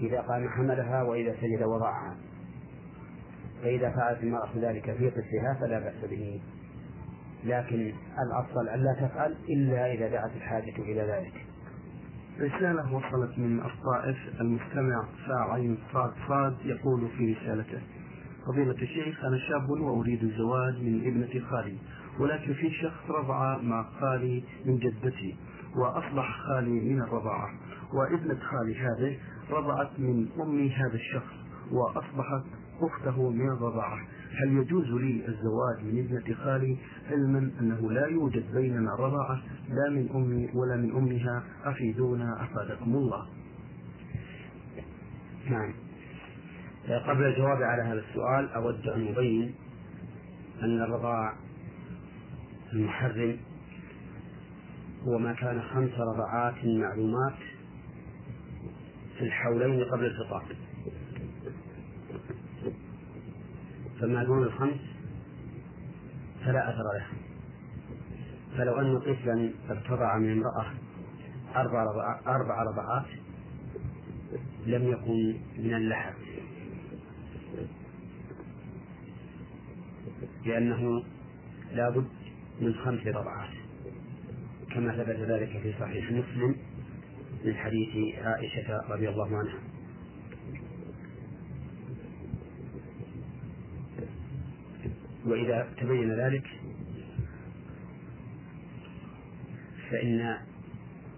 [0.00, 2.16] إذا قام حملها وإذا سجد وضعها.
[3.62, 6.42] فإذا فعلت المرأة ذلك في طفلها فلا بأس به.
[7.44, 7.92] لكن
[8.26, 11.51] الأفضل ألا تفعل إلا إذا دعت الحاجة إلى ذلك.
[12.40, 17.80] رسالة وصلت من الطائف المستمع ساعين صاد صاد يقول في رسالته
[18.46, 21.76] فضيلة الشيخ أنا شاب وأريد الزواج من ابنة خالي
[22.18, 25.36] ولكن في شخص رضع مع خالي من جدتي
[25.76, 27.50] وأصبح خالي من الرضاعة
[27.94, 29.18] وابنة خالي هذه
[29.50, 31.34] رضعت من أم هذا الشخص
[31.72, 32.42] وأصبحت
[32.80, 33.98] أخته من الرضاعة
[34.40, 36.76] هل يجوز لي الزواج من ابنة خالي
[37.10, 43.26] علما أنه لا يوجد بيننا رضاعة لا من أمي ولا من أمها؟ أفيدونا أفادكم الله.
[45.50, 45.74] نعم.
[46.88, 49.54] قبل الجواب على هذا السؤال أود أن أبين
[50.62, 51.34] أن الرضاع
[52.72, 53.36] المحرم
[55.02, 57.34] هو ما كان خمس رضعات معلومات
[59.18, 60.44] في الحولين قبل الفطار
[64.02, 64.80] فما دون الخمس
[66.44, 67.06] فلا أثر له.
[68.58, 70.66] فلو أن طفلا ارتضع من امرأة
[71.56, 71.82] أربع
[72.26, 73.06] أربع رضعات
[74.66, 76.12] لم يكن من اللحم.
[80.46, 81.04] لأنه
[81.72, 82.08] لا بد
[82.60, 83.50] من خمس رضعات.
[84.74, 86.56] كما ثبت ذلك في صحيح مسلم
[87.44, 89.71] من حديث عائشة رضي الله عنها.
[95.26, 96.46] وإذا تبين ذلك
[99.90, 100.36] فإن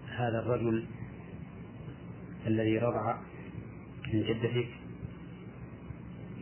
[0.07, 0.85] هذا الرجل
[2.47, 3.17] الذي رضع
[4.13, 4.67] من جدتك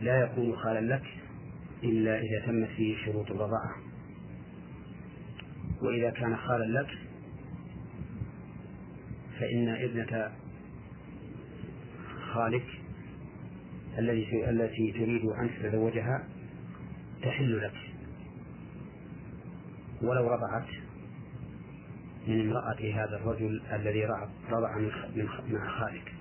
[0.00, 1.04] لا يكون خالا لك
[1.82, 3.76] إلا إذا تمت فيه شروط الرضاعة.
[5.82, 6.98] وإذا كان خالا لك
[9.40, 10.32] فإن ابنة
[12.32, 12.66] خالك
[13.98, 16.28] الذي التي تريد أن تتزوجها
[17.24, 17.94] تحل لك.
[20.02, 20.66] ولو رضعت
[22.26, 24.04] من امرأة هذا الرجل الذي
[24.50, 26.12] رضع من مع خالك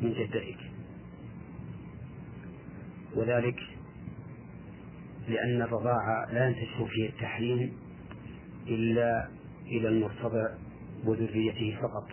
[0.00, 0.58] من جدتك
[3.16, 3.60] وذلك
[5.28, 7.72] لأن الرضاعة لا ينتشر فيه التحريم
[8.66, 9.28] إلا
[9.66, 10.48] إلى المرتضع
[11.04, 12.08] وذريته فقط.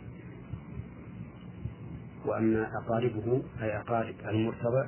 [2.25, 4.85] وأما أقاربه أي أقارب المرتضع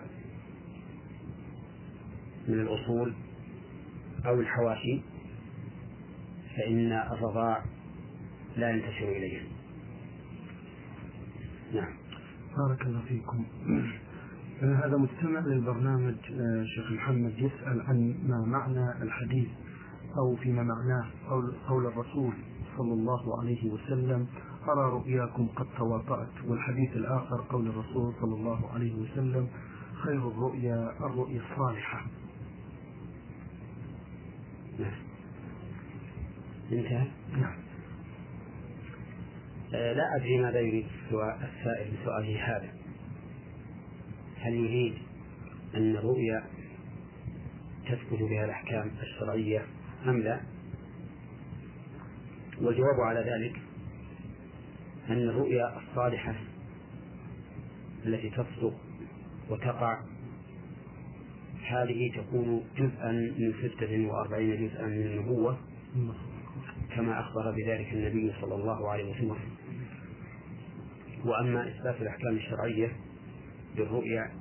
[2.47, 3.13] من الأصول
[4.25, 5.01] أو الحواشي
[6.57, 7.63] فإن الرضاع
[8.57, 9.47] لا ينتشر إليهم
[11.73, 11.93] نعم.
[12.57, 13.45] بارك الله فيكم.
[14.83, 19.47] هذا مستمع للبرنامج آه، شيخ محمد يسأل عن ما معنى الحديث
[20.17, 22.33] أو فيما معناه قول, قول الرسول
[22.77, 24.27] صلى الله عليه وسلم
[24.67, 26.29] أرى رؤياكم قد تواطأت.
[26.47, 29.47] والحديث الآخر قول الرسول صلى الله عليه وسلم
[30.03, 32.05] خير الرؤيا الرؤيا الصالحة
[34.79, 35.11] نعم
[36.73, 37.53] انتهى نعم.
[39.73, 42.73] آه، لا أدري ماذا يريد السائل بسؤاله هذا.
[44.37, 44.93] هل يريد
[45.75, 46.43] أن الرؤيا
[47.85, 49.65] تثبت بها الأحكام الشرعية
[50.07, 50.41] أم لا؟
[52.61, 53.61] والجواب على ذلك
[55.09, 56.35] أن الرؤيا الصالحة
[58.05, 58.73] التي تصدق
[59.49, 60.01] وتقع
[61.67, 65.57] هذه تكون جزءا من ستة وأربعين جزءا من النبوة
[66.95, 69.37] كما أخبر بذلك النبي صلى الله عليه وسلم.
[71.25, 72.91] وأما إثبات الأحكام الشرعية
[73.75, 74.31] بالرؤيا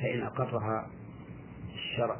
[0.00, 0.90] فإن أقرها
[1.74, 2.16] الشرع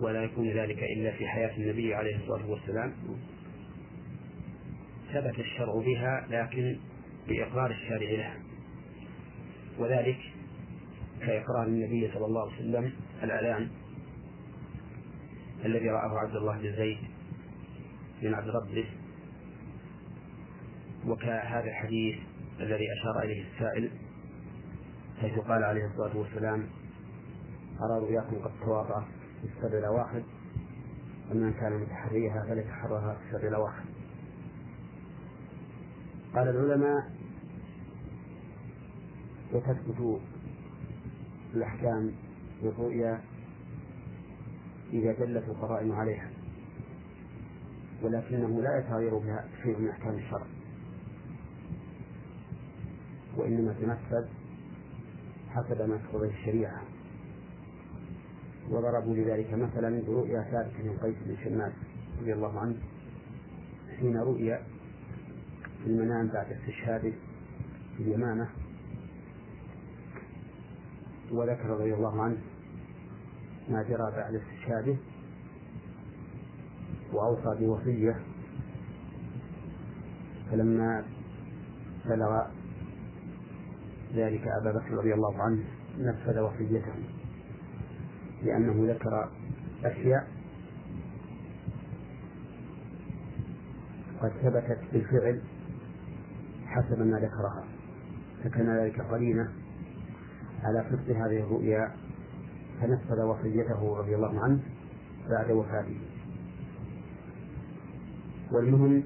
[0.00, 2.92] ولا يكون ذلك إلا في حياة النبي عليه الصلاة والسلام.
[5.12, 6.76] ثبت الشرع بها لكن
[7.28, 8.36] بإقرار الشارع لها.
[9.78, 10.18] وذلك
[11.20, 12.92] كإقرار النبي صلى الله عليه وسلم
[13.22, 13.68] الإعلان
[15.64, 16.98] الذي رآه عبد الله بن زيد
[18.22, 18.86] من عبد ربه.
[21.06, 22.16] وكهذا الحديث
[22.60, 23.90] الذي أشار إليه السائل
[25.20, 26.66] حيث قال عليه الصلاة والسلام
[27.80, 29.04] أرى رؤياكم قد تواطأ
[29.42, 30.22] في السبع واحد
[31.30, 33.84] ومن كان متحريها فليتحرها في السبع واحد
[36.34, 37.12] قال العلماء
[39.52, 40.20] وتثبت
[41.54, 42.12] الأحكام
[42.62, 43.20] بالرؤيا
[44.92, 46.35] إذا دلت القرائن عليها.
[48.02, 50.46] ولكنه لا يتغير بها شيء من أحكام الشرع.
[53.36, 54.26] وإنما تنفذ
[55.50, 56.82] حسب ما تقتضيه الشريعة.
[58.70, 61.72] وضربوا لذلك مثلا برؤيا ثابت بن قيس بن شماس
[62.20, 62.76] رضي الله عنه
[63.98, 64.62] حين رؤيا
[65.84, 67.12] في المنام بعد استشهاده
[67.96, 68.48] في اليمامة.
[71.30, 72.36] وذكر رضي الله عنه
[73.68, 74.96] ما جرى بعد استشهاده.
[77.16, 78.20] وأوصى بوصية.
[80.50, 81.04] فلما
[82.06, 82.42] بلغ
[84.14, 85.64] ذلك أبا بكر رضي الله عنه
[85.98, 86.94] نفذ وصيته
[88.42, 89.28] لأنه ذكر
[89.84, 90.28] أشياء
[94.22, 95.42] قد ثبتت بالفعل
[96.66, 97.64] حسب ما ذكرها.
[98.44, 99.52] فكان ذلك قرينة
[100.62, 101.92] على صدق هذه الرؤيا
[102.80, 104.60] فنفذ وصيته رضي الله عنه
[105.30, 106.15] بعد وفاته.
[108.52, 109.02] والمهم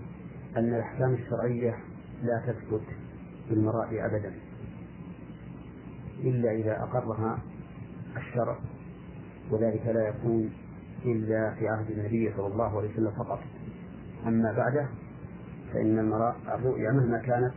[0.57, 1.77] أن الأحكام الشرعية
[2.23, 2.83] لا تثبت
[3.51, 4.33] بالمرائي أبدا
[6.21, 7.39] إلا إذا أقرها
[8.17, 8.59] الشرع
[9.51, 10.51] وذلك لا يكون
[11.05, 13.41] إلا في عهد النبي صلى الله عليه وسلم فقط.
[14.27, 14.89] أما بعده
[15.73, 17.53] فإن المرأة الرؤيا مهما كانت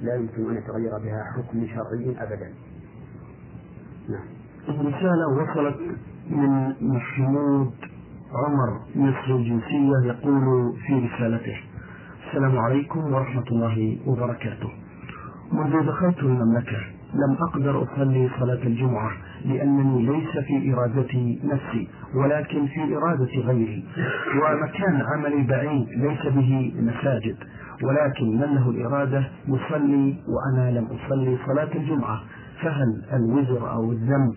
[0.00, 2.52] لا يمكن أن يتغير بها حكم شرعي أبدا.
[4.08, 4.26] نعم.
[4.68, 5.76] رسالة وصلت
[6.30, 7.87] من محمود
[8.32, 11.56] عمر مصر الجنسية يقول في رسالته
[12.26, 14.70] السلام عليكم ورحمة الله وبركاته.
[15.52, 16.78] منذ دخلت المملكة
[17.14, 19.10] لم أقدر أصلي صلاة الجمعة
[19.44, 23.84] لأنني ليس في إرادتي نفسي ولكن في إرادة غيري.
[24.42, 27.36] ومكان عملي بعيد ليس به مساجد
[27.82, 32.20] ولكن من له الإرادة يصلي وأنا لم أصلي صلاة الجمعة.
[32.62, 34.34] فهل الوزر أو الذنب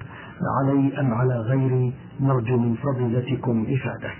[0.59, 4.11] علي أم على غيري نرجو من فضيلتكم إفادة.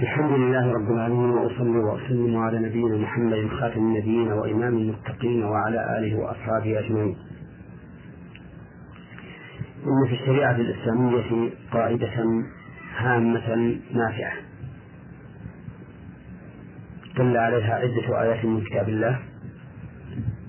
[0.00, 6.18] الحمد لله رب العالمين وأصلي وأسلم على نبينا محمد خاتم النبيين وإمام المتقين وعلى آله
[6.18, 7.16] وأصحابه أجمعين.
[9.86, 12.44] إن في الشريعة الإسلامية قاعدة
[12.96, 14.32] هامة نافعة.
[17.18, 19.18] دل عليها عدة آيات من كتاب الله.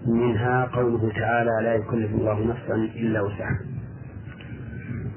[0.07, 3.70] منها قوله تعالى لا يكلف الله نفسا إلا وسعها.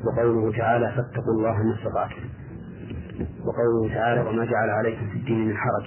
[0.06, 2.22] وقوله تعالى فاتقوا الله ما استطعتم.
[3.44, 5.86] وقوله تعالى وما جعل عليكم في الدين من حرج.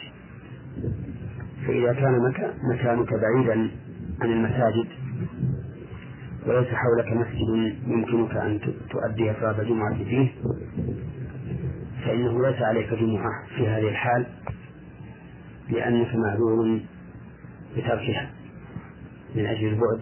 [1.67, 2.33] فإذا كان
[2.73, 3.71] مكانك بعيدا
[4.21, 4.87] عن المساجد
[6.47, 10.29] وليس حولك مسجد يمكنك أن تؤدي صلاة الجمعة فيه
[12.05, 14.25] فإنه ليس عليك جمعة في هذه الحال
[15.69, 16.79] لأنك معذور
[17.77, 18.29] بتركها
[19.35, 20.01] من أجل البعد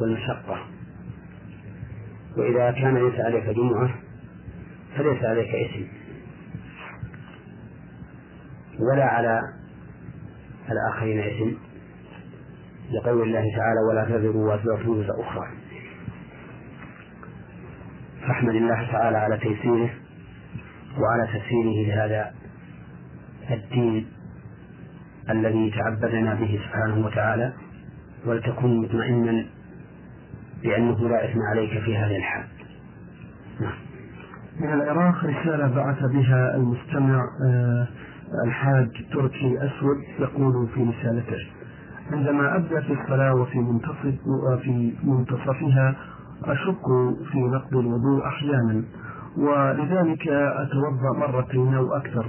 [0.00, 0.58] والمشقة.
[2.36, 3.94] وإذا كان ليس عليك جمعة
[4.96, 5.86] فليس عليك اسم
[8.80, 9.40] ولا على
[10.70, 11.56] الآخرين اسم
[12.92, 15.48] لقول الله تعالى ولا تزر وازرة وزر أخرى.
[18.28, 19.90] فاحمد الله تعالى على تيسيره
[20.98, 22.34] وعلى تسهيله لهذا
[23.50, 24.06] الدين
[25.30, 27.52] الذي تعبدنا به سبحانه وتعالى
[28.26, 29.46] ولتكن مطمئنا
[30.66, 32.44] بأنه لا إثم عليك في هذه الحال.
[33.60, 33.72] نعم.
[34.60, 37.86] من العراق رسالة بعث بها المستمع آه،
[38.44, 41.36] الحاج تركي أسود يقول في رسالته
[42.12, 45.96] عندما أبدأ في الصلاة وفي منتصف وفي منتصفها
[46.44, 46.86] أشك
[47.32, 48.84] في نقض الوضوء أحيانا
[49.36, 52.26] ولذلك أتوضأ مرتين أو أكثر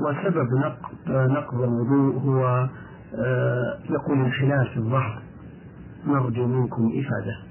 [0.00, 2.68] وسبب نقض نقض الوضوء هو
[3.14, 5.22] آه، يقول انحلال في الظهر
[6.06, 7.49] نرجو منكم إفادة.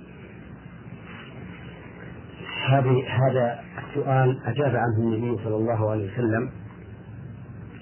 [2.67, 6.49] هذه هذا السؤال أجاب عنه النبي صلى الله عليه وسلم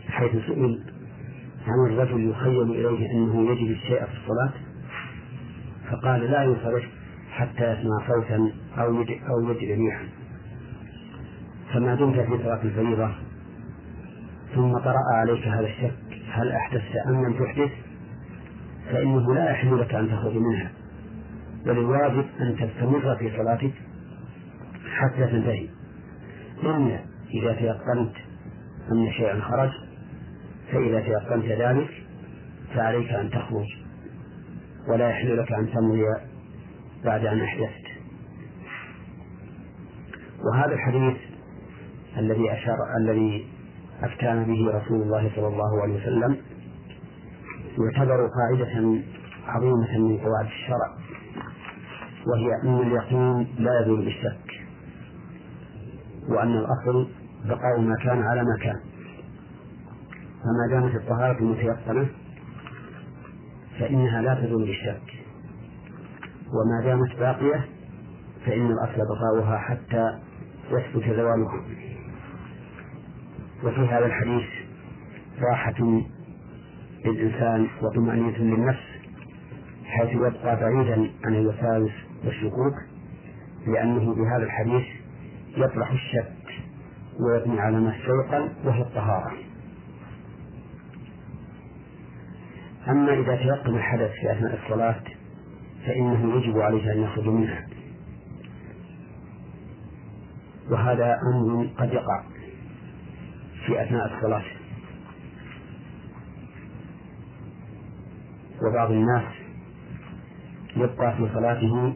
[0.09, 0.79] حيث سئل
[1.67, 4.51] عن الرجل يخيل إليه أنه يجد الشيء في الصلاة
[5.91, 6.83] فقال لا ينصرف
[7.31, 10.05] حتى يسمع صوتا أو يجد أو يجد ريحا
[11.73, 13.11] فما دمت في صلاة الفريضة؟
[14.55, 15.93] ثم طرأ عليك هذا الشك
[16.31, 17.71] هل أحدثت أم لم تحدث؟
[18.91, 20.71] فإنه لا يحل لك أن تخرج منها
[21.65, 23.73] بل الواجب أن تستمر في صلاتك
[25.01, 25.69] حتى تنتهي
[26.63, 26.99] إلا
[27.33, 28.15] إذا تيقنت
[28.91, 29.71] أن شيئا خرج
[30.71, 31.89] فإذا تيقنت ذلك
[32.75, 33.67] فعليك أن تخرج.
[34.89, 36.03] ولا يحل لك أن تمضي
[37.05, 37.87] بعد أن أحدثت.
[40.45, 41.17] وهذا الحديث
[42.17, 43.47] الذي أشار الذي
[44.03, 46.37] أفتان به رسول الله صلى الله عليه وسلم
[47.79, 49.01] يعتبر قاعدة
[49.47, 50.97] عظيمة من قواعد الشرع
[52.27, 54.46] وهي أن اليقين لا يزول بالشك.
[56.27, 57.09] وأن الأصل
[57.45, 58.79] بقاء ما كان على ما كان
[60.43, 62.07] فما دامت الطهارة متيقنة
[63.79, 65.01] فإنها لا تزول بالشك.
[66.47, 67.65] وما دامت باقية
[68.45, 70.19] فإن الأصل بقاؤها حتى
[70.71, 71.61] يثبت زوالها.
[73.63, 74.43] وفي هذا الحديث
[75.41, 76.03] راحة
[77.05, 78.83] للإنسان وطمأنينة للنفس
[79.85, 81.91] حيث يبقى بعيدا عن الوساوس
[82.25, 82.73] والشكوك
[83.67, 84.83] لأنه بهذا الحديث
[85.57, 86.33] يطرح الشك
[87.19, 89.31] ويبني على ما استيقن وهي الطهارة.
[92.87, 95.03] أما إذا تيقن الحدث في أثناء الصلاة
[95.85, 97.67] فإنه يجب عليه أن يخرج منها.
[100.71, 102.23] وهذا أمر قد يقع
[103.65, 104.43] في أثناء الصلاة.
[108.61, 109.23] وبعض الناس
[110.75, 111.93] يبقى في صلاته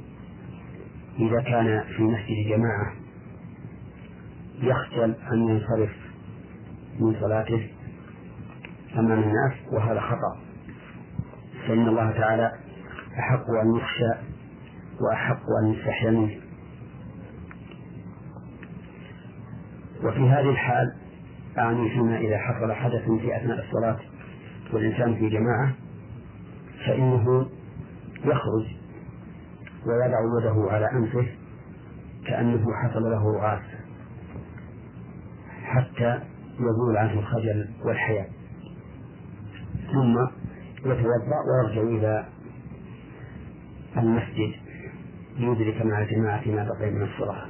[1.19, 3.00] إذا كان في مسجد جماعة
[4.61, 5.89] يخجل أن ينصرف
[6.99, 7.69] من صلاته
[8.97, 10.37] أمام الناس وهذا خطأ.
[11.67, 12.51] فإن الله تعالى
[13.19, 14.11] أحق أن يخشى
[15.01, 16.41] وأحق أن يستحيا منه.
[20.03, 20.95] وفي هذه الحال
[21.57, 23.99] أعني فيما إذا حصل حدث في أثناء الصلاة
[24.73, 25.71] والإنسان في جماعة
[26.85, 27.49] فإنه
[28.25, 28.65] يخرج
[29.85, 31.27] ويضع يده على أنفه
[32.27, 33.61] كأنه حصل له رغاث
[35.75, 36.19] حتى
[36.59, 38.29] يزول عنه الخجل والحياء.
[39.91, 40.15] ثم
[40.85, 42.25] يتوضأ ويرجع إلى
[43.97, 44.51] المسجد
[45.37, 47.45] ليدرك مع الجماعة ما بقي من الصلاة.